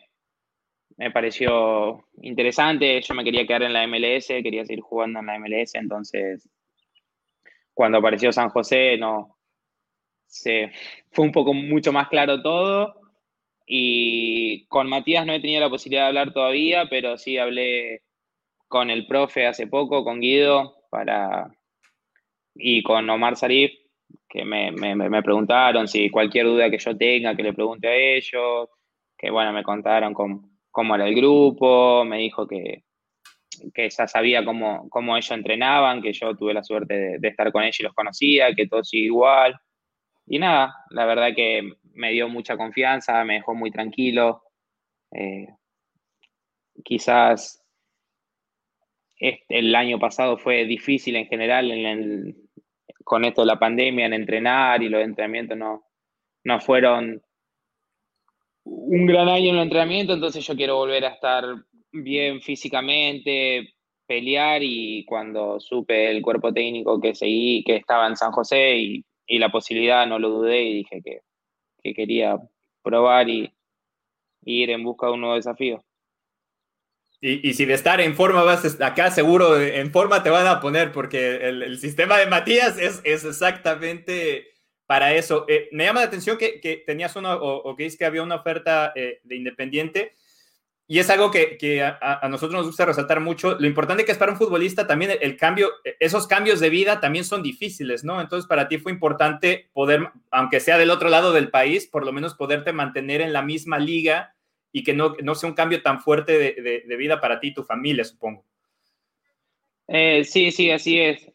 me 0.97 1.11
pareció 1.11 2.05
interesante. 2.21 3.01
Yo 3.01 3.13
me 3.13 3.23
quería 3.23 3.45
quedar 3.45 3.63
en 3.63 3.73
la 3.73 3.87
MLS, 3.87 4.27
quería 4.27 4.65
seguir 4.65 4.81
jugando 4.81 5.19
en 5.19 5.27
la 5.27 5.39
MLS, 5.39 5.75
entonces 5.75 6.49
cuando 7.73 7.99
apareció 7.99 8.31
San 8.31 8.49
José 8.49 8.97
no 8.97 9.37
se 10.25 10.71
fue 11.11 11.25
un 11.25 11.31
poco 11.31 11.53
mucho 11.53 11.91
más 11.91 12.09
claro 12.09 12.41
todo. 12.41 12.95
Y 13.65 14.65
con 14.67 14.89
Matías 14.89 15.25
no 15.25 15.33
he 15.33 15.41
tenido 15.41 15.61
la 15.61 15.69
posibilidad 15.69 16.03
de 16.03 16.07
hablar 16.07 16.33
todavía, 16.33 16.87
pero 16.89 17.17
sí 17.17 17.37
hablé 17.37 18.01
con 18.67 18.89
el 18.89 19.05
profe 19.05 19.47
hace 19.47 19.67
poco, 19.67 20.03
con 20.03 20.19
Guido, 20.19 20.75
para 20.89 21.51
y 22.55 22.83
con 22.83 23.09
Omar 23.09 23.35
Sarif, 23.35 23.71
que 24.27 24.43
me, 24.43 24.71
me, 24.71 25.23
preguntaron 25.23 25.87
si 25.87 26.09
cualquier 26.09 26.45
duda 26.45 26.69
que 26.69 26.77
yo 26.77 26.97
tenga, 26.97 27.35
que 27.35 27.43
le 27.43 27.53
pregunte 27.53 27.87
a 27.87 27.95
ellos, 27.95 28.69
que 29.17 29.31
bueno, 29.31 29.53
me 29.53 29.63
contaron 29.63 30.13
cómo, 30.13 30.49
cómo 30.79 30.95
era 30.95 31.09
el 31.09 31.13
grupo, 31.13 32.05
me 32.05 32.19
dijo 32.19 32.47
que, 32.47 32.85
que 33.73 33.89
ya 33.89 34.07
sabía 34.07 34.45
cómo, 34.45 34.87
cómo 34.89 35.17
ellos 35.17 35.31
entrenaban, 35.31 36.01
que 36.01 36.13
yo 36.13 36.37
tuve 36.37 36.53
la 36.53 36.63
suerte 36.63 37.17
de, 37.19 37.27
estar 37.27 37.51
con 37.51 37.63
ellos 37.63 37.81
y 37.81 37.83
los 37.83 37.93
conocía, 37.93 38.55
que 38.55 38.65
todo 38.65 38.81
sigue 38.85 39.07
igual. 39.07 39.59
Y 40.25 40.39
nada, 40.39 40.73
la 40.91 41.05
verdad 41.05 41.35
que 41.35 41.69
me 41.91 42.11
dio 42.11 42.29
mucha 42.29 42.55
confianza, 42.55 43.25
me 43.25 43.33
dejó 43.33 43.55
muy 43.55 43.71
tranquilo. 43.71 44.41
Eh, 45.11 45.47
quizás 46.85 47.61
este, 49.17 49.59
el 49.59 49.75
año 49.75 49.99
pasado 49.99 50.37
fue 50.37 50.63
difícil 50.63 51.17
en 51.17 51.27
general 51.27 52.35
con 53.03 53.25
esto 53.25 53.41
de 53.41 53.47
la 53.47 53.59
pandemia, 53.59 54.05
en 54.05 54.13
entrenar 54.13 54.81
y 54.81 54.87
los 54.87 55.03
entrenamientos 55.03 55.57
no, 55.57 55.83
no 56.45 56.61
fueron 56.61 57.21
un 58.69 59.05
gran 59.05 59.27
año 59.27 59.49
en 59.49 59.55
el 59.55 59.63
entrenamiento, 59.63 60.13
entonces 60.13 60.45
yo 60.45 60.55
quiero 60.55 60.75
volver 60.75 61.05
a 61.05 61.09
estar 61.09 61.43
bien 61.91 62.41
físicamente, 62.41 63.73
pelear 64.07 64.61
y 64.63 65.05
cuando 65.05 65.59
supe 65.59 66.09
el 66.09 66.21
cuerpo 66.21 66.51
técnico 66.53 66.99
que 66.99 67.13
seguí, 67.13 67.63
que 67.63 67.75
estaba 67.75 68.07
en 68.07 68.17
San 68.17 68.31
José 68.31 68.77
y, 68.77 69.05
la 69.37 69.51
posibilidad, 69.51 70.07
no 70.07 70.17
lo 70.17 70.29
dudé 70.29 70.63
y 70.63 70.73
dije 70.77 71.01
que, 71.03 71.93
quería 71.93 72.37
probar 72.81 73.29
y, 73.29 73.53
ir 74.43 74.71
en 74.71 74.83
busca 74.83 75.05
de 75.05 75.13
un 75.13 75.21
nuevo 75.21 75.35
desafío. 75.35 75.83
Y, 77.21 77.53
si 77.53 77.65
de 77.65 77.73
estar 77.75 78.01
en 78.01 78.15
forma 78.15 78.43
vas 78.43 78.81
acá, 78.81 79.11
seguro 79.11 79.61
en 79.61 79.91
forma 79.91 80.23
te 80.23 80.31
van 80.31 80.47
a 80.47 80.61
poner, 80.61 80.91
porque 80.91 81.47
el, 81.47 81.77
sistema 81.77 82.17
de 82.17 82.25
Matías 82.25 82.79
es, 82.79 83.01
es 83.03 83.25
exactamente 83.25 84.48
para 84.89 85.13
eso. 85.13 85.45
Eh, 85.47 85.69
me 85.71 85.83
llama 85.83 85.99
la 85.99 86.07
atención 86.07 86.35
que, 86.35 86.83
tenías 86.83 87.15
una, 87.15 87.35
o, 87.35 87.75
que 87.75 87.83
dices 87.83 87.99
que 87.99 88.05
había 88.05 88.23
una 88.23 88.37
oferta 88.37 88.91
eh, 88.95 89.19
de 89.23 89.35
Independiente, 89.35 90.13
y 90.87 90.97
es 90.97 91.11
algo 91.11 91.29
que, 91.29 91.83
a, 91.83 92.27
nosotros 92.27 92.57
nos 92.57 92.65
gusta 92.65 92.87
resaltar 92.87 93.19
mucho. 93.19 93.55
Lo 93.59 93.67
importante 93.67 94.03
que 94.03 94.11
es 94.11 94.17
para 94.17 94.31
un 94.31 94.39
futbolista 94.39 94.87
también 94.87 95.11
el, 95.21 95.37
cambio, 95.37 95.69
esos 95.99 96.25
cambios 96.25 96.59
de 96.59 96.71
vida 96.71 96.99
también 96.99 97.23
son 97.23 97.43
difíciles, 97.43 98.03
¿no? 98.03 98.19
Entonces 98.19 98.47
para 98.47 98.67
ti 98.67 98.79
fue 98.79 98.91
importante 98.91 99.69
poder, 99.73 100.09
aunque 100.31 100.59
sea 100.59 100.79
del 100.79 100.89
otro 100.89 101.09
lado 101.09 101.33
del 101.33 101.51
país, 101.51 101.85
por 101.85 102.03
lo 102.03 102.11
menos 102.11 102.33
poderte 102.33 102.73
mantener 102.73 103.21
en 103.21 103.31
la 103.31 103.43
misma 103.43 103.77
liga 103.77 104.33
y 104.71 104.83
que 104.83 104.95
no, 104.95 105.15
no 105.21 105.35
sea 105.35 105.49
un 105.49 105.55
cambio 105.55 105.83
tan 105.83 106.01
fuerte 106.01 106.35
de, 106.35 106.97
vida 106.97 107.21
para 107.21 107.39
ti 107.39 107.49
y 107.49 107.53
tu 107.53 107.63
familia, 107.63 108.03
supongo. 108.03 108.43
Eh, 109.87 110.23
sí, 110.23 110.51
sí, 110.51 110.71
así 110.71 110.99
es. 110.99 111.27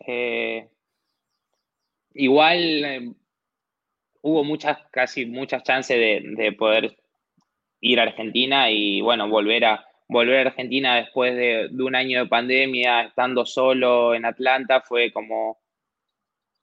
igual 2.15 3.15
hubo 4.25 4.43
muchas, 4.43 4.79
casi 4.91 5.27
muchas 5.27 5.63
chances 5.63 5.99
de, 5.99 6.53
poder 6.53 6.97
ir 7.81 8.01
a 8.01 8.05
Argentina 8.05 8.71
y 8.71 9.03
bueno, 9.03 9.29
volver 9.29 9.67
a, 9.67 9.87
volver 10.09 10.39
a 10.39 10.51
Argentina 10.51 10.97
después 10.97 11.37
de, 11.37 11.69
un 11.79 11.95
año 11.95 12.21
de 12.21 12.29
pandemia, 12.29 13.03
estando 13.03 13.45
solo 13.45 14.15
en 14.15 14.25
Atlanta, 14.25 14.81
fue 14.81 15.13
como, 15.13 15.59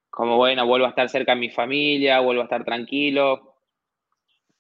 como 0.10 0.38
bueno, 0.38 0.66
vuelvo 0.66 0.88
a 0.88 0.90
estar 0.90 1.08
cerca 1.08 1.36
de 1.36 1.42
mi 1.42 1.50
familia, 1.52 2.20
vuelvo 2.20 2.42
a 2.42 2.46
estar 2.46 2.66
tranquilo 2.66 3.58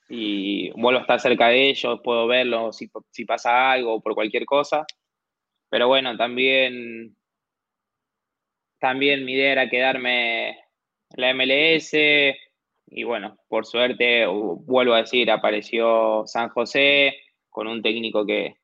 y 0.08 0.70
vuelvo 0.80 0.99
a 0.99 1.02
estar 1.02 1.20
cerca 1.20 1.47
de 1.47 1.70
ellos, 1.70 2.02
puedo 2.04 2.28
verlos 2.28 2.78
si, 2.78 3.26
pasa 3.26 3.72
algo 3.72 3.99
por 3.99 4.14
cualquier 4.14 4.45
cosa. 4.45 4.86
Pero 5.70 5.88
bueno, 5.88 6.16
también, 6.18 7.16
también 8.80 9.26
mi 9.26 9.34
idea 9.34 9.54
era 9.54 9.70
quedarme 9.70 10.49
en 10.49 10.56
la 11.16 11.34
MLS, 11.34 11.93
y 12.93 13.03
bueno, 13.03 13.37
por 13.47 13.65
suerte, 13.65 14.25
vuelvo 14.27 14.93
a 14.93 15.01
decir, 15.01 15.31
apareció 15.31 16.23
San 16.27 16.49
José 16.49 17.15
con 17.49 17.67
un 17.67 17.81
técnico 17.81 18.25
que, 18.25 18.57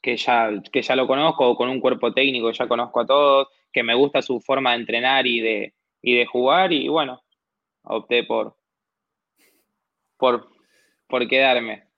que, 0.00 0.16
ya, 0.16 0.50
que 0.72 0.80
ya 0.80 0.94
lo 0.94 1.08
conozco, 1.08 1.56
con 1.56 1.68
un 1.68 1.80
cuerpo 1.80 2.12
técnico 2.12 2.46
que 2.48 2.58
ya 2.58 2.68
conozco 2.68 3.00
a 3.00 3.06
todos, 3.06 3.48
que 3.72 3.82
me 3.82 3.96
gusta 3.96 4.22
su 4.22 4.40
forma 4.40 4.70
de 4.70 4.76
entrenar 4.76 5.26
y 5.26 5.40
de, 5.40 5.74
y 6.00 6.16
de 6.18 6.26
jugar, 6.26 6.72
y 6.72 6.86
bueno, 6.86 7.20
opté 7.82 8.22
por, 8.22 8.56
por, 10.16 10.48
por 11.08 11.26
quedarme. 11.26 11.88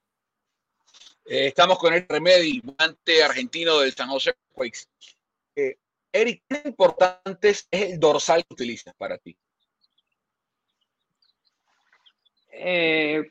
Eh, 1.25 1.47
estamos 1.47 1.77
con 1.77 1.93
el 1.93 2.07
Remedi, 2.09 2.59
volante 2.61 3.23
argentino 3.23 3.77
del 3.77 3.93
San 3.93 4.09
José. 4.09 4.33
Eh, 5.55 5.77
Eric, 6.11 6.43
¿qué 6.49 6.63
importante 6.65 7.49
es 7.49 7.67
el 7.69 7.99
dorsal 7.99 8.43
que 8.45 8.53
utilizas 8.55 8.95
para 8.95 9.19
ti? 9.19 9.37
Eh, 12.53 13.23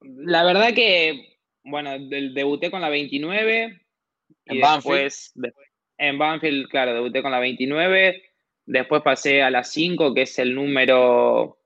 la 0.00 0.44
verdad 0.44 0.74
que, 0.74 1.38
bueno, 1.64 1.98
debuté 1.98 2.70
con 2.70 2.80
la 2.80 2.88
29. 2.88 3.80
En 4.46 4.60
Banfield. 4.60 5.12
en 5.98 6.18
Banfield, 6.18 6.68
claro, 6.68 6.94
debuté 6.94 7.22
con 7.22 7.30
la 7.30 7.40
29. 7.40 8.22
Después 8.66 9.02
pasé 9.02 9.42
a 9.42 9.50
la 9.50 9.64
5, 9.64 10.14
que 10.14 10.22
es 10.22 10.38
el 10.38 10.54
número 10.54 11.58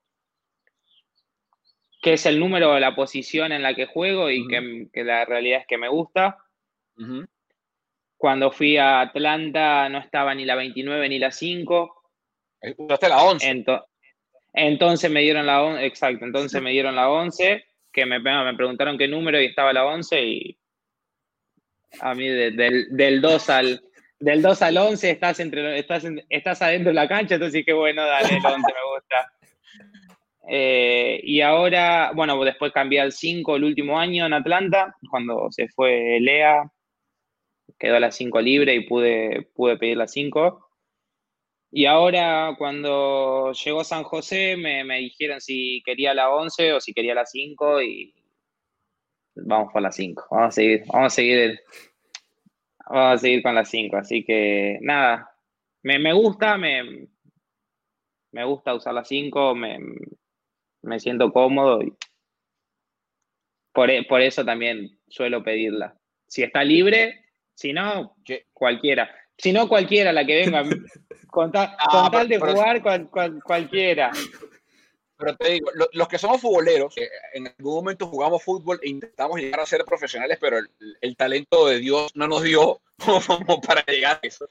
que 2.00 2.12
es 2.12 2.26
el 2.26 2.38
número 2.38 2.74
de 2.74 2.80
la 2.80 2.94
posición 2.94 3.52
en 3.52 3.62
la 3.62 3.74
que 3.74 3.86
juego 3.86 4.30
y 4.30 4.46
que, 4.46 4.88
la 5.02 5.24
realidad 5.24 5.60
es 5.60 5.66
que 5.66 5.78
me 5.78 5.88
gusta. 5.88 6.38
Cuando 8.16 8.50
fui 8.50 8.76
a 8.76 9.00
Atlanta 9.00 9.88
no 9.88 9.98
estaba 9.98 10.34
ni 10.34 10.44
la 10.44 10.54
29 10.54 11.08
ni 11.08 11.18
la 11.18 11.30
5. 11.30 12.02
Usaste 12.76 13.08
la 13.08 13.22
11. 13.22 13.64
Entonces 14.60 15.08
me 15.08 15.20
dieron 15.20 15.46
la 15.46 15.62
11, 15.62 15.86
exacto, 15.86 16.24
entonces 16.24 16.60
me 16.60 16.72
dieron 16.72 16.96
la 16.96 17.08
11, 17.08 17.64
que 17.92 18.06
me, 18.06 18.18
me 18.18 18.54
preguntaron 18.54 18.98
qué 18.98 19.06
número 19.06 19.40
y 19.40 19.46
estaba 19.46 19.72
la 19.72 19.86
11 19.86 20.20
y 20.20 20.58
a 22.00 22.12
mí 22.14 22.26
del, 22.26 22.88
del, 22.90 23.20
2 23.20 23.50
al 23.50 23.82
del 24.18 24.42
2 24.42 24.62
al 24.62 24.76
11 24.76 25.10
estás 25.10 25.38
entre 25.38 25.78
estás, 25.78 26.04
estás 26.28 26.60
adentro 26.60 26.90
de 26.90 26.94
la 26.94 27.06
cancha, 27.06 27.36
entonces 27.36 27.64
qué 27.64 27.72
bueno, 27.72 28.04
dale, 28.04 28.36
el 28.36 28.44
11 28.44 28.50
me 28.50 28.94
gusta. 28.94 29.32
Eh, 30.50 31.20
y 31.22 31.40
ahora, 31.40 32.10
bueno, 32.14 32.42
después 32.42 32.72
cambié 32.72 33.00
al 33.00 33.12
5 33.12 33.54
el 33.54 33.62
último 33.64 33.96
año 33.96 34.26
en 34.26 34.32
Atlanta, 34.32 34.96
cuando 35.08 35.52
se 35.52 35.68
fue 35.68 36.18
Lea, 36.20 36.68
quedó 37.78 38.00
la 38.00 38.10
5 38.10 38.40
libre 38.40 38.74
y 38.74 38.80
pude, 38.80 39.48
pude 39.54 39.76
pedir 39.76 39.98
la 39.98 40.08
5. 40.08 40.67
Y 41.70 41.84
ahora 41.84 42.54
cuando 42.56 43.52
llegó 43.52 43.84
San 43.84 44.02
José 44.02 44.56
me, 44.56 44.84
dijeron 44.98 45.40
si 45.40 45.82
quería 45.84 46.14
la 46.14 46.30
11 46.30 46.72
o 46.72 46.80
si 46.80 46.94
quería 46.94 47.14
la 47.14 47.26
5 47.26 47.82
y 47.82 48.14
vamos 49.34 49.72
por 49.72 49.82
la 49.82 49.92
5. 49.92 50.26
Vamos 50.30 50.48
a 50.48 50.50
seguir, 50.52 50.84
vamos 50.86 51.12
a 51.12 51.14
seguir, 51.14 51.60
vamos 52.88 53.14
a 53.14 53.18
seguir 53.18 53.42
con 53.42 53.54
la 53.54 53.64
5. 53.64 53.96
Así 53.96 54.24
que 54.24 54.78
nada, 54.80 55.30
me, 55.82 56.12
gusta, 56.14 56.56
me, 56.56 57.08
me 58.32 58.44
gusta 58.44 58.74
usar 58.74 58.94
la 58.94 59.04
5, 59.04 59.54
me, 59.54 59.78
me 60.82 61.00
siento 61.00 61.32
cómodo 61.32 61.82
y 61.82 61.92
por, 63.72 63.90
por 64.08 64.22
eso 64.22 64.44
también 64.44 64.98
suelo 65.06 65.42
pedirla. 65.42 65.96
Si 66.26 66.42
está 66.42 66.64
libre, 66.64 67.26
si 67.54 67.72
no, 67.72 68.16
cualquiera. 68.52 69.14
Si 69.38 69.52
no, 69.52 69.68
cualquiera 69.68 70.12
la 70.12 70.26
que 70.26 70.44
venga. 70.44 70.64
Con, 71.30 71.52
ah, 71.54 72.08
tal 72.10 72.26
de 72.26 72.38
jugar, 72.38 72.82
cualquiera. 73.44 74.10
Pero 75.18 75.36
te 75.36 75.50
digo, 75.50 75.70
los 75.92 76.08
que 76.08 76.16
somos 76.16 76.40
futboleros, 76.40 76.94
en 77.34 77.48
algún 77.48 77.74
momento 77.74 78.06
jugamos 78.06 78.42
fútbol 78.42 78.78
e 78.82 78.88
intentamos 78.88 79.38
llegar 79.38 79.60
a 79.60 79.66
ser 79.66 79.84
profesionales, 79.84 80.38
pero 80.40 80.58
el, 81.00 81.16
talento 81.16 81.66
de 81.66 81.80
Dios 81.80 82.12
no 82.14 82.28
nos 82.28 82.44
dio 82.44 82.80
como 83.26 83.60
para 83.60 83.84
llegar 83.84 84.20
a 84.22 84.26
eso. 84.26 84.48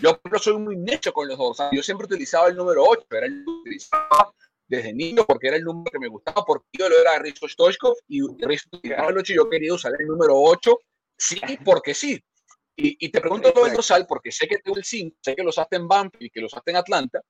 Yo 0.00 0.18
soy 0.40 0.58
muy 0.58 0.76
necho 0.76 1.12
con 1.12 1.28
los 1.28 1.36
dos. 1.36 1.58
Yo 1.70 1.82
siempre 1.82 2.06
utilizaba 2.06 2.48
el 2.48 2.56
número 2.56 2.82
8, 2.82 3.06
era 3.10 3.26
el 3.26 3.44
número 3.44 3.62
que 3.62 3.70
utilizaba 3.70 4.34
desde 4.66 4.92
niño 4.92 5.24
porque 5.26 5.48
era 5.48 5.58
el 5.58 5.64
número 5.64 5.90
que 5.90 5.98
me 5.98 6.08
gustaba, 6.08 6.44
porque 6.44 6.66
yo 6.72 6.88
lo 6.88 6.98
era 6.98 7.18
Risto 7.18 7.46
Stoichkov 7.46 7.94
y 8.08 8.20
Risto 8.44 8.78
utilizaba 8.78 9.10
el 9.10 9.18
8 9.18 9.32
y 9.32 9.36
yo 9.36 9.48
quería 9.50 9.74
usar 9.74 9.92
el 9.98 10.06
número 10.06 10.34
8, 10.34 10.78
sí, 11.16 11.40
porque 11.62 11.94
sí. 11.94 12.20
Y, 12.78 13.08
te 13.08 13.20
pregunto 13.20 13.52
lo 13.54 13.64
del 13.64 13.72
dorsal 13.72 14.06
porque 14.06 14.30
sé 14.30 14.46
que 14.46 14.58
tengo 14.58 14.76
el 14.76 14.84
5, 14.84 15.16
sé 15.22 15.34
que 15.34 15.42
lo 15.42 15.48
usaste 15.48 15.76
en 15.76 15.88
Banfield 15.88 16.26
y 16.26 16.30
que 16.30 16.40
lo 16.40 16.46
usaste 16.46 16.70
en 16.70 16.76
Atlanta. 16.76 17.22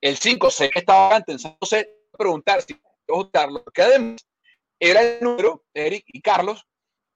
El 0.00 0.16
5 0.16 0.50
sé 0.50 0.70
que 0.70 0.78
estaba 0.78 1.16
antes, 1.16 1.44
no 1.44 1.58
sé 1.62 1.90
preguntar 2.16 2.62
si 2.62 2.80
usarlo, 3.08 3.64
porque 3.64 3.82
además 3.82 4.26
era 4.78 5.02
el 5.02 5.24
número, 5.24 5.64
Eric 5.74 6.04
y 6.06 6.20
Carlos, 6.20 6.64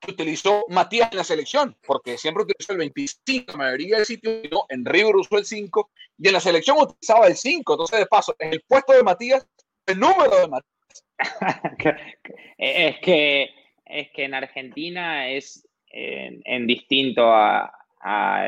que 0.00 0.12
utilizó 0.12 0.64
Matías 0.68 1.10
en 1.12 1.18
la 1.18 1.24
selección, 1.24 1.76
porque 1.86 2.16
siempre 2.16 2.44
utilizó 2.44 2.72
el 2.72 2.78
25 2.78 3.52
en 3.52 3.58
la 3.58 3.64
mayoría 3.64 3.96
del 3.96 4.06
sitio, 4.06 4.66
en 4.68 4.84
River 4.84 5.16
usó 5.16 5.38
el 5.38 5.44
5 5.44 5.90
y 6.18 6.26
en 6.28 6.32
la 6.32 6.40
selección 6.40 6.78
utilizaba 6.80 7.26
el 7.26 7.36
5. 7.36 7.72
Entonces, 7.72 7.98
de 7.98 8.06
paso, 8.06 8.34
en 8.38 8.54
el 8.54 8.62
puesto 8.66 8.92
de 8.92 9.02
Matías, 9.02 9.46
el 9.86 9.98
número 10.00 10.36
de 10.40 10.48
Matías. 10.48 11.04
es, 12.58 12.98
que, 13.00 13.50
es 13.84 14.10
que 14.12 14.24
en 14.24 14.34
Argentina 14.34 15.28
es 15.28 15.68
en, 15.90 16.66
distinto 16.66 17.32
a, 17.32 17.76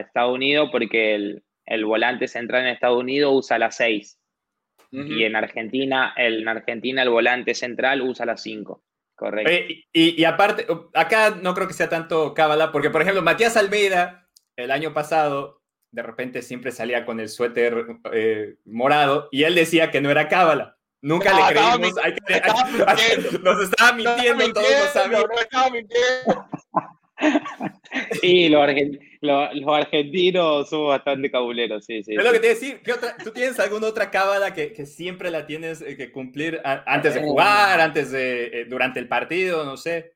Estados 0.00 0.34
Unidos 0.34 0.70
porque 0.72 1.14
el, 1.66 1.84
volante 1.84 2.26
central 2.26 2.62
en 2.62 2.68
Estados 2.68 2.98
Unidos 2.98 3.32
usa 3.34 3.58
la 3.58 3.70
6 3.70 4.18
y 4.90 5.24
en 5.24 5.36
Argentina, 5.36 6.14
el, 6.16 6.42
en 6.42 6.48
Argentina 6.48 7.02
el 7.02 7.10
volante 7.10 7.54
central 7.54 8.02
usa 8.02 8.26
la 8.26 8.36
5. 8.36 8.82
Correcto. 9.14 9.74
y, 9.92 10.24
aparte, 10.24 10.66
acá 10.94 11.38
no 11.40 11.54
creo 11.54 11.68
que 11.68 11.74
sea 11.74 11.88
tanto 11.88 12.34
cábala, 12.34 12.72
porque 12.72 12.90
por 12.90 13.02
ejemplo, 13.02 13.22
Matías 13.22 13.56
Almeida, 13.56 14.28
el 14.56 14.70
año 14.70 14.92
pasado, 14.92 15.62
de 15.92 16.02
repente 16.02 16.42
siempre 16.42 16.72
salía 16.72 17.04
con 17.04 17.20
el 17.20 17.28
suéter 17.28 17.86
eh, 18.12 18.56
morado 18.64 19.28
y 19.30 19.44
él 19.44 19.54
decía 19.54 19.90
que 19.90 20.00
no 20.00 20.10
era 20.10 20.28
cábala. 20.28 20.78
Nunca 21.02 21.34
le 21.34 21.54
creímos. 21.54 21.94
nos 23.42 23.60
estaba 23.62 23.92
mintiendo, 23.92 24.52
todos 24.52 24.70
lo 24.70 24.86
sabíamos. 24.92 25.26
Sí, 28.20 28.48
los, 28.48 28.62
argentinos 29.66 30.68
somos 30.68 30.88
bastante 30.88 31.30
cabuleros, 31.30 31.84
sí, 31.84 32.02
sí. 32.02 32.14
Es 32.14 32.24
lo 32.24 32.32
que 32.32 32.40
te 32.40 32.48
decir, 32.48 32.80
¿tú 33.22 33.30
tienes 33.32 33.58
alguna 33.60 33.88
otra 33.88 34.10
cábala 34.10 34.54
que, 34.54 34.86
siempre 34.86 35.30
la 35.30 35.46
tienes 35.46 35.80
eh, 35.80 35.96
que 35.96 36.10
cumplir 36.10 36.60
antes 36.64 37.14
de 37.14 37.20
eh, 37.20 37.22
jugar, 37.22 37.80
antes 37.80 38.10
de, 38.10 38.46
eh, 38.46 38.64
durante 38.66 39.00
el 39.00 39.08
partido, 39.08 39.64
no 39.64 39.76
sé? 39.76 40.14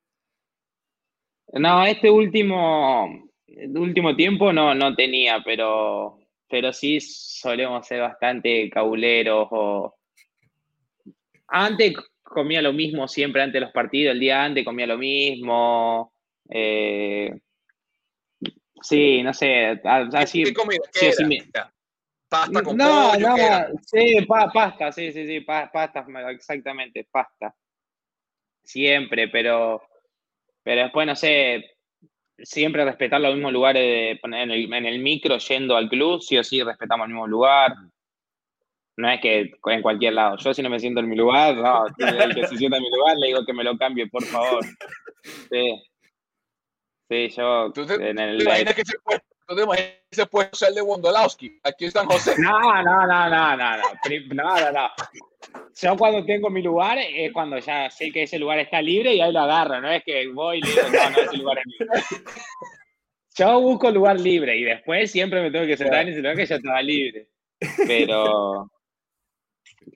No, 1.53 1.85
este 1.87 2.11
último, 2.11 3.31
último 3.75 4.17
tiempo 4.17 4.53
no, 4.53 4.75
no 4.75 4.95
tenía, 4.95 5.43
pero, 5.45 6.19
pero 6.49 6.73
sí 6.73 7.01
solemos 7.01 7.87
ser 7.87 8.01
bastante 8.01 8.69
cabuleros 8.71 9.49
o... 9.51 9.95
Antes 11.49 11.95
comía 12.25 12.61
lo 12.61 12.73
mismo 12.73 13.07
siempre 13.07 13.41
antes 13.41 13.55
de 13.55 13.61
los 13.61 13.73
partidos, 13.73 14.13
el 14.13 14.21
día 14.21 14.43
antes 14.43 14.65
comía 14.65 14.87
lo 14.87 14.99
mismo, 14.99 16.13
eh, 16.49 17.39
sí, 18.81 19.23
no 19.23 19.33
sé, 19.35 19.81
así. 19.85 20.45
¿Qué 20.45 20.55
comida? 20.55 20.81
¿Qué 20.93 21.13
¿Pasta 22.29 22.63
con 22.63 22.77
no, 22.77 23.13
pollo? 23.13 23.29
No, 23.29 23.37
sí, 23.83 24.27
pasta, 24.27 24.91
sí, 24.91 25.13
sí, 25.13 25.27
sí, 25.27 25.41
pasta, 25.41 26.05
exactamente, 26.31 27.07
pasta. 27.11 27.55
Siempre, 28.65 29.29
pero, 29.29 29.81
pero 30.65 30.83
después, 30.83 31.07
no 31.07 31.15
sé, 31.15 31.77
siempre 32.39 32.85
respetar 32.85 33.21
los 33.21 33.35
mismos 33.35 33.53
lugares 33.53 33.83
de, 33.83 34.21
en, 34.23 34.51
el, 34.51 34.73
en 34.73 34.87
el 34.87 34.99
micro 34.99 35.39
yendo 35.39 35.77
al 35.77 35.89
club, 35.89 36.21
sí 36.21 36.37
o 36.37 36.45
sí 36.45 36.63
respetamos 36.63 37.07
el 37.07 37.13
mismo 37.13 37.27
lugar. 37.27 37.75
No 38.97 39.11
es 39.11 39.21
que 39.21 39.53
en 39.67 39.83
cualquier 39.83 40.15
lado. 40.15 40.37
Yo 40.39 40.55
si 40.55 40.63
no 40.63 40.71
me 40.71 40.81
siento 40.81 41.01
en 41.01 41.09
mi 41.09 41.17
lugar, 41.17 41.55
no, 41.57 41.87
el 41.99 42.35
que 42.35 42.47
se 42.47 42.57
sienta 42.57 42.79
en 42.79 42.83
mi 42.83 42.91
lugar 42.91 43.17
le 43.19 43.27
digo 43.29 43.45
que 43.45 43.53
me 43.53 43.63
lo 43.63 43.77
cambie, 43.77 44.09
por 44.09 44.25
favor. 44.25 44.65
Sí. 45.51 45.83
Sí, 47.09 47.29
yo. 47.29 47.73
en 47.77 48.19
el, 48.19 48.39
¿Te 48.39 48.45
imaginas 48.45 48.75
que 48.75 48.83
ese 48.83 48.99
puesto, 48.99 49.27
ese 50.11 50.27
puesto 50.27 50.57
sea 50.57 50.69
el 50.69 50.75
de 50.75 50.83
Wondolowski, 50.83 51.61
aquí 51.63 51.85
en 51.85 51.91
San 51.93 52.07
José? 52.07 52.35
No, 52.39 52.83
no, 52.83 53.07
no, 53.07 53.29
no, 53.29 53.57
no, 53.57 53.77
no, 53.77 54.61
no, 54.61 54.73
no. 54.73 54.89
Yo 55.81 55.97
cuando 55.97 56.25
tengo 56.25 56.51
mi 56.51 56.63
lugar 56.63 56.99
es 56.99 57.33
cuando 57.33 57.59
ya 57.59 57.89
sé 57.91 58.11
que 58.11 58.25
ese 58.25 58.39
lugar 58.39 58.59
está 58.59 58.83
libre 58.83 59.15
y 59.15 59.21
ahí 59.21 59.33
lo 59.33 59.41
agarro, 59.41 59.81
no 59.81 59.91
es 59.91 60.03
que 60.03 60.27
voy 60.29 60.59
y 60.59 60.63
le 60.63 60.69
digo, 60.71 60.83
no, 60.83 61.11
no, 61.11 61.19
ese 61.19 61.37
lugar 61.37 61.59
es 61.59 61.65
libre. 61.67 62.03
Yo 63.37 63.61
busco 63.61 63.91
lugar 63.91 64.19
libre 64.19 64.57
y 64.57 64.65
después 64.65 65.11
siempre 65.11 65.43
me 65.43 65.51
tengo 65.51 65.67
que 65.67 65.77
sentar 65.77 66.03
en 66.03 66.09
ese 66.09 66.21
lugar 66.21 66.37
que 66.37 66.47
ya 66.47 66.57
estaba 66.57 66.83
libre. 66.83 67.29
Pero, 67.87 68.71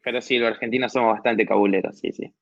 pero 0.03 0.21
sí, 0.21 0.39
los 0.39 0.51
argentinos 0.53 0.93
somos 0.93 1.15
bastante 1.15 1.47
cabuleros, 1.47 1.99
sí, 1.99 2.13
sí. 2.13 2.33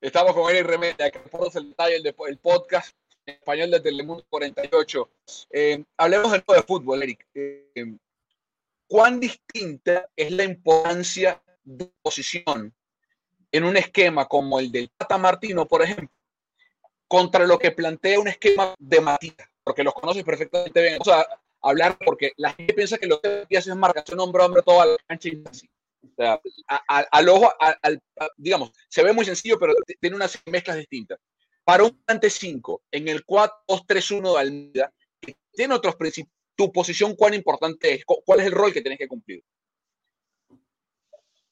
Estamos 0.00 0.32
con 0.32 0.50
Eric 0.50 0.66
Remenda, 0.66 1.10
que 1.10 1.18
es 1.18 1.56
el 1.56 1.68
detalle 1.68 2.00
del 2.00 2.38
podcast 2.38 2.96
en 3.26 3.34
español 3.34 3.70
de 3.70 3.80
Telemundo 3.80 4.24
48. 4.30 5.10
Eh, 5.50 5.84
hablemos 5.98 6.32
del 6.32 6.42
de 6.46 6.62
fútbol, 6.62 7.02
Eric. 7.02 7.26
Eh, 7.34 7.96
¿Cuán 8.88 9.20
distinta 9.20 10.08
es 10.16 10.32
la 10.32 10.44
importancia 10.44 11.42
de 11.64 11.92
posición 12.00 12.74
en 13.52 13.64
un 13.64 13.76
esquema 13.76 14.26
como 14.26 14.58
el 14.58 14.72
del 14.72 14.90
Tata 14.96 15.18
Martino, 15.18 15.68
por 15.68 15.82
ejemplo, 15.82 16.08
contra 17.06 17.46
lo 17.46 17.58
que 17.58 17.70
plantea 17.70 18.20
un 18.20 18.28
esquema 18.28 18.74
de 18.78 19.00
Matías? 19.02 19.48
Porque 19.62 19.84
los 19.84 19.92
conoces 19.92 20.24
perfectamente 20.24 20.80
bien. 20.80 20.98
Vamos 21.04 21.08
a 21.08 21.40
hablar 21.60 21.98
porque 22.02 22.32
la 22.38 22.54
gente 22.54 22.72
piensa 22.72 22.96
que 22.96 23.06
lo 23.06 23.20
que 23.20 23.46
hace 23.50 23.68
es 23.68 23.76
marcación 23.76 24.18
hombre 24.18 24.42
a 24.42 24.46
hombre 24.46 24.62
toda 24.62 24.86
la 24.86 24.96
cancha 25.06 25.28
y 25.28 25.42
así. 25.46 25.68
O 26.02 26.14
sea, 26.16 26.40
al 26.88 27.28
ojo, 27.28 27.52
digamos, 28.36 28.72
se 28.88 29.02
ve 29.02 29.12
muy 29.12 29.24
sencillo, 29.24 29.58
pero 29.58 29.74
tiene 30.00 30.16
unas 30.16 30.40
mezclas 30.46 30.78
distintas. 30.78 31.18
Para 31.64 31.84
un 31.84 32.02
ante 32.06 32.30
5, 32.30 32.82
en 32.90 33.08
el 33.08 33.24
4-2-3-1 33.24 34.32
de 34.32 34.40
Almeida, 34.40 34.92
tiene 35.52 35.74
otros 35.74 35.96
principios. 35.96 36.34
Tu 36.56 36.72
posición, 36.72 37.14
¿cuán 37.16 37.34
importante 37.34 37.94
es? 37.94 38.04
¿Cuál 38.04 38.40
es 38.40 38.46
el 38.46 38.52
rol 38.52 38.72
que 38.72 38.82
tienes 38.82 38.98
que 38.98 39.08
cumplir? 39.08 39.42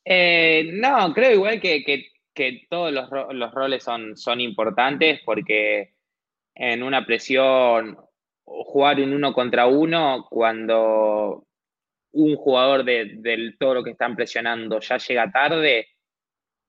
Eh, 0.04 0.70
no, 0.72 1.12
creo 1.14 1.32
igual 1.32 1.60
que, 1.60 1.84
que, 2.34 2.66
todos 2.70 2.92
los, 2.92 3.10
los, 3.32 3.52
roles 3.52 3.82
son, 3.82 4.16
son 4.16 4.40
importantes 4.40 5.20
porque 5.24 5.94
en 6.54 6.82
una 6.82 7.04
presión, 7.04 7.98
jugar 8.44 9.00
un 9.00 9.12
uno 9.12 9.32
contra 9.32 9.66
uno, 9.66 10.26
cuando 10.30 11.47
un 12.12 12.36
jugador 12.36 12.84
de, 12.84 13.16
del 13.18 13.56
toro 13.58 13.84
que 13.84 13.90
están 13.90 14.16
presionando 14.16 14.80
ya 14.80 14.98
llega 14.98 15.30
tarde 15.30 15.88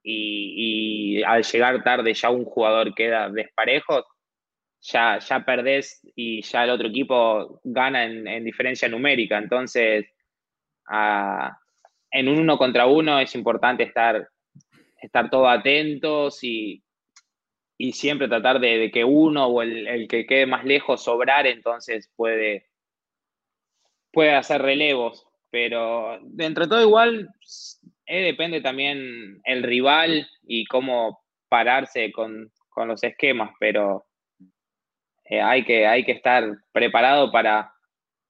y, 0.03 1.21
al 1.23 1.43
llegar 1.43 1.83
tarde 1.83 2.13
ya 2.13 2.29
un 2.29 2.45
jugador 2.45 2.93
queda 2.95 3.29
desparejo, 3.29 4.05
ya, 4.81 5.19
ya 5.19 5.45
perdés 5.45 6.01
y 6.15 6.41
ya 6.41 6.63
el 6.63 6.69
otro 6.69 6.87
equipo 6.87 7.59
gana 7.63 8.05
en, 8.05 8.43
diferencia 8.43 8.87
numérica. 8.87 9.37
Entonces, 9.37 10.05
en 12.11 12.27
un 12.27 12.39
uno 12.39 12.57
contra 12.57 12.85
uno 12.87 13.19
es 13.19 13.35
importante 13.35 13.83
estar, 13.83 14.27
estar 15.01 15.29
todos 15.29 15.49
atentos 15.49 16.43
y, 16.43 16.83
y 17.77 17.91
siempre 17.91 18.27
tratar 18.27 18.59
de, 18.59 18.89
que 18.91 19.03
uno 19.03 19.47
o 19.47 19.61
el, 19.61 19.87
el, 19.87 20.07
que 20.07 20.25
quede 20.25 20.45
más 20.45 20.63
lejos 20.65 21.03
sobrar, 21.03 21.45
entonces 21.45 22.11
puede, 22.15 22.67
puede 24.11 24.31
hacer 24.31 24.61
relevos 24.61 25.28
pero 25.51 26.19
dentro 26.23 26.65
de 26.65 26.69
todo 26.69 26.81
igual 26.81 27.29
eh, 28.05 28.23
depende 28.23 28.61
también 28.61 29.39
el 29.43 29.63
rival 29.63 30.27
y 30.43 30.65
cómo 30.65 31.21
pararse 31.47 32.11
con, 32.11 32.51
los 32.87 33.03
esquemas, 33.03 33.51
pero 33.59 34.05
eh, 35.25 35.41
hay, 35.41 35.65
que, 35.65 35.85
hay 35.85 36.05
que 36.05 36.13
estar 36.13 36.49
preparado 36.71 37.29
para, 37.29 37.73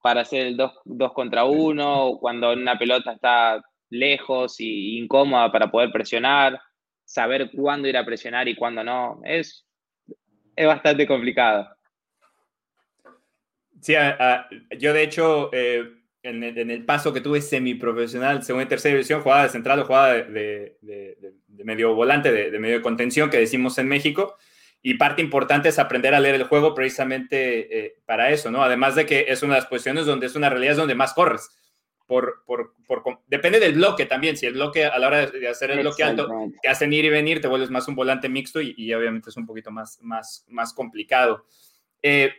para 0.01 0.21
hacer 0.21 0.47
el 0.47 0.57
2 0.57 1.13
contra 1.13 1.45
1, 1.45 2.17
cuando 2.19 2.53
una 2.53 2.79
pelota 2.79 3.11
está 3.11 3.61
lejos 3.91 4.59
y 4.59 4.97
incómoda 4.97 5.51
para 5.51 5.69
poder 5.69 5.91
presionar, 5.91 6.59
saber 7.05 7.51
cuándo 7.55 7.87
ir 7.87 7.95
a 7.95 8.05
presionar 8.05 8.47
y 8.47 8.55
cuándo 8.55 8.83
no, 8.83 9.21
es, 9.23 9.67
es 10.55 10.65
bastante 10.65 11.05
complicado. 11.05 11.69
Sí, 13.81 13.93
yo 14.79 14.93
de 14.93 15.03
hecho... 15.03 15.51
Eh, 15.53 15.98
en 16.29 16.71
el, 16.71 16.85
paso 16.85 17.13
que 17.13 17.21
tuve 17.21 17.41
semiprofesional, 17.41 18.43
segunda 18.43 18.65
y 18.65 18.69
tercera 18.69 18.93
división, 18.93 19.21
jugada 19.21 19.43
de 19.43 19.49
central 19.49 19.79
o 19.79 19.85
jugada 19.85 20.13
de, 20.13 20.77
medio 21.63 21.93
volante, 21.93 22.31
de, 22.31 22.59
medio 22.59 22.81
contención 22.81 23.29
que 23.29 23.37
decimos 23.37 23.77
en 23.77 23.87
México. 23.87 24.37
Y 24.81 24.93
parte 24.93 25.21
importante 25.21 25.69
es 25.69 25.79
aprender 25.79 26.15
a 26.15 26.21
leer 26.21 26.35
el 26.35 26.45
juego 26.45 26.73
precisamente 26.73 27.85
eh, 27.85 27.95
para 28.05 28.31
eso, 28.31 28.49
¿no? 28.49 28.63
Además 28.63 28.95
de 28.95 29.05
que 29.05 29.25
es 29.27 29.43
una 29.43 29.55
de 29.55 29.61
las 29.61 29.69
posiciones 29.69 30.05
donde 30.05 30.27
es 30.27 30.35
una 30.35 30.49
realidad 30.49 30.77
donde 30.77 30.95
más 30.95 31.13
corres. 31.13 31.49
Por, 32.07 32.43
por, 32.45 32.73
depende 33.27 33.59
del 33.59 33.73
bloque 33.73 34.05
también. 34.05 34.37
Si 34.37 34.45
el 34.45 34.53
bloque 34.53 34.85
a 34.85 34.97
la 34.97 35.07
hora 35.07 35.27
de 35.27 35.47
hacer 35.47 35.69
el 35.71 35.81
bloque 35.81 36.03
alto 36.03 36.27
te 36.61 36.69
hacen 36.69 36.91
ir 36.93 37.05
y 37.05 37.09
venir, 37.09 37.39
te 37.41 37.47
vuelves 37.47 37.69
más 37.69 37.87
un 37.87 37.95
volante 37.95 38.29
mixto 38.29 38.61
y, 38.61 38.93
obviamente 38.93 39.29
es 39.29 39.37
un 39.37 39.45
poquito 39.45 39.69
más, 39.69 39.99
más, 40.01 40.45
más 40.47 40.73
complicado. 40.73 41.45
Eh, 42.01 42.31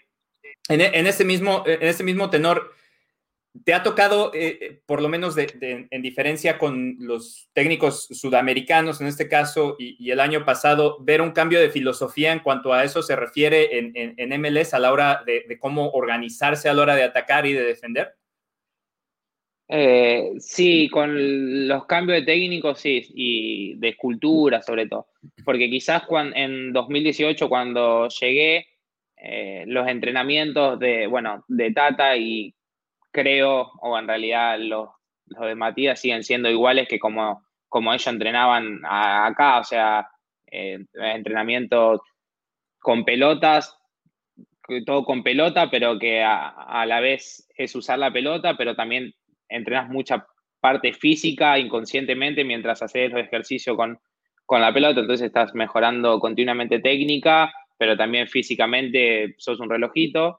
en, 0.68 0.80
en, 0.80 1.06
ese 1.06 1.24
mismo, 1.24 1.62
en 1.66 1.86
ese 1.86 2.02
mismo 2.02 2.30
tenor, 2.30 2.72
¿Te 3.64 3.74
ha 3.74 3.82
tocado, 3.82 4.32
eh, 4.32 4.58
eh, 4.60 4.80
por 4.86 5.02
lo 5.02 5.08
menos 5.08 5.36
en 5.36 6.02
diferencia 6.02 6.56
con 6.56 6.96
los 7.00 7.50
técnicos 7.52 8.06
sudamericanos 8.06 9.00
en 9.00 9.08
este 9.08 9.28
caso 9.28 9.74
y, 9.76 10.08
el 10.08 10.20
año 10.20 10.44
pasado, 10.44 10.98
ver 11.00 11.20
un 11.20 11.32
cambio 11.32 11.58
de 11.58 11.70
filosofía 11.70 12.32
en 12.32 12.40
cuanto 12.40 12.72
a 12.72 12.84
eso 12.84 13.02
se 13.02 13.16
refiere 13.16 13.76
en, 13.76 14.40
MLS 14.40 14.72
a 14.72 14.78
la 14.78 14.92
hora 14.92 15.24
de, 15.26 15.58
cómo 15.58 15.90
organizarse 15.90 16.68
a 16.68 16.74
la 16.74 16.82
hora 16.82 16.94
de 16.94 17.02
atacar 17.02 17.44
y 17.44 17.52
de 17.52 17.64
defender? 17.64 18.14
Eh, 19.66 20.30
sí, 20.38 20.88
con 20.88 21.66
los 21.66 21.86
cambios 21.86 22.20
de 22.20 22.26
técnicos, 22.26 22.78
sí, 22.78 23.04
y 23.14 23.74
de 23.74 23.88
escultura 23.88 24.62
sobre 24.62 24.86
todo. 24.86 25.08
Porque 25.44 25.68
quizás 25.68 26.06
cuando, 26.06 26.36
en 26.36 26.72
2018, 26.72 27.48
cuando 27.48 28.08
llegué, 28.08 28.66
los 29.66 29.86
entrenamientos 29.86 30.78
de, 30.78 31.06
bueno, 31.06 31.44
de 31.46 31.72
Tata 31.72 32.16
y 32.16 32.54
creo, 33.10 33.70
o 33.80 33.98
en 33.98 34.08
realidad 34.08 34.58
los, 34.58 34.88
de 35.26 35.54
Matías 35.54 36.00
siguen 36.00 36.22
siendo 36.22 36.48
iguales 36.50 36.88
que 36.88 36.98
como, 36.98 37.44
como 37.68 37.92
ellos 37.92 38.06
entrenaban 38.06 38.80
acá, 38.84 39.58
o 39.58 39.64
sea, 39.64 40.08
eh, 40.50 40.78
entrenamientos 40.94 42.00
con 42.78 43.04
pelotas, 43.04 43.76
todo 44.86 45.04
con 45.04 45.22
pelota, 45.22 45.70
pero 45.70 45.98
que 45.98 46.22
a, 46.22 46.48
a, 46.48 46.86
la 46.86 47.00
vez 47.00 47.48
es 47.56 47.74
usar 47.74 47.98
la 47.98 48.12
pelota, 48.12 48.56
pero 48.56 48.74
también 48.76 49.12
entrenas 49.48 49.88
mucha 49.88 50.26
parte 50.60 50.92
física 50.92 51.58
inconscientemente 51.58 52.44
mientras 52.44 52.82
haces 52.82 53.10
los 53.10 53.20
ejercicios 53.20 53.76
con, 53.76 53.98
con 54.46 54.60
la 54.60 54.72
pelota, 54.72 55.00
entonces 55.00 55.26
estás 55.26 55.54
mejorando 55.54 56.20
continuamente 56.20 56.80
técnica, 56.80 57.52
pero 57.78 57.96
también 57.96 58.28
físicamente 58.28 59.34
sos 59.38 59.58
un 59.60 59.70
relojito. 59.70 60.38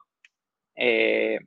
Eh, 0.75 1.39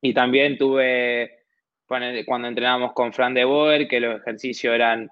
y 0.00 0.14
también 0.14 0.58
tuve, 0.58 1.38
cuando 1.86 2.48
entrenábamos 2.48 2.92
con 2.92 3.12
Fran 3.12 3.34
de 3.34 3.44
Boer, 3.44 3.88
que 3.88 4.00
los 4.00 4.20
ejercicios 4.20 4.74
eran 4.74 5.08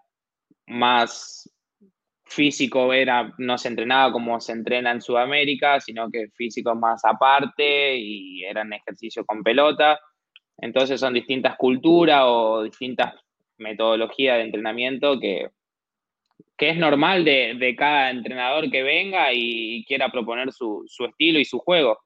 más 0.66 1.51
físico, 2.24 2.93
era, 2.93 3.32
no 3.39 3.57
se 3.57 3.68
entrenaba 3.68 4.12
como 4.12 4.41
se 4.41 4.53
entrena 4.53 4.91
en 4.91 5.01
Sudamérica, 5.01 5.80
sino 5.80 6.11
que 6.11 6.28
físico 6.34 6.74
más 6.74 7.05
aparte 7.05 7.97
y 7.97 8.45
eran 8.45 8.72
ejercicios 8.72 9.24
con 9.24 9.43
pelota. 9.43 9.99
Entonces 10.59 11.01
son 11.01 11.14
distintas 11.14 11.57
culturas 11.57 12.22
o 12.24 12.62
distintas 12.62 13.14
metodologías 13.59 14.37
de 14.37 14.43
entrenamiento 14.43 15.20
que, 15.20 15.51
que 16.57 16.70
es 16.70 16.76
normal 16.76 17.24
de, 17.24 17.74
cada 17.78 18.11
entrenador 18.11 18.70
que 18.70 18.82
venga 18.82 19.32
y, 19.32 19.84
quiera 19.87 20.11
proponer 20.11 20.53
su, 20.53 20.84
estilo 21.09 21.39
y 21.39 21.45
su 21.45 21.59
juego. 21.59 21.99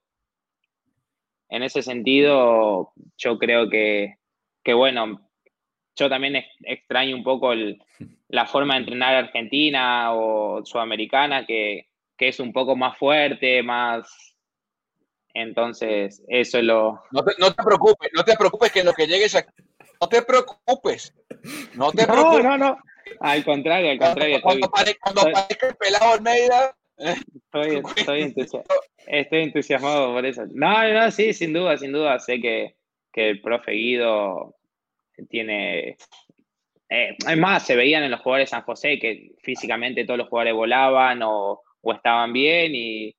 En 1.50 1.62
ese 1.62 1.82
sentido, 1.82 2.92
yo 3.18 3.38
creo 3.38 3.68
que, 3.68 4.16
bueno, 4.72 5.28
yo 5.96 6.08
también 6.08 6.44
extraño 6.62 7.16
un 7.16 7.24
poco 7.24 7.52
la 8.28 8.46
forma 8.46 8.74
de 8.74 8.80
entrenar 8.80 9.14
argentina 9.16 10.14
o 10.14 10.64
sudamericana, 10.64 11.44
que, 11.44 11.88
que 12.16 12.28
es 12.28 12.38
un 12.38 12.52
poco 12.52 12.76
más 12.76 12.96
fuerte, 12.96 13.62
más, 13.64 14.30
entonces, 15.34 16.22
eso 16.28 16.58
es 16.58 16.64
lo... 16.64 17.02
No 17.10 17.22
te, 17.22 17.32
no 17.38 17.52
te 17.52 17.62
preocupes, 17.62 18.10
no 18.14 18.24
te 18.24 18.36
preocupes 18.36 18.72
que 18.72 18.84
lo 18.84 18.92
que 18.92 19.06
llegues 19.06 19.34
aquí... 19.34 19.50
No 20.00 20.08
te 20.08 20.22
preocupes. 20.22 21.14
No 21.74 21.92
te 21.92 22.06
preocupes. 22.06 22.44
No, 22.44 22.58
no, 22.58 22.78
Al 23.20 23.44
contrario, 23.44 23.90
al 23.90 23.98
contrario. 23.98 24.40
Cuando, 24.40 24.66
aparezca 24.66 25.68
el 25.68 25.76
pelado 25.76 26.14
Almeida... 26.14 26.76
Eh, 27.52 27.82
estoy, 27.96 28.34
estoy, 29.06 29.42
entusiasmado 29.42 30.12
por 30.12 30.24
eso. 30.24 30.44
No, 30.52 30.92
no, 30.92 31.10
sí, 31.10 31.32
sin 31.32 31.52
duda, 31.52 31.76
sin 31.76 31.92
duda. 31.92 32.18
Sé 32.18 32.40
que, 32.40 32.76
que 33.12 33.30
el 33.30 33.40
profe 33.40 33.72
Guido 33.72 34.56
tiene... 35.28 35.96
Eh, 36.88 37.16
más, 37.36 37.64
se 37.64 37.76
veían 37.76 38.02
en 38.02 38.10
los 38.10 38.20
jugadores 38.20 38.48
de 38.48 38.56
San 38.56 38.62
José 38.62 38.98
que 38.98 39.32
físicamente 39.42 40.04
todos 40.04 40.18
los 40.18 40.28
jugadores 40.28 40.54
volaban 40.54 41.22
o, 41.22 41.62
o 41.82 41.92
estaban 41.92 42.32
bien 42.32 42.74
y 42.74 43.14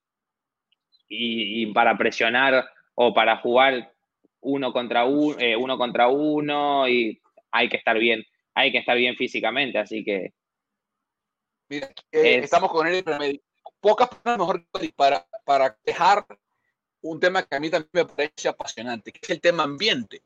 y, 1.11 1.65
para 1.73 1.97
presionar 1.97 2.65
o 2.95 3.13
para 3.13 3.37
jugar 3.37 3.93
uno 4.39 4.71
contra 4.71 5.05
uno, 5.05 5.37
eh, 5.39 5.55
uno 5.55 5.77
contra 5.77 6.07
uno 6.07 6.87
y 6.87 7.21
hay 7.51 7.69
que 7.69 7.77
estar 7.77 7.97
bien, 7.99 8.23
hay 8.53 8.71
que 8.71 8.79
estar 8.79 8.97
bien 8.97 9.15
físicamente, 9.15 9.77
así 9.77 10.03
que... 10.03 10.33
Mira, 11.69 11.87
eh, 12.11 12.39
estamos 12.43 12.71
con 12.71 12.87
él 12.87 13.03
pocas 13.81 14.07
personas 14.07 14.37
mejor 14.39 14.65
para, 14.95 15.27
para 15.43 15.77
dejar 15.83 16.25
un 17.01 17.19
tema 17.19 17.43
que 17.43 17.55
a 17.55 17.59
mí 17.59 17.69
también 17.69 17.89
me 17.93 18.05
parece 18.05 18.47
apasionante, 18.47 19.11
que 19.11 19.19
es 19.21 19.29
el 19.29 19.41
tema 19.41 19.63
ambiente. 19.63 20.21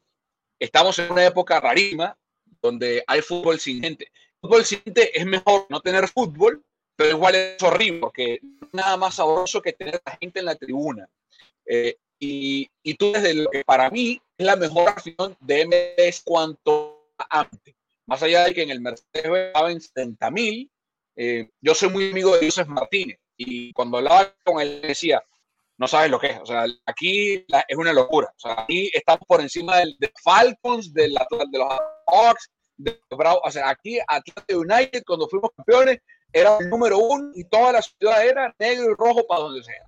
Estamos 0.60 1.00
en 1.00 1.12
una 1.12 1.26
época 1.26 1.60
rarísima 1.60 2.18
donde 2.62 3.04
hay 3.08 3.22
fútbol 3.22 3.60
sin 3.60 3.82
gente. 3.82 4.12
Fútbol 4.42 4.66
sin 4.66 4.82
gente 4.82 5.18
es 5.18 5.26
mejor 5.26 5.66
no 5.70 5.80
tener 5.80 6.08
fútbol 6.08 6.64
pero 6.96 7.12
igual 7.12 7.36
es 7.36 7.62
horrible 7.62 8.00
porque 8.00 8.40
nada 8.72 8.98
más 8.98 9.16
sabroso 9.16 9.62
que 9.62 9.74
tener 9.74 9.96
a 9.96 10.12
la 10.12 10.18
gente 10.18 10.40
en 10.40 10.46
la 10.46 10.56
tribuna. 10.56 11.10
Eh, 11.66 11.98
y, 12.20 12.70
y, 12.82 12.94
tú 12.94 13.12
desde 13.12 13.34
lo 13.34 13.50
que 13.50 13.66
para 13.66 13.90
mí 13.90 14.22
es 14.38 14.46
la 14.46 14.56
mejor 14.56 14.88
acción 14.88 15.36
de 15.42 15.66
MLS 15.66 16.22
cuanto 16.24 17.10
antes. 17.30 17.76
Más 18.06 18.24
allá 18.24 18.46
de 18.46 18.54
que 18.54 18.64
en 18.64 18.70
el 18.70 18.80
Mercedes 18.80 19.52
en 19.54 19.82
70 19.82 20.32
mil, 20.32 20.72
eh, 21.18 21.50
yo 21.60 21.76
soy 21.76 21.90
muy 21.90 22.12
amigo 22.12 22.38
de 22.38 22.46
Joseph 22.46 22.68
Martínez 22.68 23.20
y 23.38 23.74
cuando 23.74 23.98
hablaba 23.98 24.34
con 24.44 24.62
él 24.62 24.82
decía, 24.82 25.24
no 25.78 25.88
sabes 25.88 26.10
lo 26.10 26.20
que 26.20 26.28
es, 26.28 26.40
o 26.40 26.46
sea, 26.46 26.66
aquí 26.86 27.46
es 27.68 27.78
una 27.78 27.94
locura, 27.94 28.28
o 28.36 28.40
sea, 28.40 28.62
aquí 28.62 28.90
estamos 28.94 29.26
por 29.28 29.42
encima 29.42 29.78
del, 29.78 29.96
de 30.00 30.12
Falcons, 30.24 30.94
de, 30.94 31.10
la, 31.10 31.28
de 31.52 31.58
los 31.58 31.68
Hawks, 32.08 32.50
de 32.78 33.00
Bravo, 33.10 33.42
o 33.44 33.52
sea, 33.52 33.70
aquí 33.70 34.00
Atlanta 34.08 34.56
United 34.56 35.04
cuando 35.06 35.28
fuimos 35.28 35.52
campeones 35.56 36.00
era 36.32 36.58
el 36.58 36.70
número 36.70 36.98
uno 36.98 37.32
y 37.34 37.46
toda 37.46 37.74
la 37.74 37.82
ciudad 37.82 38.26
era 38.26 38.54
negro 38.60 38.92
y 38.92 38.96
rojo 38.96 39.26
para 39.26 39.42
donde 39.42 39.64
sea. 39.64 39.84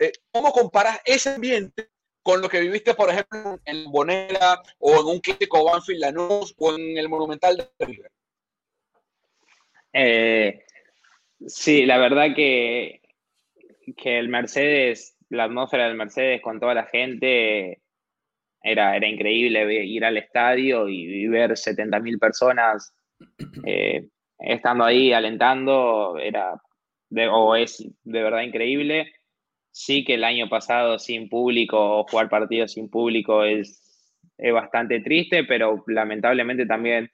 Eh, 0.00 0.12
¿Cómo 0.32 0.50
comparas 0.52 0.98
ese 1.04 1.34
ambiente 1.34 1.90
con 2.22 2.40
lo 2.40 2.48
que 2.48 2.60
viviste, 2.60 2.94
por 2.94 3.10
ejemplo, 3.10 3.60
en 3.64 3.84
Bonera 3.90 4.60
o 4.78 5.00
en 5.00 5.06
un 5.06 5.20
crítico 5.20 5.64
Banfield 5.64 6.00
Lanús 6.00 6.54
o 6.58 6.74
en 6.74 6.98
el 6.98 7.08
Monumental 7.08 7.56
de 7.56 7.86
River? 7.86 8.10
Eh, 9.92 10.64
sí, 11.46 11.86
la 11.86 11.98
verdad 11.98 12.34
que, 12.34 13.00
que 13.96 14.18
el 14.18 14.28
Mercedes, 14.28 15.16
la 15.28 15.44
atmósfera 15.44 15.86
del 15.86 15.96
Mercedes 15.96 16.40
con 16.42 16.60
toda 16.60 16.74
la 16.74 16.84
gente 16.86 17.80
era, 18.62 18.96
era 18.96 19.08
increíble 19.08 19.84
ir 19.84 20.04
al 20.04 20.16
estadio 20.16 20.88
y, 20.88 21.26
ver 21.28 21.52
70.000 21.52 22.18
personas 22.18 22.94
eh, 23.66 24.08
estando 24.38 24.84
ahí 24.84 25.12
alentando, 25.12 26.18
era 26.18 26.60
o 27.30 27.56
es 27.56 27.84
de 28.04 28.22
verdad 28.22 28.42
increíble. 28.42 29.12
Sí 29.72 30.04
que 30.04 30.14
el 30.14 30.24
año 30.24 30.48
pasado 30.48 30.98
sin 30.98 31.28
público 31.28 32.00
o 32.00 32.04
jugar 32.04 32.28
partidos 32.28 32.72
sin 32.72 32.88
público 32.88 33.44
es, 33.44 34.16
es 34.36 34.52
bastante 34.52 35.00
triste, 35.00 35.44
pero 35.44 35.82
lamentablemente 35.86 36.66
también 36.66 37.10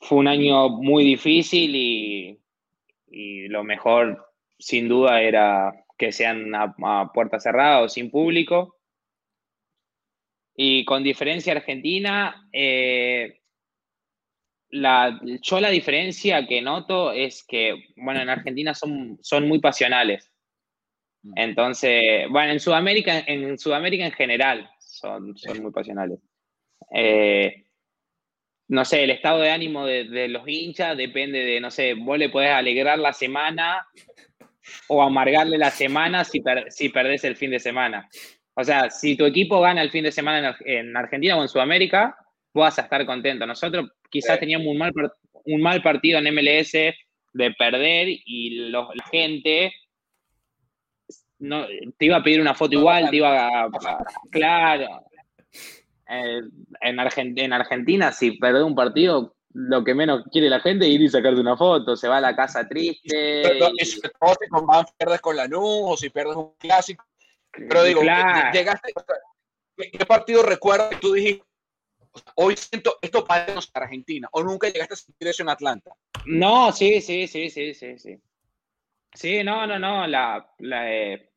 fue 0.00 0.18
un 0.18 0.28
año 0.28 0.68
muy 0.68 1.04
difícil 1.04 1.74
y, 1.74 2.43
y 3.14 3.48
lo 3.48 3.62
mejor 3.62 4.26
sin 4.58 4.88
duda 4.88 5.22
era 5.22 5.72
que 5.96 6.10
sean 6.10 6.54
a, 6.54 6.74
a 6.82 7.12
puerta 7.12 7.38
cerrada 7.38 7.80
o 7.80 7.88
sin 7.88 8.10
público. 8.10 8.76
Y 10.56 10.84
con 10.84 11.02
diferencia 11.02 11.52
Argentina, 11.52 12.48
eh, 12.52 13.40
la, 14.70 15.20
yo 15.42 15.60
la 15.60 15.70
diferencia 15.70 16.46
que 16.46 16.62
noto 16.62 17.12
es 17.12 17.44
que, 17.46 17.90
bueno, 17.96 18.20
en 18.20 18.28
Argentina 18.28 18.74
son, 18.74 19.18
son 19.20 19.46
muy 19.48 19.60
pasionales. 19.60 20.32
Mm. 21.22 21.32
Entonces, 21.36 22.28
bueno, 22.30 22.52
en 22.52 22.60
Sudamérica, 22.60 23.20
en 23.20 23.58
Sudamérica 23.58 24.06
en 24.06 24.12
general 24.12 24.70
son, 24.78 25.36
son 25.36 25.62
muy 25.62 25.72
pasionales. 25.72 26.20
Eh, 26.92 27.63
no 28.68 28.84
sé, 28.84 29.04
el 29.04 29.10
estado 29.10 29.40
de 29.40 29.50
ánimo 29.50 29.86
de, 29.86 30.28
los 30.28 30.46
hinchas 30.46 30.96
depende 30.96 31.44
de, 31.44 31.60
no 31.60 31.70
sé, 31.70 31.94
vos 31.94 32.18
le 32.18 32.30
podés 32.30 32.50
alegrar 32.50 32.98
la 32.98 33.12
semana 33.12 33.86
o 34.88 35.02
amargarle 35.02 35.58
la 35.58 35.70
semana 35.70 36.24
si, 36.24 36.42
si 36.70 36.88
perdés 36.88 37.24
el 37.24 37.36
fin 37.36 37.50
de 37.50 37.60
semana. 37.60 38.08
O 38.54 38.64
sea, 38.64 38.90
si 38.90 39.16
tu 39.16 39.26
equipo 39.26 39.60
gana 39.60 39.82
el 39.82 39.90
fin 39.90 40.04
de 40.04 40.12
semana 40.12 40.56
en, 40.60 40.88
en 40.88 40.96
Argentina 40.96 41.36
o 41.36 41.42
en 41.42 41.48
Sudamérica, 41.48 42.16
vas 42.54 42.78
a 42.78 42.82
estar 42.82 43.04
contento. 43.04 43.46
Nosotros 43.46 43.90
quizás 44.08 44.38
teníamos 44.38 44.68
un 44.68 44.78
mal, 44.78 44.92
un 45.44 45.60
mal 45.60 45.82
partido 45.82 46.18
en 46.18 46.34
MLS 46.34 46.72
de 46.72 47.50
perder 47.58 48.08
y 48.08 48.70
la 48.70 48.86
gente 49.10 49.72
no, 51.38 51.66
te 51.98 52.06
iba 52.06 52.16
a 52.16 52.22
pedir 52.22 52.40
una 52.40 52.54
foto 52.54 52.74
igual, 52.74 53.10
te 53.10 53.16
iba 53.16 53.64
a... 53.64 53.68
claro. 54.30 55.04
Eh, 56.08 56.40
en, 56.80 57.38
en 57.38 57.52
Argentina, 57.52 58.12
si 58.12 58.32
perdés 58.32 58.62
un 58.62 58.74
partido, 58.74 59.34
lo 59.54 59.84
que 59.84 59.94
menos 59.94 60.24
quiere 60.30 60.50
la 60.50 60.60
gente 60.60 60.86
es 60.86 60.92
ir 60.92 61.02
y 61.02 61.08
sacarte 61.08 61.40
una 61.40 61.56
foto, 61.56 61.96
se 61.96 62.08
va 62.08 62.18
a 62.18 62.20
la 62.20 62.34
casa 62.36 62.68
triste. 62.68 63.42
Pero, 63.42 63.68
y... 63.76 63.84
si 63.84 64.00
pierdes 64.00 65.20
con 65.20 65.36
la 65.36 65.48
nube 65.48 65.92
o 65.92 65.96
si 65.96 66.10
pierdes 66.10 66.36
un 66.36 66.54
clásico. 66.58 67.04
Pero 67.52 67.84
digo, 67.84 68.02
llegaste, 68.02 68.92
¿qué 69.76 70.06
partido 70.06 70.42
recuerdas 70.42 70.90
que 70.90 70.96
tú 70.96 71.12
dijiste? 71.12 71.44
hoy 72.36 72.56
siento 72.56 72.98
esto 73.02 73.24
para 73.24 73.46
Argentina, 73.74 74.28
o 74.32 74.42
nunca 74.42 74.68
llegaste 74.68 74.94
a 74.94 74.96
sentir 74.96 75.28
eso 75.28 75.42
en 75.42 75.48
Atlanta. 75.48 75.92
No, 76.26 76.72
sí, 76.72 77.00
sí, 77.00 77.26
sí, 77.26 77.50
sí, 77.50 77.74
sí, 77.74 77.98
sí. 77.98 78.20
Sí, 79.12 79.44
no, 79.44 79.66
no, 79.66 79.78
no. 79.78 80.06
La, 80.06 80.54
eh, 80.58 81.30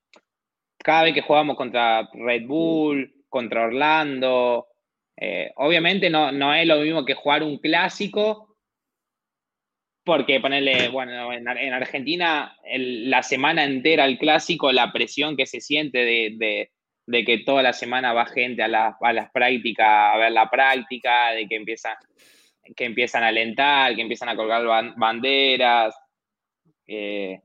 cada 0.78 1.04
vez 1.04 1.14
que 1.14 1.22
jugamos 1.22 1.58
contra 1.58 2.10
Red 2.14 2.48
Bull, 2.48 3.17
contra 3.30 3.66
Orlando, 3.66 4.68
Eh, 5.20 5.52
obviamente 5.56 6.12
no, 6.12 6.32
no 6.32 6.54
es 6.54 6.68
lo 6.68 6.78
mismo 6.78 7.04
que 7.04 7.16
jugar 7.16 7.42
un 7.42 7.58
clásico, 7.58 8.48
porque 10.08 10.40
ponerle, 10.40 10.88
bueno, 10.88 11.34
en, 11.34 11.74
Argentina 11.74 12.56
la 12.64 13.22
semana 13.24 13.66
entera 13.66 14.06
el 14.06 14.18
clásico, 14.18 14.72
la 14.72 14.94
presión 14.94 15.36
que 15.36 15.46
se 15.46 15.60
siente 15.60 15.98
de, 16.06 16.72
que 17.26 17.40
toda 17.40 17.62
la 17.62 17.74
semana 17.74 18.14
va 18.14 18.26
gente 18.26 18.64
a, 18.64 18.70
las 18.70 19.32
prácticas, 19.34 20.16
a 20.16 20.18
ver 20.18 20.32
la 20.32 20.50
práctica, 20.50 21.32
de 21.32 21.46
que 21.46 21.58
empiezan, 21.58 21.98
que 22.74 22.86
empiezan 22.86 23.26
a 23.26 23.28
alentar, 23.28 23.96
que 23.96 24.02
empiezan 24.02 24.30
a 24.30 24.38
colgar 24.38 24.94
banderas. 24.96 25.94
Eh, 26.88 27.42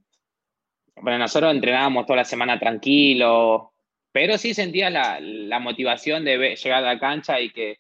bueno, 0.95 1.19
nosotros 1.19 1.53
entrenábamos 1.53 2.07
toda 2.07 2.19
la 2.19 2.25
semana 2.25 2.61
tranquilo, 2.61 3.72
pero 4.13 4.37
sí 4.39 4.55
sentía 4.55 4.91
la, 4.91 5.19
la 5.21 5.59
motivación 5.59 6.25
de 6.25 6.55
llegar 6.55 6.85
a 6.85 6.95
la 6.95 7.01
cancha 7.01 7.41
y 7.41 7.51
que, 7.51 7.79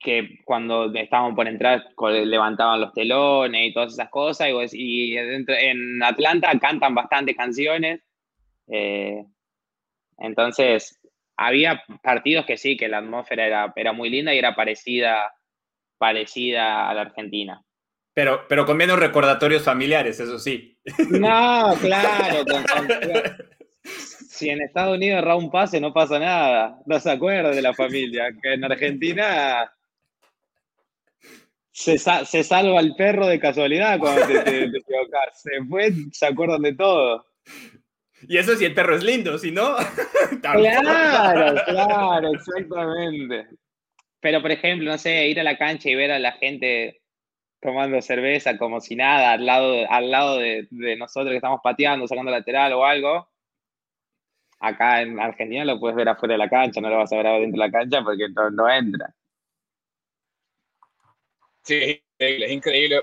que 0.00 0.38
cuando 0.44 0.92
estábamos 0.94 1.34
por 1.34 1.46
entrar 1.46 1.84
levantaban 2.24 2.80
los 2.80 2.92
telones 2.94 3.68
y 3.68 3.74
todas 3.74 3.92
esas 3.92 4.08
cosas. 4.08 4.48
Y, 4.72 5.16
en 5.16 6.02
Atlanta 6.02 6.58
cantan 6.58 6.94
bastante 6.94 7.34
canciones. 7.34 8.00
Eh, 8.68 9.24
entonces, 10.18 10.98
había 11.36 11.82
partidos 12.02 12.46
que 12.46 12.56
sí, 12.56 12.76
que 12.76 12.88
la 12.88 12.98
atmósfera 12.98 13.46
era, 13.46 13.72
era 13.76 13.92
muy 13.92 14.08
linda 14.08 14.34
y 14.34 14.38
era 14.38 14.54
parecida, 14.54 15.32
parecida 15.98 16.88
a 16.88 16.94
la 16.94 17.02
Argentina. 17.02 17.62
Pero, 18.14 18.46
pero 18.48 18.66
con 18.66 18.76
menos 18.76 18.98
recordatorios 18.98 19.62
familiares, 19.62 20.18
eso 20.18 20.38
sí. 20.38 20.76
No, 21.10 21.74
claro. 21.80 22.44
si 24.38 24.50
en 24.50 24.62
Estados 24.62 24.96
Unidos 24.96 25.18
erra 25.18 25.36
un 25.36 25.50
pase, 25.50 25.80
no 25.80 25.92
pasa 25.92 26.18
nada. 26.18 26.78
No 26.86 27.00
se 27.00 27.10
acuerda 27.10 27.50
de 27.50 27.62
la 27.62 27.74
familia. 27.74 28.28
Que 28.40 28.54
en 28.54 28.64
Argentina 28.64 29.70
se, 31.72 31.98
se, 31.98 32.44
salva 32.44 32.80
el 32.80 32.94
perro 32.94 33.26
de 33.26 33.40
casualidad 33.40 33.98
cuando 33.98 34.26
te, 34.26 34.42
te, 34.42 34.70
Se 35.34 35.64
fue, 35.68 35.92
se 36.12 36.26
acuerdan 36.26 36.62
de 36.62 36.74
todo. 36.74 37.26
Y 38.28 38.36
eso 38.36 38.56
si 38.56 38.64
el 38.64 38.74
perro 38.74 38.96
es 38.96 39.04
lindo, 39.04 39.38
si 39.38 39.50
no. 39.50 39.76
claro, 40.42 41.60
claro, 41.66 42.28
exactamente. 42.34 43.46
Pero, 44.20 44.42
por 44.42 44.50
ejemplo, 44.50 44.90
no 44.90 44.98
sé, 44.98 45.28
ir 45.28 45.38
a 45.38 45.44
la 45.44 45.56
cancha 45.56 45.88
y 45.88 45.94
ver 45.94 46.10
a 46.10 46.18
la 46.18 46.32
gente 46.32 47.00
tomando 47.60 48.00
cerveza 48.02 48.56
como 48.56 48.80
si 48.80 48.94
nada 48.96 49.32
al 49.32 49.46
lado, 49.46 49.90
al 49.90 50.10
lado 50.10 50.38
de, 50.38 50.66
nosotros 50.96 51.30
que 51.30 51.36
estamos 51.36 51.60
pateando, 51.62 52.06
sacando 52.06 52.30
lateral 52.30 52.72
o 52.72 52.84
algo. 52.84 53.28
Acá 54.60 55.02
en 55.02 55.20
Argentina 55.20 55.64
lo 55.64 55.78
puedes 55.78 55.96
ver 55.96 56.08
afuera 56.08 56.34
de 56.34 56.38
la 56.38 56.48
cancha, 56.48 56.80
no 56.80 56.88
lo 56.88 56.98
vas 56.98 57.12
a 57.12 57.16
ver 57.16 57.40
dentro 57.40 57.62
de 57.62 57.68
la 57.68 57.70
cancha 57.70 58.02
porque 58.02 58.28
no, 58.28 58.50
no 58.50 58.68
entra. 58.68 59.14
Sí, 61.62 62.02
es 62.18 62.50
increíble. 62.50 63.02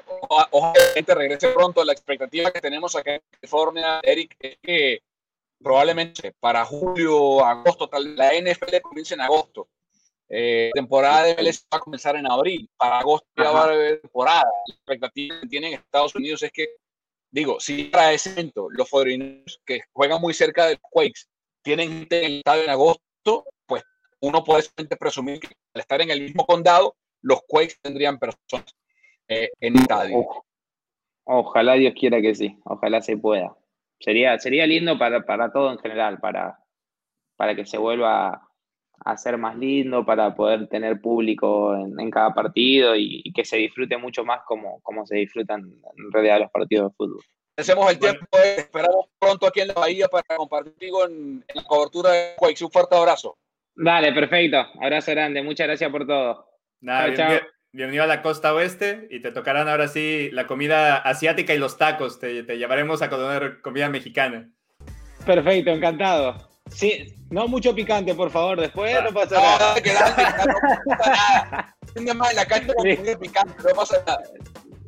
Ojalá 0.51 0.73
gente 0.93 1.15
regrese 1.15 1.49
pronto. 1.49 1.83
La 1.85 1.93
expectativa 1.93 2.51
que 2.51 2.59
tenemos 2.59 2.95
acá 2.95 3.15
en 3.15 3.21
California, 3.31 3.99
Eric, 4.03 4.35
es 4.39 4.57
que 4.61 5.03
probablemente 5.61 6.33
para 6.39 6.65
julio, 6.65 7.45
agosto, 7.45 7.87
tal, 7.87 8.15
la 8.15 8.31
NFL 8.33 8.81
comience 8.81 9.13
en 9.13 9.21
agosto. 9.21 9.69
Eh, 10.27 10.71
temporada 10.73 11.23
de 11.23 11.35
MLS 11.35 11.67
va 11.71 11.77
a 11.77 11.79
comenzar 11.79 12.15
en 12.15 12.29
abril. 12.29 12.69
Para 12.75 12.99
agosto 12.99 13.27
ya 13.37 13.51
va 13.51 13.61
a 13.61 13.63
haber 13.65 14.01
temporada. 14.01 14.45
La 14.67 14.73
expectativa 14.73 15.39
que 15.41 15.47
tienen 15.47 15.73
Estados 15.73 16.15
Unidos 16.15 16.41
es 16.43 16.51
que, 16.51 16.67
digo, 17.31 17.59
si 17.59 17.85
para 17.85 18.11
ese 18.13 18.31
momento 18.31 18.67
los 18.71 18.89
foreigners 18.89 19.61
que 19.63 19.81
juegan 19.93 20.19
muy 20.19 20.33
cerca 20.33 20.65
de 20.65 20.73
los 20.73 20.81
Quakes 20.89 21.21
tienen 21.65 21.89
gente 21.89 22.25
en 22.25 22.41
en 22.45 22.69
agosto, 22.69 23.45
pues 23.65 23.83
uno 24.21 24.43
puede 24.43 24.63
presumir 24.97 25.39
que 25.39 25.47
al 25.73 25.81
estar 25.81 25.99
en 26.01 26.11
el 26.11 26.21
mismo 26.21 26.45
condado 26.45 26.95
los 27.21 27.41
Quakes 27.47 27.75
tendrían 27.81 28.19
personas 28.19 28.73
eh, 29.27 29.49
en 29.59 29.75
estadio. 29.75 30.25
Ojalá 31.25 31.73
Dios 31.73 31.95
quiera 31.99 32.21
que 32.21 32.35
sí, 32.35 32.55
ojalá 32.63 33.01
se 33.01 33.17
pueda. 33.17 33.57
Sería, 33.99 34.37
sería 34.37 34.67
lindo 34.67 34.99
para, 34.99 35.25
para 35.25 35.51
todo 35.51 35.71
en 35.71 35.79
general, 35.79 36.19
para, 36.19 36.59
para 37.35 37.55
que 37.55 37.65
se 37.65 37.79
vuelva 37.79 38.47
a 39.03 39.17
ser 39.17 39.39
más 39.39 39.57
lindo, 39.57 40.05
para 40.05 40.35
poder 40.35 40.67
tener 40.67 41.01
público 41.01 41.75
en, 41.75 42.11
cada 42.11 42.33
partido 42.33 42.95
y, 42.95 43.23
que 43.33 43.43
se 43.43 43.57
disfrute 43.57 43.97
mucho 43.97 44.23
más 44.23 44.41
como, 44.45 44.79
como 44.81 45.05
se 45.07 45.17
disfrutan 45.17 45.61
en 45.61 46.11
realidad 46.11 46.41
los 46.41 46.51
partidos 46.51 46.91
de 46.91 46.95
fútbol. 46.95 47.23
Hacemos 47.57 47.89
el 47.89 47.99
tiempo, 47.99 48.25
esperamos 48.57 49.05
pronto 49.17 49.47
aquí 49.47 49.61
en 49.61 49.69
la 49.69 49.75
Bahía 49.75 50.09
para 50.09 50.23
compartir 50.35 50.73
contigo 50.73 51.05
en, 51.05 51.45
la 51.53 51.63
cobertura 51.63 52.11
de 52.11 52.33
Quakes. 52.35 52.65
Un 52.65 52.71
fuerte 52.71 52.97
abrazo. 52.97 53.37
Dale, 53.73 54.11
perfecto. 54.11 54.57
Abrazo 54.81 55.11
grande. 55.11 55.41
Muchas 55.41 55.67
gracias 55.67 55.89
por 55.89 56.05
todo. 56.05 56.49
Bienvenido 57.71 58.03
a 58.03 58.07
la 58.07 58.21
costa 58.21 58.53
oeste 58.53 59.07
y 59.09 59.21
te 59.21 59.31
tocarán 59.31 59.69
ahora 59.69 59.87
sí 59.87 60.29
la 60.31 60.47
comida 60.47 60.97
asiática 60.97 61.53
y 61.53 61.57
los 61.57 61.77
tacos. 61.77 62.19
Te, 62.19 62.43
llevaremos 62.43 63.01
a 63.01 63.09
comer 63.09 63.61
comida 63.61 63.87
mexicana. 63.87 64.49
Perfecto, 65.25 65.71
encantado. 65.71 66.49
Sí, 66.69 67.15
no 67.29 67.47
mucho 67.47 67.73
picante, 67.73 68.13
por 68.13 68.31
favor. 68.31 68.59
Después 68.59 69.01
no 69.01 69.13
pasa 69.13 69.35
nada. 69.39 69.75
No, 71.95 72.13
más 72.15 72.29
en 72.31 72.35
la 72.35 72.45
cancha 72.45 72.73
con 72.73 72.83
picante, 73.19 73.53
no 73.63 73.75
pasa 73.75 74.03
nada. 74.05 74.23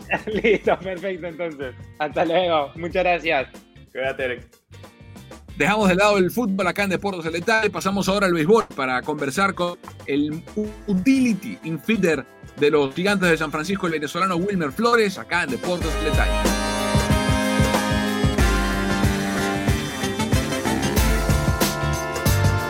Listo, 0.43 0.77
perfecto, 0.79 1.27
entonces. 1.27 1.75
Hasta 1.99 2.25
luego. 2.25 2.71
Muchas 2.75 3.03
gracias. 3.03 3.47
Cuídate, 3.91 4.25
Eric. 4.25 4.47
Dejamos 5.57 5.89
de 5.89 5.95
lado 5.95 6.17
el 6.19 6.29
fútbol 6.29 6.67
acá 6.67 6.83
en 6.83 6.91
Deportes 6.91 7.23
del 7.31 7.43
y 7.65 7.69
pasamos 7.69 8.07
ahora 8.07 8.27
al 8.27 8.33
béisbol 8.33 8.65
para 8.75 9.01
conversar 9.01 9.55
con 9.55 9.79
el 10.05 10.43
utility 10.85 11.57
infielder 11.63 12.23
de 12.57 12.69
los 12.69 12.93
gigantes 12.93 13.27
de 13.27 13.37
San 13.37 13.51
Francisco, 13.51 13.87
el 13.87 13.93
venezolano 13.93 14.35
Wilmer 14.35 14.71
Flores, 14.71 15.17
acá 15.17 15.43
en 15.43 15.49
Deportes 15.49 15.91
del 16.03 16.13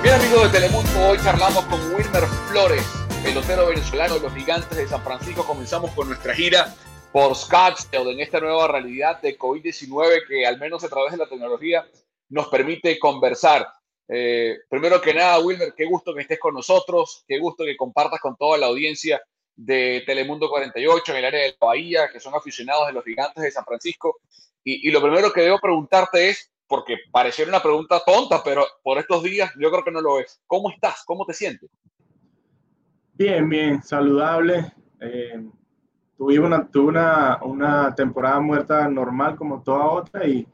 Bien 0.02 0.16
amigos 0.16 0.44
de 0.44 0.60
Telemundo, 0.60 1.10
hoy 1.10 1.18
charlamos 1.22 1.66
con 1.66 1.82
Wilmer 1.94 2.24
Flores, 2.50 2.86
pelotero 3.22 3.68
venezolano 3.68 4.14
de 4.14 4.22
los 4.22 4.34
gigantes 4.34 4.78
de 4.78 4.88
San 4.88 5.02
Francisco. 5.02 5.44
Comenzamos 5.46 5.92
con 5.92 6.08
nuestra 6.08 6.34
gira 6.34 6.74
por 7.12 7.36
Scottsdale 7.36 8.12
en 8.12 8.20
esta 8.20 8.39
nueva 8.39 8.68
realidad 8.68 9.22
de 9.22 9.38
COVID-19 9.38 10.28
que 10.28 10.45
al 10.45 10.60
menos 10.60 10.84
a 10.84 10.89
través 10.89 11.12
de 11.12 11.18
la 11.18 11.28
tecnología 11.28 11.88
nos 12.30 12.47
permite 12.47 12.99
conversar. 12.99 13.68
Eh, 14.08 14.60
primero 14.70 15.01
que 15.01 15.14
nada, 15.14 15.39
Wilmer, 15.39 15.74
qué 15.76 15.86
gusto 15.86 16.14
que 16.14 16.22
estés 16.22 16.39
con 16.39 16.53
nosotros, 16.53 17.24
qué 17.28 17.39
gusto 17.39 17.66
que 17.66 17.76
compartas 17.76 18.20
con 18.20 18.38
toda 18.38 18.58
la 18.58 18.68
audiencia 18.68 19.22
de 19.55 20.03
Telemundo 20.05 20.49
48 20.49 21.12
en 21.12 21.18
el 21.18 21.26
área 21.26 21.41
de 21.41 21.58
la 21.60 21.68
Bahía, 21.68 22.10
que 22.12 22.20
son 22.20 22.36
aficionados 22.36 22.88
de 22.88 22.93
los 22.93 23.03
gigantes 23.03 23.43
de 23.43 23.51
San 23.51 23.66
Francisco. 23.66 24.20
Y, 24.64 24.91
lo 24.91 25.01
primero 25.01 25.32
que 25.32 25.41
debo 25.41 25.60
preguntarte 25.60 26.30
es, 26.30 26.51
porque 26.68 26.97
pareciera 27.12 27.49
una 27.49 27.64
pregunta 27.64 28.01
tonta, 28.05 28.43
pero 28.43 28.66
por 28.84 28.97
estos 28.97 29.24
días 29.24 29.51
yo 29.58 29.72
creo 29.72 29.84
que 29.84 29.91
no 29.91 30.01
lo 30.01 30.20
es. 30.20 30.41
¿Cómo 30.45 30.70
estás? 30.70 31.03
¿Cómo 31.05 31.26
te 31.26 31.34
sientes? 31.34 31.70
Bien, 33.14 33.47
bien, 33.47 33.82
saludable. 33.82 34.74
Eh, 34.99 35.41
tuve 36.18 36.39
una, 36.39 36.68
tuve 36.68 36.88
una, 36.88 37.39
una 37.43 37.93
temporada 37.95 38.39
muerta 38.39 38.88
normal 38.88 39.36
como 39.36 39.61
toda 39.61 39.86
otra 39.86 40.26
y 40.26 40.47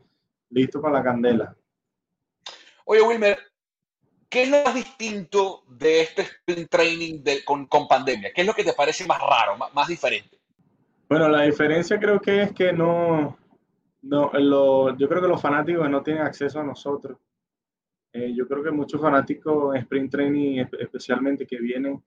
listo 0.50 0.82
para 0.82 0.96
la 0.96 1.04
candela. 1.04 1.56
Oye, 2.86 3.02
Wilmer, 3.02 3.40
¿qué 4.30 4.44
es 4.44 4.50
lo 4.50 4.64
más 4.64 4.76
distinto 4.76 5.64
de 5.68 6.02
este 6.02 6.24
sprint 6.24 6.70
training 6.70 7.24
con, 7.46 7.88
pandemia? 7.88 8.32
¿Qué 8.34 8.42
es 8.42 8.48
lo 8.48 8.54
que 8.54 8.64
te 8.64 8.74
parece 8.74 9.06
más 9.06 9.20
raro, 9.20 9.58
más, 9.74 9.88
diferente? 9.88 10.38
Bueno, 11.08 11.30
la 11.30 11.44
diferencia 11.44 12.00
creo 12.00 12.20
que 12.20 12.44
es 12.44 12.52
que 12.52 12.74
no, 12.74 13.38
no 14.02 14.98
yo 14.98 15.08
creo 15.08 15.22
que 15.22 15.28
los 15.28 15.42
fanáticos 15.42 15.90
no 15.90 16.04
tienen 16.04 16.24
acceso 16.24 16.60
a 16.60 16.64
nosotros. 16.64 17.18
Eh, 18.12 18.34
yo 18.36 18.48
creo 18.48 18.64
que 18.64 18.72
muchos 18.72 19.02
fanáticos 19.02 19.76
en 19.76 19.82
sprint 19.82 20.12
training, 20.12 20.66
especialmente 20.80 21.48
que 21.48 21.58
vienen, 21.58 22.04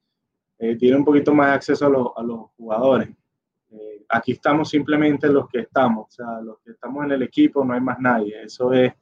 eh, 0.59 0.77
tienen 0.77 1.01
un 1.01 1.05
poquito 1.05 1.35
más 1.35 1.53
acceso 1.53 1.87
a, 1.87 2.21
a 2.21 2.23
los 2.23 2.51
jugadores. 2.57 3.09
Aquí 4.09 4.33
estamos 4.33 4.71
simplemente 4.71 5.29
los 5.29 5.49
que 5.49 5.61
estamos, 5.61 6.09
o 6.09 6.11
sea, 6.11 6.41
los 6.41 6.59
que 6.61 6.73
estamos 6.73 7.05
en 7.05 7.13
el 7.13 7.23
equipo, 7.23 7.65
no 7.65 7.75
hay 7.75 7.81
más 7.81 7.99
nadie. 7.99 8.43
Eso 8.43 8.73
es 8.73 8.93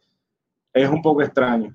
es 0.74 0.88
un 0.88 1.00
poco 1.00 1.22
extraño. 1.22 1.74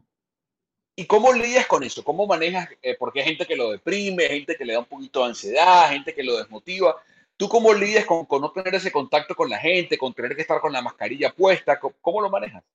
¿Y 0.96 1.06
cómo 1.06 1.32
lidias 1.32 1.66
con 1.66 1.82
eso? 1.84 2.04
¿Cómo 2.04 2.28
manejas? 2.28 2.68
Eh, 2.82 2.98
porque 3.00 3.22
hay 3.22 3.28
gente 3.28 3.46
que 3.46 3.56
lo 3.56 3.72
deprime, 3.72 4.26
gente 4.26 4.56
que 4.58 4.66
le 4.66 4.74
da 4.74 4.80
un 4.80 4.86
poquito 4.86 5.22
de 5.22 5.30
ansiedad, 5.30 5.90
gente 5.90 6.14
que 6.14 6.24
lo 6.24 6.38
desmotiva. 6.38 6.98
¿Tú 7.38 7.48
cómo 7.48 7.74
lidias 7.74 8.06
con, 8.06 8.28
no 8.30 8.52
tener 8.52 8.76
ese 8.76 8.92
contacto 8.92 9.34
con 9.34 9.50
la 9.50 9.58
gente, 9.58 9.98
con 9.98 10.14
tener 10.14 10.36
que 10.36 10.42
estar 10.42 10.60
con 10.60 10.74
la 10.74 10.82
mascarilla 10.82 11.34
puesta? 11.34 11.80
¿Cómo, 11.80 12.22
lo 12.22 12.30
manejas? 12.30 12.66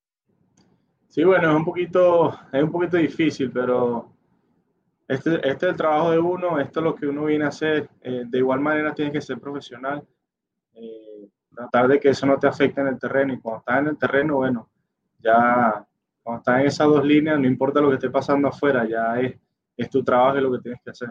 Sí, 1.07 1.23
bueno, 1.23 1.51
es 1.51 1.55
un 1.55 1.65
poquito, 1.65 2.39
es 2.51 2.63
un 2.63 2.71
poquito 2.71 2.97
difícil, 2.97 3.51
pero 3.51 4.11
este, 5.07 5.35
este, 5.35 5.49
es 5.49 5.63
el 5.63 5.75
trabajo 5.75 6.09
de 6.09 6.17
uno, 6.17 6.59
esto 6.59 6.79
es 6.79 6.83
lo 6.83 6.95
que 6.95 7.05
uno 7.05 7.25
viene 7.25 7.45
a 7.45 7.49
hacer. 7.49 7.87
Eh, 8.01 8.23
de 8.25 8.37
igual 8.39 8.59
manera 8.59 8.95
tienes 8.95 9.13
que 9.13 9.21
ser 9.21 9.37
profesional, 9.37 10.03
eh, 10.75 11.27
tratar 11.53 11.87
de 11.87 11.99
que 11.99 12.09
eso 12.09 12.25
no 12.25 12.37
te 12.37 12.47
afecte 12.47 12.81
en 12.81 12.87
el 12.87 12.99
terreno 12.99 13.33
y 13.33 13.39
cuando 13.39 13.59
estás 13.59 13.79
en 13.79 13.87
el 13.87 13.97
terreno, 13.97 14.35
bueno, 14.35 14.69
ya 15.19 15.85
cuando 16.21 16.39
estás 16.39 16.59
en 16.61 16.67
esas 16.67 16.87
dos 16.87 17.03
líneas, 17.03 17.39
no 17.39 17.47
importa 17.47 17.81
lo 17.81 17.89
que 17.89 17.95
esté 17.95 18.09
pasando 18.09 18.47
afuera, 18.47 18.87
ya 18.87 19.15
es 19.77 19.89
tu 19.89 20.03
trabajo 20.03 20.37
y 20.37 20.41
lo 20.41 20.51
que 20.51 20.59
tienes 20.59 20.81
que 20.83 20.91
hacer. 20.91 21.09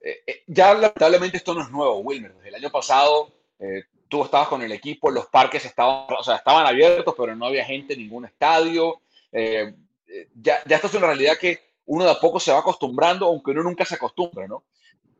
Eh, 0.00 0.22
eh, 0.24 0.42
ya 0.46 0.72
lamentablemente 0.72 1.36
esto 1.36 1.52
no 1.52 1.62
es 1.62 1.70
nuevo, 1.70 1.98
Wilmer. 1.98 2.34
El 2.44 2.54
año 2.54 2.70
pasado 2.70 3.32
eh, 3.58 3.82
tú 4.08 4.22
estabas 4.22 4.46
con 4.46 4.62
el 4.62 4.70
equipo, 4.70 5.10
los 5.10 5.26
parques 5.26 5.64
estaban, 5.64 6.06
o 6.16 6.22
sea, 6.22 6.36
estaban 6.36 6.64
abiertos, 6.64 7.14
pero 7.18 7.34
no 7.34 7.46
había 7.46 7.64
gente 7.64 7.94
en 7.94 8.00
ningún 8.00 8.24
estadio. 8.24 9.00
ya, 9.32 10.62
ya 10.64 10.76
esto 10.76 10.86
es 10.86 10.94
una 10.94 11.08
realidad 11.08 11.36
que 11.40 11.58
uno 11.86 12.04
de 12.04 12.10
a 12.12 12.20
poco 12.20 12.38
se 12.38 12.52
va 12.52 12.60
acostumbrando, 12.60 13.26
aunque 13.26 13.50
uno 13.50 13.64
nunca 13.64 13.84
se 13.84 13.96
acostumbra, 13.96 14.46
¿no? 14.46 14.64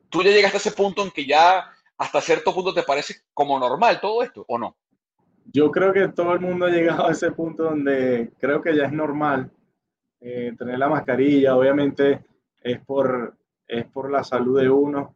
Tú 0.09 0.23
ya 0.23 0.31
llegaste 0.31 0.57
a 0.57 0.59
ese 0.59 0.71
punto 0.71 1.03
en 1.03 1.11
que 1.11 1.25
ya 1.25 1.69
hasta 1.97 2.21
cierto 2.21 2.53
punto 2.53 2.73
te 2.73 2.83
parece 2.83 3.15
como 3.33 3.59
normal 3.59 3.99
todo 3.99 4.23
esto, 4.23 4.45
¿o 4.47 4.57
no? 4.57 4.75
Yo 5.45 5.71
creo 5.71 5.93
que 5.93 6.09
todo 6.09 6.33
el 6.33 6.39
mundo 6.39 6.65
ha 6.65 6.69
llegado 6.69 7.07
a 7.07 7.11
ese 7.11 7.31
punto 7.31 7.63
donde 7.63 8.31
creo 8.37 8.61
que 8.61 8.75
ya 8.75 8.85
es 8.85 8.91
normal 8.91 9.49
tener 10.19 10.77
la 10.77 10.89
mascarilla. 10.89 11.55
Obviamente 11.55 12.25
es 12.61 12.79
por, 12.81 13.37
es 13.65 13.85
por 13.85 14.11
la 14.11 14.23
salud 14.23 14.59
de 14.59 14.69
uno, 14.69 15.15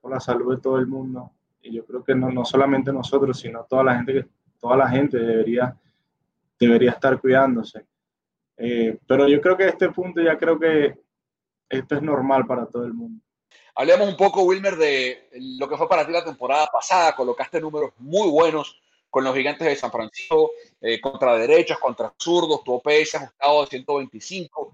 por 0.00 0.10
la 0.10 0.18
salud 0.18 0.56
de 0.56 0.60
todo 0.60 0.78
el 0.78 0.88
mundo. 0.88 1.30
Y 1.62 1.72
yo 1.72 1.84
creo 1.84 2.02
que 2.02 2.14
no, 2.14 2.30
no 2.30 2.44
solamente 2.44 2.92
nosotros, 2.92 3.38
sino 3.38 3.64
toda 3.64 3.84
la 3.84 3.96
gente, 3.96 4.26
toda 4.60 4.76
la 4.76 4.88
gente 4.88 5.18
debería, 5.18 5.76
debería 6.58 6.90
estar 6.90 7.20
cuidándose. 7.20 7.86
Eh, 8.56 8.98
pero 9.06 9.28
yo 9.28 9.40
creo 9.40 9.56
que 9.56 9.64
a 9.64 9.68
este 9.68 9.88
punto 9.90 10.20
ya 10.20 10.36
creo 10.36 10.58
que 10.58 10.98
esto 11.68 11.94
es 11.94 12.02
normal 12.02 12.44
para 12.44 12.66
todo 12.66 12.84
el 12.84 12.92
mundo. 12.92 13.22
Hablemos 13.80 14.08
un 14.08 14.16
poco, 14.16 14.42
Wilmer, 14.42 14.74
de 14.74 15.28
lo 15.58 15.68
que 15.68 15.76
fue 15.76 15.88
para 15.88 16.04
ti 16.04 16.10
la 16.10 16.24
temporada 16.24 16.66
pasada. 16.66 17.14
Colocaste 17.14 17.60
números 17.60 17.92
muy 17.98 18.28
buenos 18.28 18.76
con 19.08 19.22
los 19.22 19.32
gigantes 19.36 19.68
de 19.68 19.76
San 19.76 19.92
Francisco, 19.92 20.50
eh, 20.80 21.00
contra 21.00 21.38
derechos, 21.38 21.78
contra 21.78 22.12
zurdos, 22.18 22.64
tu 22.64 22.72
OPS 22.72 23.14
ajustado 23.14 23.60
de 23.60 23.66
125. 23.68 24.72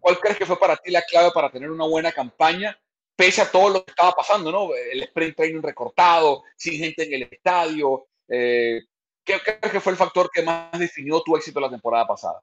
¿Cuál 0.00 0.18
crees 0.18 0.38
que 0.38 0.44
fue 0.44 0.58
para 0.58 0.76
ti 0.76 0.90
la 0.90 1.02
clave 1.02 1.30
para 1.32 1.52
tener 1.52 1.70
una 1.70 1.86
buena 1.86 2.10
campaña, 2.10 2.76
pese 3.14 3.42
a 3.42 3.48
todo 3.48 3.68
lo 3.68 3.84
que 3.84 3.92
estaba 3.92 4.10
pasando, 4.10 4.50
¿no? 4.50 4.74
El 4.74 5.04
sprint 5.04 5.36
training 5.36 5.62
recortado, 5.62 6.42
sin 6.56 6.80
gente 6.80 7.04
en 7.04 7.14
el 7.14 7.28
estadio. 7.30 8.08
Eh, 8.26 8.80
¿Qué 9.24 9.38
crees 9.38 9.72
que 9.72 9.80
fue 9.80 9.92
el 9.92 9.98
factor 9.98 10.28
que 10.32 10.42
más 10.42 10.76
definió 10.80 11.22
tu 11.22 11.36
éxito 11.36 11.60
la 11.60 11.70
temporada 11.70 12.08
pasada? 12.08 12.42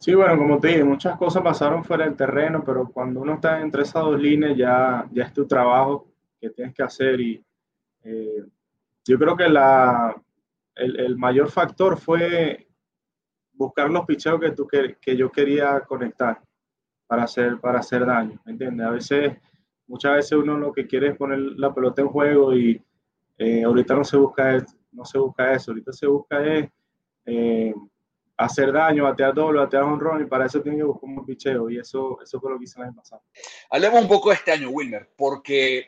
Sí, 0.00 0.14
bueno, 0.14 0.38
como 0.38 0.58
te 0.58 0.68
dije, 0.68 0.82
muchas 0.82 1.18
cosas 1.18 1.42
pasaron 1.42 1.84
fuera 1.84 2.06
del 2.06 2.16
terreno, 2.16 2.64
pero 2.64 2.88
cuando 2.90 3.20
uno 3.20 3.34
está 3.34 3.60
entre 3.60 3.82
esas 3.82 4.02
dos 4.02 4.18
líneas 4.18 4.56
ya, 4.56 5.06
ya 5.12 5.24
es 5.24 5.32
tu 5.34 5.46
trabajo 5.46 6.08
que 6.40 6.48
tienes 6.48 6.74
que 6.74 6.82
hacer 6.82 7.20
y 7.20 7.44
eh, 8.04 8.42
yo 9.04 9.18
creo 9.18 9.36
que 9.36 9.46
la, 9.50 10.16
el, 10.74 11.00
el, 11.00 11.18
mayor 11.18 11.50
factor 11.50 11.98
fue 11.98 12.66
buscar 13.52 13.90
los 13.90 14.06
picheos 14.06 14.40
que, 14.40 14.52
tú, 14.52 14.66
que, 14.66 14.96
que 14.98 15.14
yo 15.14 15.30
quería 15.30 15.80
conectar 15.80 16.40
para 17.06 17.24
hacer, 17.24 17.60
para 17.60 17.80
hacer 17.80 18.06
daño, 18.06 18.40
¿me 18.46 18.52
entiendes? 18.52 18.86
A 18.86 18.90
veces, 18.92 19.36
muchas 19.86 20.14
veces 20.14 20.32
uno 20.32 20.56
lo 20.56 20.72
que 20.72 20.86
quiere 20.86 21.08
es 21.08 21.16
poner 21.18 21.40
la 21.40 21.74
pelota 21.74 22.00
en 22.00 22.08
juego 22.08 22.54
y 22.54 22.82
eh, 23.36 23.64
ahorita 23.64 23.94
no 23.96 24.04
se 24.04 24.16
busca 24.16 24.56
eso, 24.56 24.74
no 24.92 25.04
se 25.04 25.18
busca 25.18 25.52
eso, 25.52 25.72
ahorita 25.72 25.92
se 25.92 26.06
busca 26.06 26.42
eh, 27.26 27.74
hacer 28.40 28.72
daño, 28.72 29.04
batear 29.04 29.34
doble, 29.34 29.60
batear 29.60 29.84
un 29.84 30.00
run 30.00 30.22
y 30.22 30.26
para 30.26 30.46
eso 30.46 30.62
tiene 30.62 30.78
que 30.78 30.84
buscar 30.84 31.10
un 31.10 31.26
picheo 31.26 31.68
y 31.70 31.78
eso, 31.78 32.18
eso 32.22 32.40
fue 32.40 32.50
lo 32.50 32.58
que 32.58 32.64
hice 32.64 32.78
el 32.78 32.86
año 32.86 32.96
pasado. 32.96 33.22
Hablemos 33.68 34.00
un 34.00 34.08
poco 34.08 34.30
de 34.30 34.36
este 34.36 34.50
año, 34.50 34.70
Wilmer, 34.70 35.10
porque 35.16 35.78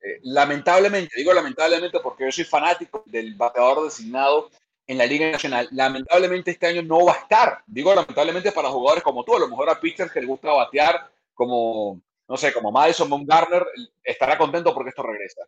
eh, 0.00 0.20
lamentablemente, 0.22 1.14
digo 1.16 1.32
lamentablemente 1.32 1.98
porque 2.00 2.24
yo 2.24 2.32
soy 2.32 2.44
fanático 2.44 3.02
del 3.06 3.34
bateador 3.34 3.84
designado 3.84 4.48
en 4.86 4.96
la 4.96 5.06
Liga 5.06 5.32
Nacional. 5.32 5.68
Lamentablemente 5.72 6.52
este 6.52 6.68
año 6.68 6.82
no 6.82 7.04
va 7.04 7.14
a 7.14 7.18
estar. 7.18 7.62
Digo 7.66 7.92
lamentablemente 7.92 8.52
para 8.52 8.70
jugadores 8.70 9.02
como 9.02 9.24
tú, 9.24 9.34
a 9.34 9.40
lo 9.40 9.48
mejor 9.48 9.68
a 9.68 9.80
pitchers 9.80 10.12
que 10.12 10.20
les 10.20 10.28
gusta 10.28 10.52
batear, 10.52 11.10
como, 11.34 12.00
no 12.28 12.36
sé, 12.36 12.52
como 12.52 12.70
Madison 12.70 13.10
Bumgarner, 13.10 13.66
estará 14.04 14.38
contento 14.38 14.72
porque 14.72 14.90
esto 14.90 15.02
regresa. 15.02 15.42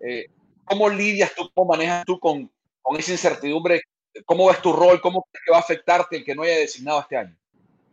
Eh, 0.00 0.26
¿Cómo 0.64 0.88
lidias 0.88 1.34
tú, 1.34 1.50
cómo 1.52 1.72
manejas 1.72 2.04
tú 2.04 2.20
con, 2.20 2.48
con, 2.82 2.96
esa 2.96 3.12
incertidumbre? 3.12 3.82
¿Cómo 4.24 4.48
ves 4.48 4.60
tu 4.62 4.72
rol? 4.72 5.00
¿Cómo 5.00 5.26
crees 5.30 5.44
que 5.44 5.52
va 5.52 5.58
a 5.58 5.60
afectarte 5.60 6.16
el 6.16 6.24
que 6.24 6.34
no 6.34 6.42
haya 6.42 6.56
designado 6.56 7.00
este 7.00 7.16
año? 7.16 7.36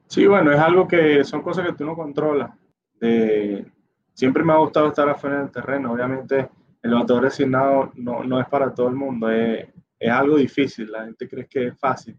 Sí, 0.08 0.26
bueno, 0.28 0.52
es 0.52 0.60
algo 0.60 0.88
que 0.88 1.24
son 1.24 1.42
cosas 1.42 1.66
que 1.66 1.74
tú 1.74 1.86
no 1.86 1.96
controlas. 1.96 2.52
Eh, 3.02 3.66
siempre 4.14 4.44
me 4.44 4.54
ha 4.54 4.58
gustado 4.58 4.88
estar 4.88 5.10
afuera 5.10 5.40
del 5.40 5.52
terreno. 5.52 5.94
Obviamente, 5.94 6.50
el 6.82 6.94
bateador 6.94 7.24
designado 7.24 7.92
no, 7.96 8.24
no 8.24 8.40
es 8.40 8.48
para 8.48 8.74
todo 8.74 8.88
el 8.88 8.96
mundo. 8.96 9.30
Es, 9.30 9.68
es 10.00 10.12
algo 10.12 10.38
difícil, 10.38 10.92
la 10.92 11.06
gente 11.06 11.28
cree 11.28 11.48
que 11.48 11.68
es 11.68 11.80
fácil. 11.80 12.18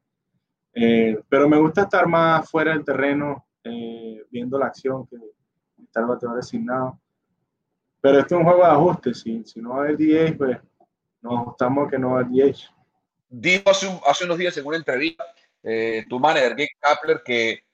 Eh, 0.75 1.19
pero 1.29 1.49
me 1.49 1.59
gusta 1.59 1.83
estar 1.83 2.07
más 2.07 2.51
fuera 2.51 2.73
del 2.73 2.85
terreno, 2.85 3.47
eh, 3.65 4.23
viendo 4.31 4.59
la 4.59 4.67
acción, 4.67 5.07
que 5.07 5.17
estar 5.83 6.07
bateador 6.07 6.37
designado. 6.37 7.01
Pero 8.01 8.19
este 8.19 8.35
es 8.35 8.39
un 8.39 8.45
juego 8.45 8.65
de 8.65 8.71
ajuste, 8.71 9.15
si, 9.15 9.45
si 9.45 9.61
no 9.61 9.71
va 9.71 9.77
a 9.77 9.81
haber 9.81 9.97
DH, 9.97 10.37
pues 10.37 10.59
nos 11.23 11.41
ajustamos 11.41 11.91
que 11.91 11.99
no 11.99 12.11
va 12.11 12.21
a 12.21 12.25
haber 12.25 12.53
DH. 12.53 12.76
Dijo 13.29 13.71
hace, 13.71 13.89
hace, 14.07 14.25
unos 14.25 14.39
días 14.39 14.57
en 14.57 14.67
una 14.67 14.77
entrevista 14.77 15.25
eh, 15.63 16.05
tu 16.09 16.21
manager, 16.21 16.51
Gary 16.51 16.69
Kapler, 16.79 17.23
que, 17.25 17.65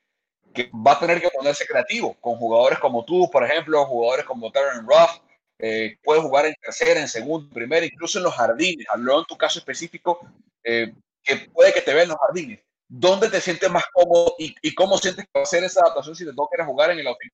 que, 0.55 0.71
va 0.75 0.93
a 0.93 0.99
tener 0.99 1.21
que 1.21 1.29
ponerse 1.29 1.67
creativo 1.67 2.15
con 2.21 2.37
jugadores 2.37 2.79
como 2.79 3.05
tú, 3.05 3.31
por 3.31 3.45
ejemplo, 3.45 3.85
jugadores 3.85 4.25
como 4.25 4.51
Darren 4.51 4.87
Ruff, 4.87 5.21
eh, 5.59 5.99
puedes 6.03 6.23
jugar 6.23 6.47
en 6.47 6.55
tercera, 6.55 7.01
en 7.01 7.09
segunda, 7.09 7.53
primera, 7.53 7.85
incluso 7.85 8.19
en 8.19 8.25
los 8.25 8.35
jardines. 8.35 8.87
Habló 8.91 9.21
en 9.21 9.27
tu 9.27 9.37
caso 9.37 9.59
específico 9.59 10.21
eh, 10.65 10.93
que 11.23 11.37
puede 11.53 11.73
que 11.73 11.83
te 11.83 11.93
vean 11.93 12.05
en 12.05 12.09
los 12.11 12.19
jardines. 12.19 12.61
¿Dónde 12.89 13.29
te 13.29 13.41
sientes 13.41 13.71
más 13.71 13.85
cómodo 13.93 14.35
y, 14.39 14.55
y, 14.63 14.75
cómo 14.75 14.99
sientes 14.99 15.25
que 15.27 15.39
va 15.39 15.43
a 15.43 15.47
ser 15.47 15.65
esa 15.65 15.81
adaptación 15.81 16.17
si 16.17 16.25
te 16.25 16.35
toca 16.35 16.65
jugar 16.65 16.91
en 16.91 16.99
el 16.99 17.07
outfield? 17.07 17.33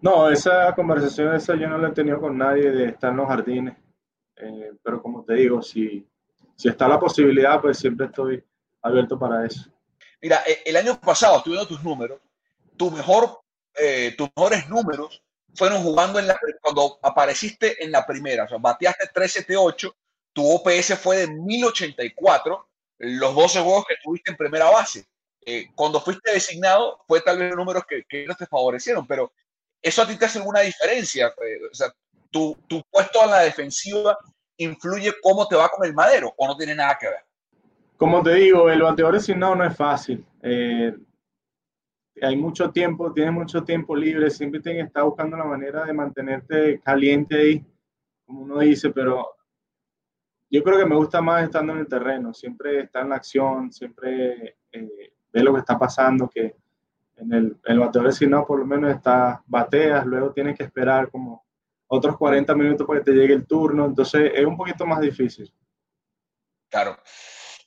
No, 0.00 0.30
esa 0.30 0.74
conversación 0.74 1.34
esa 1.34 1.56
yo 1.56 1.66
no 1.66 1.78
la 1.78 1.88
he 1.88 1.92
tenido 1.92 2.20
con 2.20 2.36
nadie 2.36 2.70
de 2.70 2.88
estar 2.90 3.10
en 3.10 3.16
los 3.16 3.26
jardines. 3.26 3.74
Eh, 4.36 4.72
pero 4.82 5.02
como 5.02 5.24
te 5.24 5.34
digo, 5.34 5.62
si, 5.62 6.06
si 6.56 6.68
está 6.68 6.88
la 6.88 6.98
posibilidad, 6.98 7.60
pues 7.60 7.78
siempre 7.78 8.06
estoy 8.06 8.44
abierto 8.82 9.18
para 9.18 9.46
eso. 9.46 9.70
Mira, 10.20 10.42
e, 10.46 10.62
el 10.66 10.76
año 10.76 11.00
pasado, 11.00 11.38
estuve 11.38 11.66
tus 11.66 11.82
números, 11.82 12.20
tu 12.76 12.90
mejor, 12.90 13.40
eh, 13.74 14.14
tus 14.16 14.28
mejores 14.36 14.68
números 14.68 15.22
fueron 15.54 15.82
jugando 15.82 16.18
en 16.18 16.26
la, 16.26 16.38
cuando 16.60 16.98
apareciste 17.02 17.82
en 17.82 17.92
la 17.92 18.06
primera, 18.06 18.44
o 18.44 18.48
sea, 18.48 18.58
bateaste 18.58 19.08
378, 19.12 19.96
tu 20.32 20.50
OPS 20.50 20.98
fue 20.98 21.18
de 21.18 21.26
1084, 21.28 22.68
los 22.98 23.34
12 23.34 23.60
juegos 23.60 23.84
que 23.86 23.94
tuviste 24.02 24.30
en 24.30 24.36
primera 24.36 24.70
base. 24.70 25.06
Eh, 25.46 25.68
cuando 25.74 26.00
fuiste 26.00 26.32
designado, 26.32 27.04
fue 27.06 27.20
tal 27.20 27.38
vez 27.38 27.50
los 27.50 27.58
números 27.58 27.84
que, 27.86 28.04
que 28.08 28.26
no 28.26 28.34
te 28.34 28.46
favorecieron, 28.46 29.06
pero 29.06 29.32
eso 29.80 30.02
a 30.02 30.08
ti 30.08 30.16
te 30.16 30.24
hace 30.24 30.38
alguna 30.38 30.60
diferencia. 30.60 31.28
Eh, 31.28 31.66
o 31.70 31.74
sea, 31.74 31.94
tu, 32.30 32.56
tu 32.66 32.82
puesto 32.90 33.22
en 33.22 33.30
la 33.30 33.40
defensiva 33.40 34.18
influye 34.56 35.12
cómo 35.22 35.46
te 35.48 35.56
va 35.56 35.68
con 35.68 35.86
el 35.86 35.94
madero 35.94 36.32
o 36.36 36.46
no 36.46 36.56
tiene 36.56 36.74
nada 36.74 36.96
que 37.00 37.08
ver. 37.08 37.24
Como 37.96 38.22
te 38.22 38.34
digo, 38.34 38.70
el 38.70 38.82
bateador 38.82 39.14
designado 39.14 39.54
no 39.54 39.64
es 39.64 39.76
fácil. 39.76 40.24
Eh, 40.42 40.94
hay 42.20 42.36
mucho 42.36 42.70
tiempo, 42.70 43.12
tienes 43.12 43.32
mucho 43.32 43.64
tiempo 43.64 43.96
libre, 43.96 44.30
siempre 44.30 44.60
tienes 44.60 44.82
que 44.82 44.86
estar 44.86 45.04
buscando 45.04 45.36
la 45.36 45.44
manera 45.44 45.84
de 45.84 45.92
mantenerte 45.92 46.80
caliente 46.80 47.36
ahí, 47.36 47.64
como 48.24 48.42
uno 48.42 48.58
dice, 48.60 48.90
pero 48.90 49.34
yo 50.50 50.62
creo 50.62 50.78
que 50.78 50.86
me 50.86 50.96
gusta 50.96 51.20
más 51.20 51.44
estando 51.44 51.72
en 51.72 51.80
el 51.80 51.88
terreno, 51.88 52.32
siempre 52.32 52.80
está 52.80 53.00
en 53.00 53.08
la 53.08 53.16
acción, 53.16 53.72
siempre 53.72 54.56
eh, 54.70 55.12
ve 55.32 55.42
lo 55.42 55.52
que 55.52 55.60
está 55.60 55.78
pasando, 55.78 56.28
que 56.28 56.54
en 57.16 57.32
el, 57.32 57.56
el 57.64 57.78
bateador 57.78 58.10
designado 58.10 58.46
por 58.46 58.58
lo 58.58 58.66
menos 58.66 58.90
está, 58.90 59.42
bateas, 59.46 60.06
luego 60.06 60.32
tienes 60.32 60.56
que 60.56 60.64
esperar 60.64 61.10
como 61.10 61.43
otros 61.94 62.16
40 62.16 62.54
minutos 62.54 62.86
para 62.86 63.00
que 63.00 63.06
te 63.06 63.12
llegue 63.12 63.34
el 63.34 63.46
turno, 63.46 63.86
entonces 63.86 64.32
es 64.34 64.44
un 64.44 64.56
poquito 64.56 64.86
más 64.86 65.00
difícil. 65.00 65.52
Claro. 66.68 66.98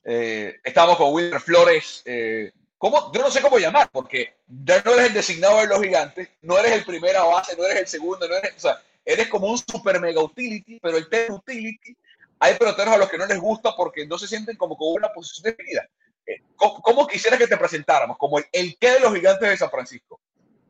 Eh, 0.04 0.60
estamos 0.64 0.98
con 0.98 1.14
Wilmer 1.14 1.42
Flores, 1.42 2.02
eh, 2.06 2.52
¿Cómo? 2.78 3.12
Yo 3.12 3.22
no 3.22 3.32
sé 3.32 3.42
cómo 3.42 3.58
llamar, 3.58 3.90
porque 3.92 4.36
ya 4.48 4.82
no 4.84 4.94
eres 4.94 5.08
el 5.08 5.14
designado 5.14 5.58
de 5.62 5.68
los 5.68 5.82
gigantes, 5.82 6.30
no 6.44 6.60
eres 6.60 6.74
el 6.74 6.86
primera 6.86 7.24
base, 7.24 7.56
no 7.58 7.66
eres 7.66 7.80
el 7.80 7.88
segundo, 7.88 8.28
no 8.28 8.36
eres, 8.36 8.56
o 8.56 8.60
sea, 8.60 8.80
eres 9.04 9.28
como 9.30 9.48
un 9.48 9.58
super 9.58 10.00
mega 10.00 10.22
utility, 10.22 10.80
pero 10.80 10.98
el 10.98 11.10
tema 11.10 11.36
utility, 11.36 11.98
hay 12.40 12.54
peloteros 12.56 12.94
a 12.94 12.98
los 12.98 13.10
que 13.10 13.18
no 13.18 13.26
les 13.26 13.40
gusta 13.40 13.76
porque 13.76 14.06
no 14.06 14.18
se 14.20 14.28
sienten 14.28 14.56
como 14.58 14.78
con 14.78 14.94
una 14.94 15.10
posición 15.10 15.56
definida. 15.56 15.88
Eh, 16.28 16.44
¿Cómo, 16.56 16.82
cómo 16.82 17.08
quisiera 17.08 17.36
que 17.36 17.48
te 17.48 17.58
presentáramos? 17.58 18.16
Como 18.18 18.38
el, 18.38 18.46
el 18.52 18.78
qué 18.78 18.92
de 18.92 19.00
los 19.00 19.16
gigantes 19.16 19.50
de 19.50 19.58
San 19.58 19.72
Francisco. 19.72 20.20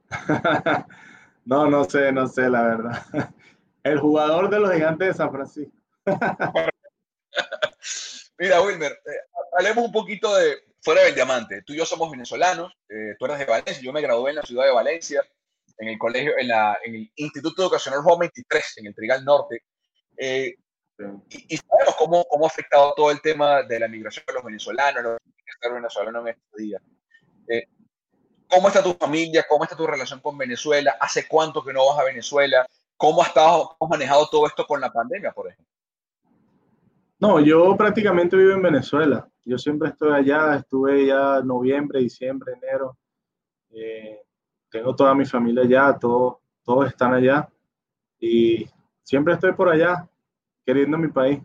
no, 1.48 1.70
no 1.70 1.86
sé, 1.86 2.12
no 2.12 2.28
sé, 2.28 2.50
la 2.50 2.62
verdad. 2.62 3.06
El 3.84 4.00
jugador 4.00 4.50
de 4.50 4.60
los 4.60 4.74
gigantes 4.74 5.08
de 5.08 5.14
San 5.14 5.32
Francisco. 5.32 5.72
Mira, 8.38 8.62
Wilmer, 8.62 8.92
eh, 8.92 9.40
hablemos 9.58 9.86
un 9.86 9.92
poquito 9.94 10.36
de, 10.36 10.58
fuera 10.82 11.04
del 11.04 11.16
diamante, 11.16 11.62
tú 11.64 11.74
y 11.74 11.78
yo 11.78 11.86
somos 11.86 12.12
venezolanos, 12.12 12.74
eh, 12.90 13.16
tú 13.18 13.26
eres 13.26 13.40
de 13.40 13.46
Valencia, 13.46 13.82
yo 13.82 13.94
me 13.94 14.02
gradué 14.02 14.32
en 14.32 14.36
la 14.36 14.42
ciudad 14.42 14.66
de 14.66 14.74
Valencia, 14.74 15.24
en 15.78 15.88
el 15.88 15.98
colegio, 15.98 16.34
en, 16.38 16.50
la, 16.50 16.78
en 16.84 16.96
el 16.96 17.12
Instituto 17.16 17.62
Educacional 17.64 18.02
Juan 18.02 18.20
23, 18.20 18.78
en 18.78 18.88
el 18.88 18.96
Trigal 18.96 19.24
Norte. 19.24 19.64
Eh, 20.18 20.54
y, 21.30 21.58
sabemos 21.58 21.96
cómo, 21.98 22.26
cómo 22.26 22.46
ha 22.46 22.50
afectado 22.50 22.94
todo 22.94 23.10
el 23.10 23.22
tema 23.22 23.64
de 23.64 23.80
la 23.80 23.88
migración 23.88 24.26
de 24.28 24.34
los 24.34 24.44
venezolanos, 24.44 25.04
los 25.04 25.74
venezolanos 25.74 26.24
en 26.24 26.28
estos 26.28 26.58
días. 26.58 26.82
¿Cómo 28.50 28.68
está 28.68 28.84
tu 28.84 28.94
familia? 28.94 29.46
¿Cómo 29.48 29.64
está 29.64 29.76
tu 29.76 29.86
relación 29.86 30.20
con 30.20 30.38
Venezuela? 30.38 30.96
¿Hace 31.00 31.28
cuánto 31.28 31.64
que 31.64 31.74
no 31.74 31.86
vas 31.88 32.00
a 32.00 32.04
Venezuela? 32.04 32.66
¿Cómo 32.96 33.22
has, 33.22 33.30
estado, 33.30 33.76
cómo 33.78 33.94
has 33.94 34.00
manejado 34.00 34.28
todo 34.30 34.48
esto 34.48 34.66
con 34.66 34.82
la 34.82 34.92
pandemia, 34.92 35.32
por 35.32 35.48
ejemplo? 35.48 35.66
No, 37.20 37.40
yo 37.40 37.76
prácticamente 37.76 38.38
vivo 38.38 38.54
en 38.54 38.62
Venezuela. 38.62 39.28
Yo 39.44 39.58
siempre 39.58 39.90
estoy 39.90 40.14
allá, 40.14 40.56
estuve 40.56 41.08
ya 41.08 41.42
noviembre, 41.42 42.00
diciembre, 42.00 42.54
enero. 42.62 42.98
Eh, 43.72 44.22
tengo 44.70 44.96
toda 44.96 45.16
mi 45.16 45.26
familia 45.26 45.64
allá, 45.64 45.98
todos, 46.00 46.38
todos 46.64 46.88
están 46.88 47.14
allá. 47.14 47.50
Y 48.20 48.68
siempre 49.04 49.34
estoy 49.34 49.54
por 49.54 49.70
allá, 49.70 50.08
queriendo 50.66 50.98
mi 50.98 51.08
país. 51.08 51.40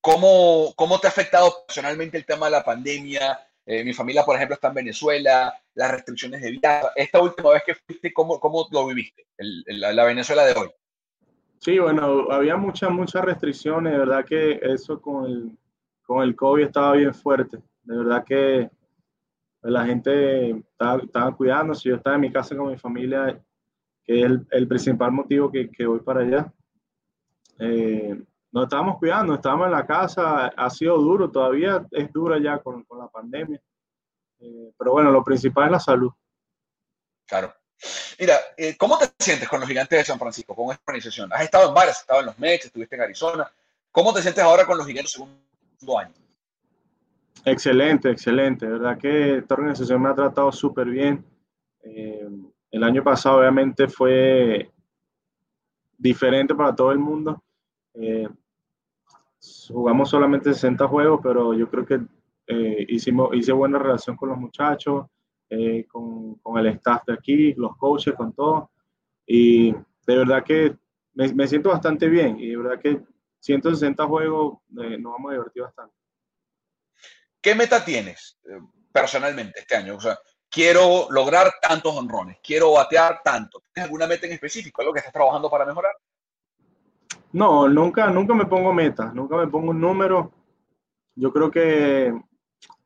¿Cómo, 0.00 0.72
¿Cómo 0.76 0.98
te 0.98 1.06
ha 1.06 1.10
afectado 1.10 1.64
personalmente 1.66 2.16
el 2.18 2.26
tema 2.26 2.46
de 2.46 2.52
la 2.52 2.64
pandemia? 2.64 3.38
Eh, 3.66 3.82
mi 3.82 3.94
familia, 3.94 4.24
por 4.24 4.36
ejemplo, 4.36 4.54
está 4.54 4.68
en 4.68 4.74
Venezuela, 4.74 5.54
las 5.74 5.90
restricciones 5.90 6.42
de 6.42 6.50
viaje. 6.52 6.86
Esta 6.96 7.20
última 7.20 7.50
vez 7.50 7.62
que 7.64 7.74
fuiste, 7.74 8.12
¿cómo, 8.12 8.38
cómo 8.38 8.66
lo 8.70 8.86
viviste, 8.86 9.26
la 9.38 10.04
Venezuela 10.04 10.44
de 10.44 10.52
hoy? 10.52 10.68
Sí, 11.64 11.78
bueno, 11.78 12.30
había 12.30 12.58
muchas, 12.58 12.90
muchas 12.90 13.24
restricciones, 13.24 13.94
de 13.94 13.98
verdad 13.98 14.24
que 14.26 14.60
eso 14.62 15.00
con 15.00 15.24
el, 15.24 15.58
con 16.02 16.22
el 16.22 16.36
COVID 16.36 16.66
estaba 16.66 16.92
bien 16.92 17.14
fuerte, 17.14 17.56
de 17.84 17.96
verdad 17.96 18.22
que 18.22 18.70
la 19.62 19.86
gente 19.86 20.50
estaba, 20.50 21.02
estaba 21.02 21.34
cuidándose, 21.34 21.88
yo 21.88 21.96
estaba 21.96 22.16
en 22.16 22.20
mi 22.20 22.30
casa 22.30 22.54
con 22.54 22.70
mi 22.70 22.76
familia, 22.76 23.42
que 24.04 24.20
es 24.20 24.30
el, 24.50 24.68
principal 24.68 25.12
motivo 25.12 25.50
que, 25.50 25.70
que, 25.70 25.86
voy 25.86 26.00
para 26.00 26.20
allá. 26.20 26.52
Eh, 27.58 28.22
nos 28.54 28.64
estábamos 28.64 28.98
cuidando, 28.98 29.34
estábamos 29.34 29.66
en 29.66 29.72
la 29.72 29.84
casa, 29.84 30.46
ha 30.46 30.70
sido 30.70 30.96
duro, 30.96 31.28
todavía 31.28 31.84
es 31.90 32.12
duro 32.12 32.38
ya 32.38 32.60
con, 32.60 32.84
con 32.84 33.00
la 33.00 33.08
pandemia, 33.08 33.60
eh, 34.38 34.72
pero 34.78 34.92
bueno, 34.92 35.10
lo 35.10 35.24
principal 35.24 35.64
es 35.64 35.70
la 35.72 35.80
salud. 35.80 36.12
Claro. 37.26 37.52
Mira, 38.16 38.36
eh, 38.56 38.76
¿cómo 38.76 38.96
te 38.96 39.06
sientes 39.18 39.48
con 39.48 39.58
los 39.58 39.68
gigantes 39.68 39.98
de 39.98 40.04
San 40.04 40.20
Francisco, 40.20 40.54
con 40.54 40.70
esta 40.70 40.84
organización? 40.86 41.32
Has 41.32 41.42
estado 41.42 41.68
en 41.68 41.74
varias, 41.74 41.96
has 41.96 42.02
estado 42.02 42.20
en 42.20 42.26
los 42.26 42.38
Mex, 42.38 42.66
estuviste 42.66 42.94
en 42.94 43.02
Arizona. 43.02 43.50
¿Cómo 43.90 44.14
te 44.14 44.22
sientes 44.22 44.44
ahora 44.44 44.64
con 44.64 44.78
los 44.78 44.86
gigantes 44.86 45.10
segundo 45.10 45.98
año? 45.98 46.14
Excelente, 47.44 48.08
excelente. 48.08 48.66
Verdad 48.66 48.96
que 48.98 49.38
esta 49.38 49.54
organización 49.54 50.00
me 50.00 50.10
ha 50.10 50.14
tratado 50.14 50.52
súper 50.52 50.86
bien. 50.86 51.24
Eh, 51.82 52.28
el 52.70 52.84
año 52.84 53.02
pasado 53.02 53.38
obviamente 53.38 53.88
fue 53.88 54.70
diferente 55.98 56.54
para 56.54 56.72
todo 56.72 56.92
el 56.92 57.00
mundo. 57.00 57.42
Eh, 57.94 58.28
jugamos 59.72 60.10
solamente 60.10 60.52
60 60.54 60.88
juegos, 60.88 61.20
pero 61.22 61.54
yo 61.54 61.68
creo 61.70 61.86
que 61.86 62.00
hicimos, 62.88 63.34
hice 63.34 63.52
buena 63.52 63.78
relación 63.78 64.16
con 64.16 64.28
los 64.28 64.38
muchachos. 64.38 65.06
Eh, 65.50 65.86
con, 65.86 66.36
con, 66.36 66.58
el 66.58 66.66
staff 66.68 67.04
de 67.06 67.12
aquí, 67.12 67.52
los 67.54 67.76
coaches, 67.76 68.14
con 68.14 68.32
todo. 68.32 68.70
Y 69.26 69.72
de 69.72 70.16
verdad 70.16 70.42
que 70.42 70.76
me, 71.12 71.32
me 71.32 71.46
siento 71.46 71.68
bastante 71.68 72.08
bien 72.08 72.38
y 72.40 72.48
de 72.48 72.56
verdad 72.56 72.80
que 72.80 73.00
160 73.40 74.06
juegos 74.06 74.58
eh, 74.82 74.98
nos 74.98 75.12
vamos 75.12 75.30
a 75.30 75.34
divertir 75.34 75.62
bastante. 75.62 75.94
¿Qué 77.40 77.54
meta 77.54 77.84
tienes 77.84 78.38
eh, 78.48 78.58
personalmente 78.90 79.60
este 79.60 79.76
año? 79.76 79.96
O 79.96 80.00
sea, 80.00 80.18
quiero 80.48 81.08
lograr 81.10 81.52
tantos 81.60 81.94
honrones, 81.94 82.38
quiero 82.42 82.72
batear 82.72 83.20
tanto. 83.22 83.62
¿Tienes 83.72 83.84
alguna 83.84 84.06
meta 84.06 84.26
en 84.26 84.32
específico, 84.32 84.80
algo 84.80 84.94
que 84.94 85.00
estás 85.00 85.12
trabajando 85.12 85.50
para 85.50 85.66
mejorar? 85.66 85.92
No, 87.34 87.68
nunca, 87.68 88.08
nunca 88.10 88.32
me 88.32 88.46
pongo 88.46 88.72
metas, 88.72 89.12
nunca 89.12 89.36
me 89.36 89.48
pongo 89.48 89.72
un 89.72 89.80
número. 89.80 90.32
Yo 91.16 91.32
creo 91.32 91.50
que 91.50 92.14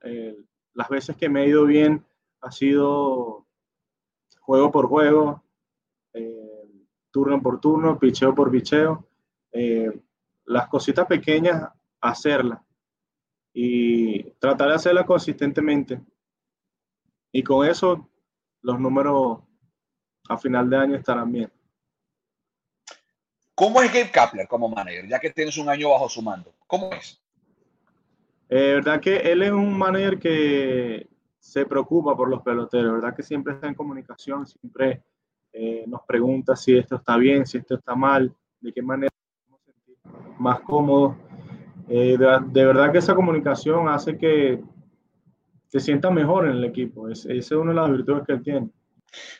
eh, 0.02 0.36
las 0.72 0.88
veces 0.88 1.14
que 1.16 1.28
me 1.28 1.42
he 1.44 1.48
ido 1.48 1.66
bien 1.66 2.02
ha 2.40 2.50
sido 2.50 3.46
juego 4.40 4.72
por 4.72 4.86
juego, 4.86 5.44
eh, 6.14 6.64
turno 7.10 7.42
por 7.42 7.60
turno, 7.60 7.98
picheo 7.98 8.34
por 8.34 8.50
picheo. 8.50 9.06
Eh, 9.52 9.90
las 10.46 10.68
cositas 10.68 11.06
pequeñas, 11.06 11.70
hacerlas 12.00 12.62
y 13.52 14.30
tratar 14.38 14.68
de 14.68 14.74
hacerlas 14.76 15.04
consistentemente. 15.04 16.00
Y 17.32 17.42
con 17.42 17.66
eso, 17.66 18.08
los 18.62 18.80
números 18.80 19.40
a 20.26 20.38
final 20.38 20.70
de 20.70 20.76
año 20.78 20.96
estarán 20.96 21.30
bien. 21.32 21.57
¿Cómo 23.58 23.82
es 23.82 23.92
Gabe 23.92 24.12
Kapler 24.12 24.46
como 24.46 24.68
manager, 24.68 25.08
ya 25.08 25.18
que 25.18 25.30
tienes 25.30 25.58
un 25.58 25.68
año 25.68 25.90
bajo 25.90 26.08
su 26.08 26.22
mando? 26.22 26.54
¿Cómo 26.68 26.92
es? 26.92 27.20
Eh, 28.48 28.74
verdad 28.74 29.00
que 29.00 29.16
él 29.16 29.42
es 29.42 29.50
un 29.50 29.76
manager 29.76 30.16
que 30.20 31.08
se 31.40 31.66
preocupa 31.66 32.16
por 32.16 32.28
los 32.28 32.40
peloteros, 32.42 32.92
¿verdad? 32.92 33.16
Que 33.16 33.24
siempre 33.24 33.54
está 33.54 33.66
en 33.66 33.74
comunicación, 33.74 34.46
siempre 34.46 35.02
eh, 35.52 35.84
nos 35.88 36.02
pregunta 36.02 36.54
si 36.54 36.78
esto 36.78 36.94
está 36.94 37.16
bien, 37.16 37.44
si 37.46 37.58
esto 37.58 37.74
está 37.74 37.96
mal, 37.96 38.32
de 38.60 38.72
qué 38.72 38.80
manera 38.80 39.10
podemos 39.40 39.60
sentir 39.64 39.96
más 40.38 40.60
cómodos. 40.60 41.16
Eh, 41.88 42.16
de, 42.16 42.64
verdad 42.64 42.92
que 42.92 42.98
esa 42.98 43.16
comunicación 43.16 43.88
hace 43.88 44.16
que 44.16 44.62
se 45.66 45.80
sienta 45.80 46.12
mejor 46.12 46.46
en 46.46 46.52
el 46.52 46.64
equipo. 46.64 47.08
Esa 47.08 47.32
es 47.32 47.50
una 47.50 47.72
de 47.72 47.76
las 47.76 47.90
virtudes 47.90 48.22
que 48.24 48.34
él 48.34 48.42
tiene. 48.44 48.70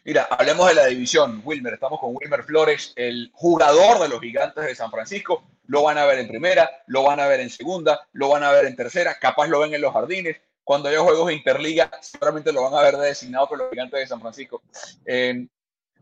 Mira, 0.04 0.28
hablemos 0.30 0.68
de 0.68 0.74
la 0.74 0.86
división, 0.86 1.42
Wilmer. 1.44 1.74
Estamos 1.74 2.00
con 2.00 2.16
Wilmer 2.16 2.42
Flores, 2.42 2.92
el 2.96 3.30
jugador 3.34 4.00
de 4.00 4.08
los 4.08 4.20
gigantes 4.20 4.64
de 4.64 4.74
San 4.74 4.90
Francisco. 4.90 5.44
Lo 5.66 5.82
van 5.82 5.98
a 5.98 6.06
ver 6.06 6.18
en 6.20 6.28
primera, 6.28 6.70
lo 6.86 7.02
van 7.02 7.20
a 7.20 7.26
ver 7.26 7.40
en 7.40 7.50
segunda, 7.50 8.08
lo 8.12 8.30
van 8.30 8.42
a 8.42 8.52
ver 8.52 8.66
en 8.66 8.76
tercera, 8.76 9.18
capaz 9.18 9.46
lo 9.48 9.60
ven 9.60 9.74
en 9.74 9.82
los 9.82 9.92
jardines 9.92 10.38
cuando 10.68 10.90
haya 10.90 11.00
juegos 11.00 11.28
de 11.28 11.32
Interliga, 11.32 11.90
seguramente 12.02 12.52
lo 12.52 12.62
van 12.64 12.74
a 12.74 12.82
ver 12.82 12.98
designado 12.98 13.48
por 13.48 13.56
los 13.56 13.70
gigantes 13.70 14.00
de 14.00 14.06
San 14.06 14.20
Francisco. 14.20 14.60
Eh, 15.06 15.46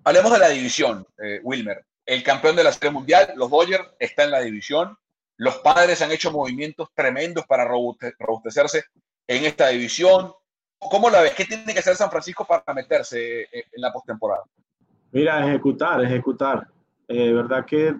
hablemos 0.02 0.32
de 0.32 0.38
la 0.40 0.48
división, 0.48 1.06
eh, 1.22 1.38
Wilmer. 1.44 1.86
El 2.04 2.24
campeón 2.24 2.56
de 2.56 2.64
la 2.64 2.72
Serie 2.72 2.90
Mundial, 2.90 3.32
los 3.36 3.48
Dodgers, 3.48 3.88
está 4.00 4.24
en 4.24 4.32
la 4.32 4.40
división. 4.40 4.98
Los 5.36 5.58
padres 5.58 6.02
han 6.02 6.10
hecho 6.10 6.32
movimientos 6.32 6.88
tremendos 6.96 7.46
para 7.46 7.64
robustecerse 7.64 8.86
en 9.28 9.44
esta 9.44 9.68
división. 9.68 10.32
¿Cómo 10.78 11.10
la 11.10 11.22
ves? 11.22 11.34
¿Qué 11.34 11.44
tiene 11.44 11.72
que 11.72 11.78
hacer 11.78 11.96
San 11.96 12.10
Francisco 12.10 12.44
para 12.44 12.74
meterse 12.74 13.42
en 13.52 13.80
la 13.80 13.92
postemporada? 13.92 14.44
Mira, 15.12 15.46
ejecutar, 15.46 16.02
ejecutar. 16.04 16.68
Eh, 17.08 17.32
verdad 17.32 17.64
que 17.64 17.94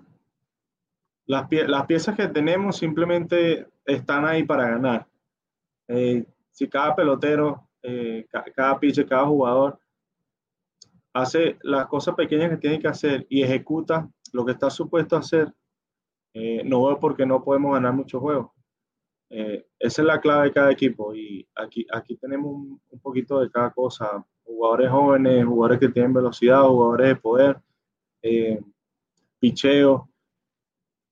las, 1.26 1.86
piezas 1.86 2.16
que 2.16 2.28
tenemos 2.28 2.76
simplemente 2.76 3.66
están 3.84 4.24
ahí 4.24 4.44
para 4.44 4.68
ganar. 4.68 5.06
Eh, 5.88 6.24
si 6.50 6.68
cada 6.68 6.94
pelotero, 6.94 7.68
eh, 7.82 8.26
cada 8.54 8.78
pitcher, 8.78 9.06
cada 9.06 9.26
jugador 9.26 9.78
hace 11.12 11.56
las 11.62 11.86
cosas 11.86 12.14
pequeñas 12.14 12.50
que 12.50 12.56
tiene 12.58 12.78
que 12.78 12.88
hacer 12.88 13.26
y 13.28 13.42
ejecuta 13.42 14.08
lo 14.32 14.44
que 14.44 14.52
está 14.52 14.68
supuesto 14.70 15.16
a 15.16 15.20
hacer, 15.20 15.52
eh, 16.34 16.62
no 16.64 16.86
veo 16.86 17.00
por 17.00 17.16
qué 17.16 17.24
no 17.24 17.42
podemos 17.42 17.72
ganar 17.72 17.92
muchos 17.94 18.20
juegos. 18.20 18.50
Eh, 19.28 19.66
esa 19.78 20.02
es 20.02 20.06
la 20.06 20.20
clave 20.20 20.44
de 20.44 20.52
cada 20.52 20.70
equipo 20.70 21.14
y 21.14 21.46
aquí, 21.54 21.86
aquí 21.92 22.16
tenemos 22.16 22.52
un, 22.54 23.00
poquito 23.02 23.40
de 23.40 23.50
cada 23.50 23.70
cosa. 23.70 24.24
Jugadores 24.44 24.90
jóvenes, 24.90 25.44
jugadores 25.44 25.80
que 25.80 25.88
tienen 25.88 26.14
velocidad, 26.14 26.62
jugadores 26.62 27.08
de 27.08 27.16
poder, 27.16 27.60
picheo. 29.38 30.08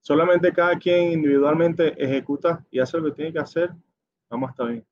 Solamente 0.00 0.52
cada 0.52 0.78
quien 0.78 1.12
individualmente 1.12 1.94
ejecuta 2.02 2.64
y 2.70 2.78
hace 2.78 2.98
lo 2.98 3.04
que 3.04 3.12
tiene 3.12 3.32
que 3.32 3.38
hacer, 3.38 3.70
vamos 4.28 4.48
a 4.48 4.50
estar 4.52 4.68
bien. 4.68 4.86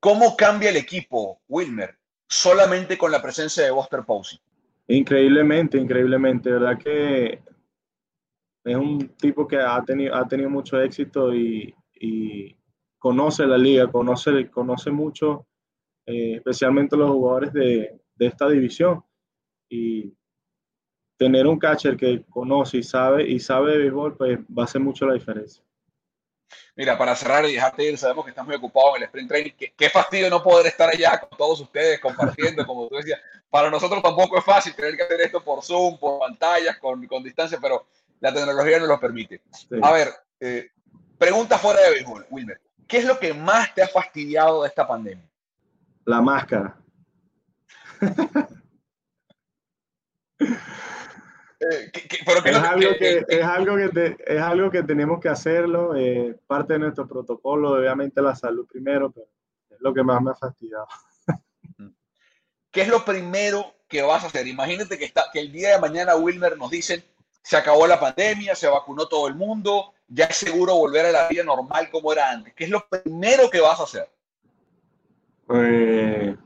¿Cómo 0.00 0.36
cambia 0.36 0.70
el 0.70 0.76
equipo, 0.76 1.40
Wilmer, 1.48 1.98
solamente 2.28 2.96
con 2.96 3.10
la 3.10 3.20
presencia 3.20 3.64
de 3.64 3.70
Buster 3.70 4.04
Posey? 4.04 4.38
Increíblemente, 4.86 5.76
increíblemente. 5.76 6.50
verdad 6.50 6.78
que 6.78 7.42
es 8.68 8.76
un 8.76 9.08
tipo 9.16 9.46
que 9.46 9.56
ha 9.56 9.82
tenido, 9.84 10.14
ha 10.14 10.26
tenido 10.26 10.50
mucho 10.50 10.80
éxito 10.80 11.34
y, 11.34 11.74
conoce 12.98 13.46
la 13.46 13.56
liga, 13.56 13.90
conoce, 13.90 14.50
conoce 14.50 14.90
mucho, 14.90 15.46
eh, 16.04 16.34
especialmente 16.36 16.96
los 16.96 17.10
jugadores 17.10 17.52
de, 17.52 18.00
de 18.16 18.26
esta 18.26 18.48
división. 18.48 19.04
Y 19.70 20.12
tener 21.16 21.46
un 21.46 21.58
catcher 21.58 21.96
que 21.96 22.24
conoce 22.30 22.78
y 22.78 22.82
sabe 22.82 23.28
y 23.28 23.38
sabe 23.40 23.72
de 23.72 23.78
béisbol, 23.78 24.16
pues 24.16 24.38
va 24.38 24.62
a 24.62 24.64
hacer 24.64 24.80
mucho 24.80 25.06
la 25.06 25.14
diferencia. 25.14 25.62
Mira, 26.76 26.96
para 26.96 27.14
cerrar 27.16 27.44
y 27.44 27.52
dejarte 27.52 27.84
ir, 27.84 27.98
sabemos 27.98 28.24
que 28.24 28.30
estás 28.30 28.46
muy 28.46 28.54
ocupado 28.54 28.96
en 28.96 29.02
el 29.02 29.06
sprint 29.08 29.28
training. 29.28 29.50
Qué, 29.76 29.90
fastidio 29.90 30.30
no 30.30 30.42
poder 30.42 30.66
estar 30.66 30.88
allá 30.88 31.18
con 31.20 31.36
todos 31.36 31.60
ustedes 31.60 32.00
compartiendo, 32.00 32.64
como 32.64 32.88
tú 32.88 32.96
decías. 32.96 33.20
Para 33.50 33.70
nosotros 33.70 34.02
tampoco 34.02 34.38
es 34.38 34.44
fácil 34.44 34.74
tener 34.74 34.96
que 34.96 35.02
hacer 35.02 35.20
esto 35.22 35.42
por 35.42 35.62
Zoom, 35.62 35.98
por 35.98 36.20
pantallas, 36.20 36.78
con, 36.78 37.04
con 37.06 37.22
distancia, 37.22 37.58
pero 37.60 37.86
la 38.20 38.32
tecnología 38.32 38.78
nos 38.78 38.88
lo 38.88 39.00
permite. 39.00 39.42
A 39.82 39.92
ver, 39.92 40.08
eh, 40.40 40.70
pregunta 41.18 41.58
fuera 41.58 41.80
de 41.82 41.90
béisbol, 41.90 42.26
Wilmer. 42.30 42.60
¿Qué 42.86 42.98
es 42.98 43.04
lo 43.04 43.18
que 43.18 43.34
más 43.34 43.74
te 43.74 43.82
ha 43.82 43.88
fastidiado 43.88 44.62
de 44.62 44.68
esta 44.68 44.86
pandemia? 44.86 45.28
La 46.04 46.20
máscara. 46.20 46.76
Eh, 51.60 51.90
es, 51.92 52.28
algo 52.28 52.42
que, 52.44 53.24
es, 53.26 53.42
algo 53.42 53.76
que 53.76 54.16
es 54.24 54.40
algo 54.40 54.70
que 54.70 54.84
tenemos 54.84 55.18
que 55.18 55.28
hacerlo, 55.28 55.96
eh, 55.96 56.38
parte 56.46 56.74
de 56.74 56.78
nuestro 56.78 57.08
protocolo, 57.08 57.72
obviamente 57.72 58.22
la 58.22 58.36
salud 58.36 58.64
primero, 58.64 59.10
pero 59.10 59.26
es 59.68 59.78
lo 59.80 59.92
que 59.92 60.04
más 60.04 60.22
me 60.22 60.30
ha 60.30 60.34
fastidiado. 60.36 60.86
¿qué 62.70 62.82
es 62.82 62.88
lo 62.88 63.04
primero 63.04 63.74
que 63.88 64.02
vas 64.02 64.22
a 64.22 64.28
hacer? 64.28 64.46
Imagínate 64.46 64.98
que, 64.98 65.04
está, 65.04 65.24
que 65.32 65.40
el 65.40 65.50
día 65.50 65.72
de 65.72 65.80
mañana 65.80 66.14
Wilmer 66.14 66.56
nos 66.56 66.70
dicen, 66.70 67.02
se 67.42 67.56
acabó 67.56 67.86
la 67.86 68.00
pandemia, 68.00 68.54
se 68.54 68.68
vacunó 68.68 69.06
todo 69.06 69.28
el 69.28 69.34
mundo, 69.34 69.94
ya 70.06 70.26
es 70.26 70.36
seguro 70.36 70.74
volver 70.76 71.06
a 71.06 71.12
la 71.12 71.28
vida 71.28 71.44
normal 71.44 71.90
como 71.90 72.12
era 72.12 72.30
antes. 72.30 72.54
¿Qué 72.54 72.64
es 72.64 72.70
lo 72.70 72.86
primero 72.88 73.48
que 73.50 73.60
vas 73.60 73.80
a 73.80 73.84
hacer? 73.84 74.10
Eh, 75.54 76.36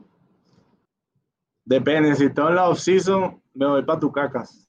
depende, 1.65 2.15
si 2.15 2.25
estoy 2.25 2.49
en 2.49 2.55
la 2.55 2.69
off-season, 2.69 3.41
me 3.53 3.65
voy 3.65 3.83
para 3.83 3.99
Tucacas. 3.99 4.67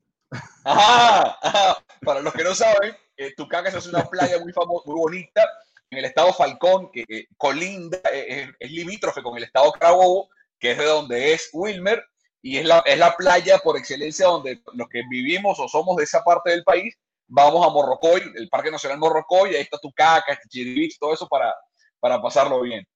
Ajá, 0.64 1.37
Para 2.01 2.20
los 2.20 2.35
que 2.35 2.45
no 2.45 2.55
saben, 2.55 2.95
eh, 3.16 3.33
Tucacas 3.37 3.75
es 3.75 3.87
una 3.87 4.05
playa 4.05 4.39
muy 4.41 4.53
famosa, 4.53 4.83
muy 4.87 4.97
bonita, 4.97 5.49
en 5.91 5.99
el 5.99 6.05
estado 6.05 6.33
Falcón, 6.33 6.91
que 6.91 7.29
colinda, 7.37 7.99
eh, 8.12 8.51
es 8.59 8.70
limítrofe 8.70 9.22
con 9.22 9.37
el 9.37 9.45
estado 9.45 9.72
Carabobo, 9.72 10.29
que 10.59 10.72
es 10.72 10.79
de 10.79 10.85
donde 10.85 11.33
es 11.33 11.51
Wilmer, 11.53 12.05
y 12.45 12.59
es 12.59 12.66
la, 12.66 12.80
es 12.80 12.99
la 12.99 13.16
playa 13.16 13.59
por 13.59 13.78
excelencia 13.78 14.26
donde 14.26 14.61
los 14.74 14.86
que 14.90 15.03
vivimos 15.09 15.59
o 15.59 15.66
somos 15.66 15.97
de 15.97 16.05
esa 16.05 16.22
parte 16.22 16.51
del 16.51 16.62
país, 16.62 16.95
vamos 17.26 17.66
a 17.66 17.70
Morrocoy, 17.70 18.20
el 18.34 18.51
Parque 18.51 18.70
Nacional 18.70 18.99
Morrocoy, 18.99 19.55
ahí 19.55 19.62
está 19.62 19.78
Tucaca, 19.78 20.30
este 20.30 20.51
Chiribich, 20.51 20.99
todo 20.99 21.14
eso 21.14 21.26
para, 21.26 21.55
para 21.99 22.20
pasarlo 22.20 22.61
bien. 22.61 22.86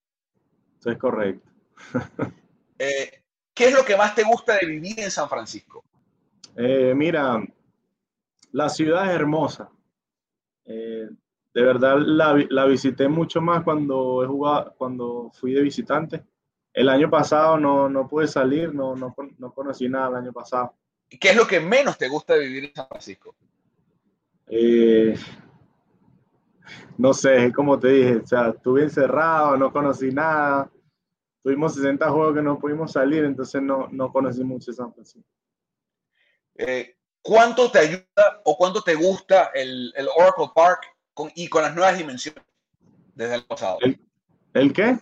Eso 0.78 0.90
es 0.90 0.98
correcto. 0.98 1.50
Eh, 2.80 3.24
¿Qué 3.52 3.64
es 3.64 3.74
lo 3.74 3.84
que 3.84 3.96
más 3.96 4.14
te 4.14 4.22
gusta 4.22 4.56
de 4.56 4.64
vivir 4.64 5.00
en 5.00 5.10
San 5.10 5.28
Francisco? 5.28 5.82
Eh, 6.54 6.94
mira, 6.94 7.42
la 8.52 8.68
ciudad 8.68 9.06
es 9.06 9.16
hermosa. 9.16 9.68
Eh, 10.64 11.08
de 11.54 11.62
verdad 11.62 11.96
la, 11.98 12.40
la, 12.50 12.66
visité 12.66 13.08
mucho 13.08 13.40
más 13.40 13.64
cuando 13.64 14.22
he 14.22 14.28
jugado, 14.28 14.72
cuando 14.78 15.32
fui 15.34 15.54
de 15.54 15.62
visitante. 15.62 16.24
El 16.72 16.88
año 16.88 17.10
pasado 17.10 17.58
no, 17.58 17.88
no 17.88 18.06
pude 18.06 18.28
salir, 18.28 18.74
no, 18.74 18.94
no, 18.94 19.14
no, 19.38 19.52
conocí 19.52 19.88
nada 19.88 20.08
el 20.08 20.16
año 20.16 20.32
pasado. 20.32 20.74
¿Qué 21.08 21.30
es 21.30 21.36
lo 21.36 21.46
que 21.46 21.60
menos 21.60 21.96
te 21.98 22.08
gusta 22.08 22.34
de 22.34 22.40
vivir 22.40 22.64
en 22.64 22.74
San 22.74 22.88
Francisco? 22.88 23.34
Eh, 24.46 25.18
no 26.96 27.14
sé, 27.14 27.52
como 27.52 27.78
te 27.78 27.88
dije, 27.88 28.16
o 28.16 28.26
sea, 28.26 28.48
estuve 28.48 28.82
encerrado, 28.82 29.56
no 29.56 29.72
conocí 29.72 30.10
nada. 30.10 30.70
Tuvimos 31.42 31.74
60 31.74 32.10
juegos 32.10 32.34
que 32.34 32.42
no 32.42 32.58
pudimos 32.58 32.92
salir, 32.92 33.24
entonces 33.24 33.62
no, 33.62 33.88
no 33.90 34.12
conocí 34.12 34.44
mucho 34.44 34.72
San 34.72 34.92
Francisco. 34.92 35.28
Eh, 36.56 36.96
¿Cuánto 37.22 37.70
te 37.70 37.78
ayuda 37.78 38.42
o 38.44 38.56
cuánto 38.56 38.82
te 38.82 38.94
gusta 38.94 39.50
el, 39.54 39.92
el 39.96 40.08
Oracle 40.16 40.50
Park 40.54 40.82
con, 41.14 41.30
y 41.34 41.48
con 41.48 41.62
las 41.62 41.74
nuevas 41.74 41.96
dimensiones 41.96 42.44
desde 43.14 43.36
el 43.36 43.44
pasado? 43.44 43.78
¿El, 43.80 44.00
¿El 44.54 44.72
qué? 44.72 44.98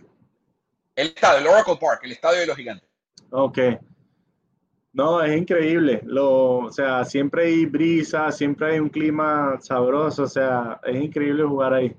El 0.97 1.09
estadio, 1.09 1.38
el 1.38 1.47
Oracle 1.47 1.76
Park, 1.80 2.01
el 2.05 2.12
estadio 2.12 2.40
de 2.40 2.47
los 2.47 2.57
gigantes. 2.57 2.88
Ok. 3.30 3.59
No, 4.94 5.22
es 5.22 5.36
increíble. 5.36 6.01
Lo, 6.05 6.57
o 6.59 6.72
sea, 6.72 7.05
siempre 7.05 7.44
hay 7.44 7.66
brisa, 7.66 8.32
siempre 8.32 8.72
hay 8.72 8.78
un 8.80 8.88
clima 8.88 9.59
sabroso. 9.61 10.22
O 10.22 10.28
sea, 10.28 10.80
es 10.84 10.97
increíble 10.97 11.44
jugar 11.44 11.74
ahí. 11.74 11.94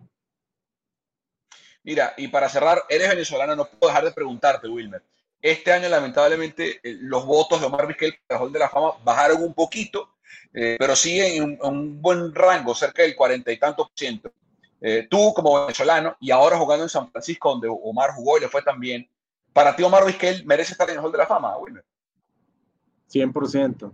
Mira, 1.83 2.13
y 2.17 2.27
para 2.27 2.49
cerrar, 2.49 2.83
eres 2.89 3.07
venezolano, 3.07 3.55
no 3.55 3.65
puedo 3.65 3.91
dejar 3.91 4.03
de 4.03 4.11
preguntarte, 4.11 4.67
Wilmer. 4.67 5.03
Este 5.41 5.71
año, 5.71 5.87
lamentablemente, 5.87 6.81
eh, 6.83 6.97
los 6.99 7.25
votos 7.25 7.61
de 7.61 7.67
Omar 7.67 7.87
Vizquel 7.87 8.15
para 8.25 8.41
Hall 8.41 8.51
de 8.51 8.59
la 8.59 8.67
Fama 8.67 8.93
bajaron 9.03 9.43
un 9.43 9.53
poquito, 9.53 10.15
eh, 10.53 10.75
pero 10.79 10.95
siguen 10.95 11.43
en 11.43 11.59
un, 11.61 12.01
buen 12.01 12.33
rango, 12.33 12.73
cerca 12.73 13.03
del 13.03 13.15
cuarenta 13.15 13.51
y 13.51 13.57
tantos 13.57 13.87
por 13.87 13.97
ciento. 13.97 14.33
Eh, 14.79 15.07
tú 15.09 15.33
como 15.33 15.61
venezolano 15.61 16.15
y 16.19 16.31
ahora 16.31 16.57
jugando 16.57 16.83
en 16.83 16.89
San 16.89 17.09
Francisco, 17.09 17.49
donde 17.49 17.67
Omar 17.69 18.11
jugó 18.11 18.37
y 18.37 18.41
le 18.41 18.47
fue 18.47 18.61
tan 18.61 18.79
bien, 18.79 19.09
para 19.53 19.75
ti 19.75 19.83
Omar 19.83 20.05
Vizquel 20.05 20.45
merece 20.45 20.73
estar 20.73 20.89
en 20.89 20.97
el 20.97 21.03
Hall 21.03 21.11
de 21.11 21.17
la 21.17 21.25
Fama, 21.25 21.57
Wilmer. 21.57 21.83
100%. 23.11 23.91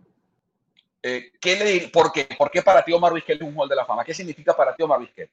Eh, 1.01 1.31
¿qué 1.39 1.55
le, 1.55 1.87
por, 1.89 2.11
qué? 2.11 2.27
¿Por 2.37 2.51
qué 2.51 2.61
para 2.61 2.83
ti 2.83 2.91
Omar 2.91 3.13
Vizquel 3.13 3.37
es 3.41 3.47
un 3.47 3.57
Hall 3.57 3.69
de 3.69 3.75
la 3.75 3.85
Fama? 3.85 4.03
¿Qué 4.03 4.13
significa 4.13 4.55
para 4.55 4.75
ti 4.75 4.83
Omar 4.83 4.99
Vizquel? 4.99 5.29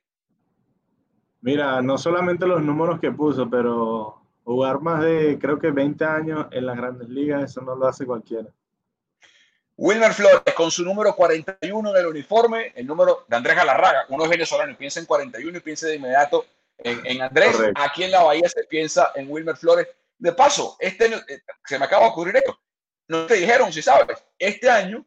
Mira, 1.41 1.81
no 1.81 1.97
solamente 1.97 2.47
los 2.47 2.63
números 2.63 3.01
que 3.01 3.11
puso, 3.11 3.49
pero 3.49 4.21
jugar 4.45 4.81
más 4.81 5.03
de, 5.03 5.39
creo 5.41 5.59
que 5.59 5.71
20 5.71 6.05
años 6.05 6.47
en 6.51 6.67
las 6.67 6.77
grandes 6.77 7.09
ligas, 7.09 7.51
eso 7.51 7.63
no 7.63 7.75
lo 7.75 7.87
hace 7.87 8.05
cualquiera. 8.05 8.49
Wilmer 9.81 10.13
Flores 10.13 10.43
con 10.55 10.71
su 10.71 10.85
número 10.85 11.17
41 11.17 11.91
en 11.91 11.97
el 11.97 12.07
uniforme, 12.07 12.71
el 12.77 12.87
número 12.87 13.25
de 13.27 13.35
Andrés 13.35 13.57
Galarraga, 13.57 14.05
uno 14.11 14.25
es 14.25 14.31
venezolano 14.31 14.77
piensa 14.77 15.01
en 15.01 15.07
41 15.07 15.57
y 15.57 15.61
piensa 15.63 15.87
de 15.87 15.95
inmediato 15.95 16.45
en, 16.77 17.23
Andrés. 17.23 17.57
Aquí 17.77 18.05
en 18.05 18.11
la 18.11 18.23
Bahía 18.23 18.47
se 18.47 18.65
piensa 18.65 19.11
en 19.15 19.31
Wilmer 19.31 19.57
Flores. 19.57 19.89
De 20.19 20.33
paso, 20.33 20.77
este 20.81 21.07
eh, 21.07 21.43
se 21.65 21.79
me 21.79 21.87
acaba 21.87 22.05
de 22.05 22.11
ocurrir 22.11 22.37
esto. 22.37 22.61
No 23.09 23.25
te 23.25 23.37
dijeron, 23.37 23.73
si 23.73 23.81
sabes, 23.81 24.23
este 24.39 24.69
año, 24.69 25.03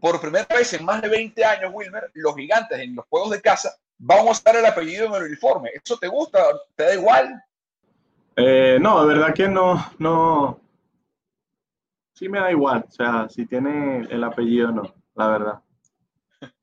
por 0.00 0.18
primera 0.22 0.46
vez 0.56 0.72
en 0.72 0.86
más 0.86 1.02
de 1.02 1.08
20 1.10 1.44
años, 1.44 1.70
Wilmer, 1.74 2.10
los 2.14 2.34
gigantes 2.34 2.78
en 2.78 2.94
los 2.94 3.04
juegos 3.10 3.30
de 3.30 3.42
casa 3.42 3.76
vamos 3.98 4.28
a 4.28 4.32
estar 4.32 4.56
el 4.56 4.64
apellido 4.64 5.04
en 5.04 5.14
el 5.16 5.24
uniforme. 5.24 5.70
¿Eso 5.74 5.98
te 5.98 6.08
gusta? 6.08 6.42
¿Te 6.74 6.84
da 6.84 6.94
igual? 6.94 7.44
Eh, 8.36 8.78
no, 8.80 9.06
de 9.06 9.14
verdad 9.14 9.34
que 9.34 9.48
no, 9.48 9.92
no, 9.98 10.63
sí 12.14 12.28
me 12.28 12.40
da 12.40 12.50
igual, 12.50 12.84
o 12.88 12.90
sea, 12.90 13.28
si 13.28 13.46
tiene 13.46 14.06
el 14.10 14.24
apellido 14.24 14.70
no, 14.70 14.94
la 15.14 15.28
verdad. 15.28 15.60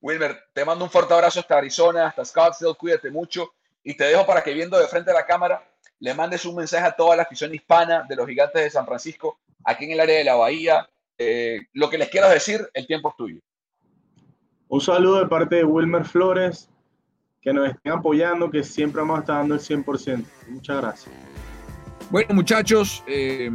Wilmer, 0.00 0.38
te 0.52 0.64
mando 0.64 0.84
un 0.84 0.90
fuerte 0.90 1.12
abrazo 1.12 1.40
hasta 1.40 1.58
Arizona, 1.58 2.06
hasta 2.06 2.24
Scottsdale, 2.24 2.74
cuídate 2.74 3.10
mucho 3.10 3.52
y 3.82 3.96
te 3.96 4.04
dejo 4.04 4.24
para 4.26 4.42
que 4.42 4.54
viendo 4.54 4.78
de 4.78 4.86
frente 4.86 5.10
a 5.10 5.14
la 5.14 5.26
cámara 5.26 5.62
le 5.98 6.14
mandes 6.14 6.44
un 6.46 6.56
mensaje 6.56 6.86
a 6.86 6.92
toda 6.92 7.16
la 7.16 7.22
afición 7.22 7.54
hispana 7.54 8.04
de 8.08 8.16
los 8.16 8.26
gigantes 8.26 8.62
de 8.62 8.70
San 8.70 8.86
Francisco, 8.86 9.38
aquí 9.64 9.84
en 9.84 9.92
el 9.92 10.00
área 10.00 10.16
de 10.16 10.24
la 10.24 10.34
Bahía. 10.34 10.88
Eh, 11.18 11.60
lo 11.74 11.90
que 11.90 11.98
les 11.98 12.08
quieras 12.08 12.32
decir, 12.32 12.66
el 12.72 12.86
tiempo 12.86 13.10
es 13.10 13.16
tuyo. 13.16 13.40
Un 14.68 14.80
saludo 14.80 15.20
de 15.20 15.26
parte 15.26 15.56
de 15.56 15.64
Wilmer 15.64 16.06
Flores, 16.06 16.70
que 17.42 17.52
nos 17.52 17.68
estén 17.68 17.92
apoyando, 17.92 18.50
que 18.50 18.62
siempre 18.62 19.00
vamos 19.02 19.18
a 19.18 19.20
estar 19.20 19.36
dando 19.36 19.54
el 19.54 19.60
100%. 19.60 20.24
Muchas 20.48 20.76
gracias. 20.80 21.14
Bueno, 22.10 22.34
muchachos, 22.34 23.04
eh, 23.06 23.48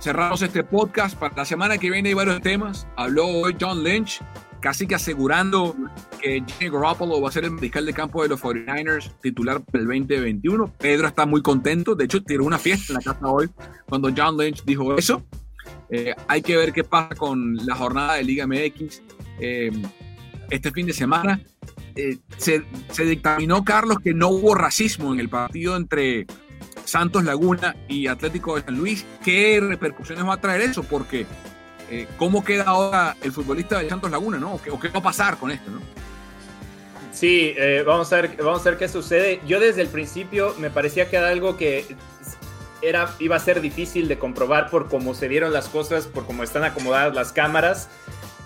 cerramos 0.00 0.40
este 0.40 0.64
podcast. 0.64 1.18
Para 1.18 1.36
la 1.36 1.44
semana 1.44 1.76
que 1.76 1.90
viene 1.90 2.08
hay 2.08 2.14
varios 2.14 2.40
temas. 2.40 2.86
Habló 2.96 3.26
hoy 3.26 3.54
John 3.60 3.84
Lynch, 3.84 4.22
casi 4.60 4.86
que 4.86 4.94
asegurando 4.94 5.76
que 6.18 6.42
Jimmy 6.46 6.70
Garoppolo 6.70 7.20
va 7.20 7.28
a 7.28 7.32
ser 7.32 7.44
el 7.44 7.50
mariscal 7.50 7.84
de 7.84 7.92
campo 7.92 8.22
de 8.22 8.30
los 8.30 8.40
49ers 8.40 9.12
titular 9.20 9.62
del 9.66 9.86
2021. 9.86 10.72
Pedro 10.78 11.08
está 11.08 11.26
muy 11.26 11.42
contento. 11.42 11.94
De 11.94 12.06
hecho, 12.06 12.22
tiró 12.22 12.44
una 12.46 12.58
fiesta 12.58 12.94
en 12.94 12.94
la 12.94 13.02
casa 13.02 13.26
hoy 13.26 13.50
cuando 13.86 14.10
John 14.16 14.38
Lynch 14.38 14.64
dijo 14.64 14.96
eso. 14.96 15.22
Eh, 15.90 16.14
hay 16.26 16.40
que 16.40 16.56
ver 16.56 16.72
qué 16.72 16.84
pasa 16.84 17.14
con 17.14 17.54
la 17.66 17.74
jornada 17.74 18.14
de 18.14 18.24
Liga 18.24 18.46
MX 18.46 19.02
eh, 19.40 19.70
este 20.48 20.72
fin 20.72 20.86
de 20.86 20.94
semana. 20.94 21.38
se, 22.38 22.62
se 22.88 23.04
dictaminó, 23.04 23.62
Carlos, 23.62 23.98
que 24.02 24.14
no 24.14 24.30
hubo 24.30 24.54
racismo 24.54 25.12
en 25.12 25.20
el 25.20 25.28
partido 25.28 25.76
entre 25.76 26.26
Santos 26.90 27.22
Laguna 27.22 27.76
y 27.86 28.08
Atlético 28.08 28.56
de 28.56 28.62
San 28.62 28.76
Luis. 28.76 29.06
¿Qué 29.24 29.60
repercusiones 29.60 30.26
va 30.26 30.34
a 30.34 30.40
traer 30.40 30.62
eso? 30.62 30.82
Porque 30.82 31.24
eh, 31.88 32.08
¿cómo 32.16 32.44
queda 32.44 32.64
ahora 32.64 33.16
el 33.22 33.30
futbolista 33.30 33.78
de 33.78 33.88
Santos 33.88 34.10
Laguna, 34.10 34.38
no? 34.38 34.54
¿O 34.54 34.80
qué, 34.80 34.88
va 34.88 34.98
a 34.98 35.02
pasar 35.02 35.38
con 35.38 35.52
esto, 35.52 35.70
no? 35.70 35.80
Sí, 37.12 37.54
eh, 37.56 37.84
vamos, 37.86 38.12
a 38.12 38.16
ver, 38.16 38.36
vamos 38.38 38.60
a 38.62 38.70
ver 38.70 38.78
qué 38.78 38.88
sucede. 38.88 39.40
Yo 39.46 39.60
desde 39.60 39.82
el 39.82 39.88
principio 39.88 40.54
me 40.58 40.68
parecía 40.70 41.08
que 41.08 41.16
era 41.16 41.28
algo 41.28 41.56
que 41.56 41.84
era, 42.82 43.14
iba 43.20 43.36
a 43.36 43.40
ser 43.40 43.60
difícil 43.60 44.08
de 44.08 44.18
comprobar 44.18 44.68
por 44.68 44.88
cómo 44.88 45.14
se 45.14 45.28
dieron 45.28 45.52
las 45.52 45.68
cosas, 45.68 46.06
por 46.06 46.26
cómo 46.26 46.42
están 46.42 46.64
acomodadas 46.64 47.14
las 47.14 47.32
cámaras. 47.32 47.88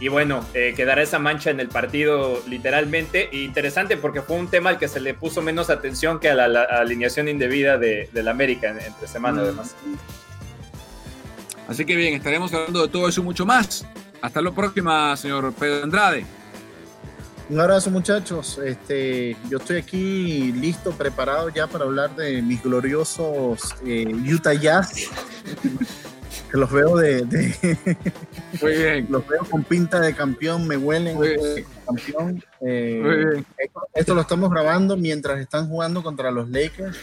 Y 0.05 0.09
bueno, 0.09 0.45
eh, 0.53 0.75
quedará 0.77 1.01
esa 1.01 1.19
mancha 1.19 1.49
en 1.49 1.61
el 1.61 1.69
partido 1.69 2.43
literalmente. 2.47 3.31
interesante 3.33 3.97
porque 3.97 4.21
fue 4.21 4.37
un 4.37 4.49
tema 4.49 4.69
al 4.69 4.79
que 4.79 4.87
se 4.87 5.01
le 5.01 5.15
puso 5.15 5.41
menos 5.41 5.71
atención 5.71 6.21
que 6.21 6.29
a 6.29 6.35
la, 6.35 6.65
alineación 6.65 7.27
indebida 7.27 7.79
de, 7.79 8.11
la 8.13 8.31
América 8.31 8.69
entre 8.69 9.09
semana 9.09 9.41
mm. 9.41 9.45
además. 9.45 9.75
Así 11.69 11.87
que 11.87 11.97
bien, 11.97 12.13
estaremos 12.13 12.53
hablando 12.53 12.83
de 12.83 12.89
todo 12.89 13.09
eso 13.09 13.23
y 13.23 13.25
mucho 13.25 13.47
más. 13.47 13.87
Hasta 14.21 14.43
la 14.43 14.51
próxima, 14.51 15.17
señor 15.17 15.55
Pedro 15.55 15.85
Andrade. 15.85 16.27
Un 17.49 17.59
abrazo 17.59 17.91
muchachos. 17.91 18.61
Este, 18.63 19.39
yo 19.49 19.57
estoy 19.57 19.79
aquí 19.79 20.53
listo, 20.53 20.91
preparado 20.93 21.49
ya 21.49 21.67
para 21.67 21.87
hablar 21.87 22.15
de 22.15 22.43
mis 22.43 22.63
gloriosos 22.63 23.75
eh, 23.87 24.05
Utah 24.31 24.53
Jazz. 24.53 25.09
los 26.53 26.71
veo 26.71 26.97
de, 26.97 27.25
Muy 28.63 28.73
bien. 28.73 29.07
los 29.11 29.27
veo 29.27 29.45
con 29.51 29.65
pinta 29.65 30.01
de 30.01 30.15
campeón, 30.15 30.67
me 30.67 30.77
huelen 30.77 31.19
de 31.21 31.65
campeón. 31.87 32.45
Eh, 32.61 33.43
esto, 33.95 34.15
lo 34.15 34.21
estamos 34.21 34.51
grabando 34.51 34.97
mientras 34.97 35.41
están 35.41 35.69
jugando 35.69 36.03
contra 36.03 36.31
los 36.31 36.49
Lakers. 36.49 36.97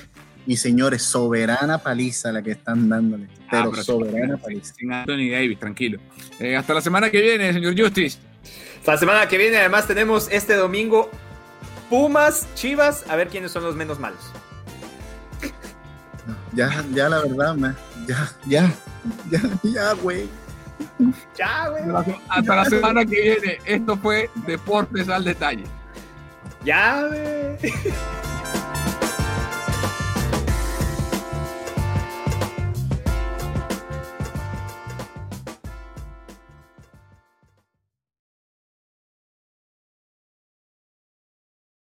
Y 0.48 0.58
señores, 0.58 1.04
soberana 1.04 1.78
paliza 1.78 2.32
la 2.32 2.42
que 2.42 2.52
están 2.52 2.90
dándole. 2.90 3.28
Ah, 3.50 3.68
pero, 3.70 3.84
soberana 3.84 4.38
paliza. 4.38 4.74
Sin 4.74 4.92
Anthony 4.92 5.30
Davis, 5.32 5.60
tranquilo. 5.60 6.00
Eh, 6.40 6.56
hasta 6.56 6.74
la 6.74 6.82
semana 6.82 7.12
que 7.12 7.22
viene, 7.22 7.54
señor 7.54 7.80
Justice. 7.80 8.18
Hasta 8.80 8.94
la 8.94 8.98
semana 8.98 9.28
que 9.28 9.38
viene, 9.38 9.58
además, 9.58 9.86
tenemos 9.86 10.28
este 10.32 10.56
domingo 10.56 11.12
Pumas, 11.92 12.48
Chivas, 12.56 13.04
a 13.10 13.18
ver 13.18 13.28
quiénes 13.28 13.52
son 13.52 13.64
los 13.64 13.76
menos 13.76 14.00
malos. 14.00 14.32
Ya, 16.54 16.86
ya 16.94 17.10
la 17.10 17.22
verdad, 17.22 17.76
ya, 18.08 18.32
ya. 18.48 18.74
Ya, 19.30 19.42
ya, 19.64 19.94
güey. 19.94 20.28
Ya, 21.38 21.70
güey. 21.70 21.84
Hasta 22.30 22.56
la 22.56 22.66
semana 22.66 23.06
que 23.06 23.22
viene. 23.22 23.58
Esto 23.66 23.98
fue 23.98 24.30
Deportes 24.46 25.10
al 25.10 25.24
Detalle. 25.24 25.64
Ya, 26.64 27.08
güey. 27.08 27.58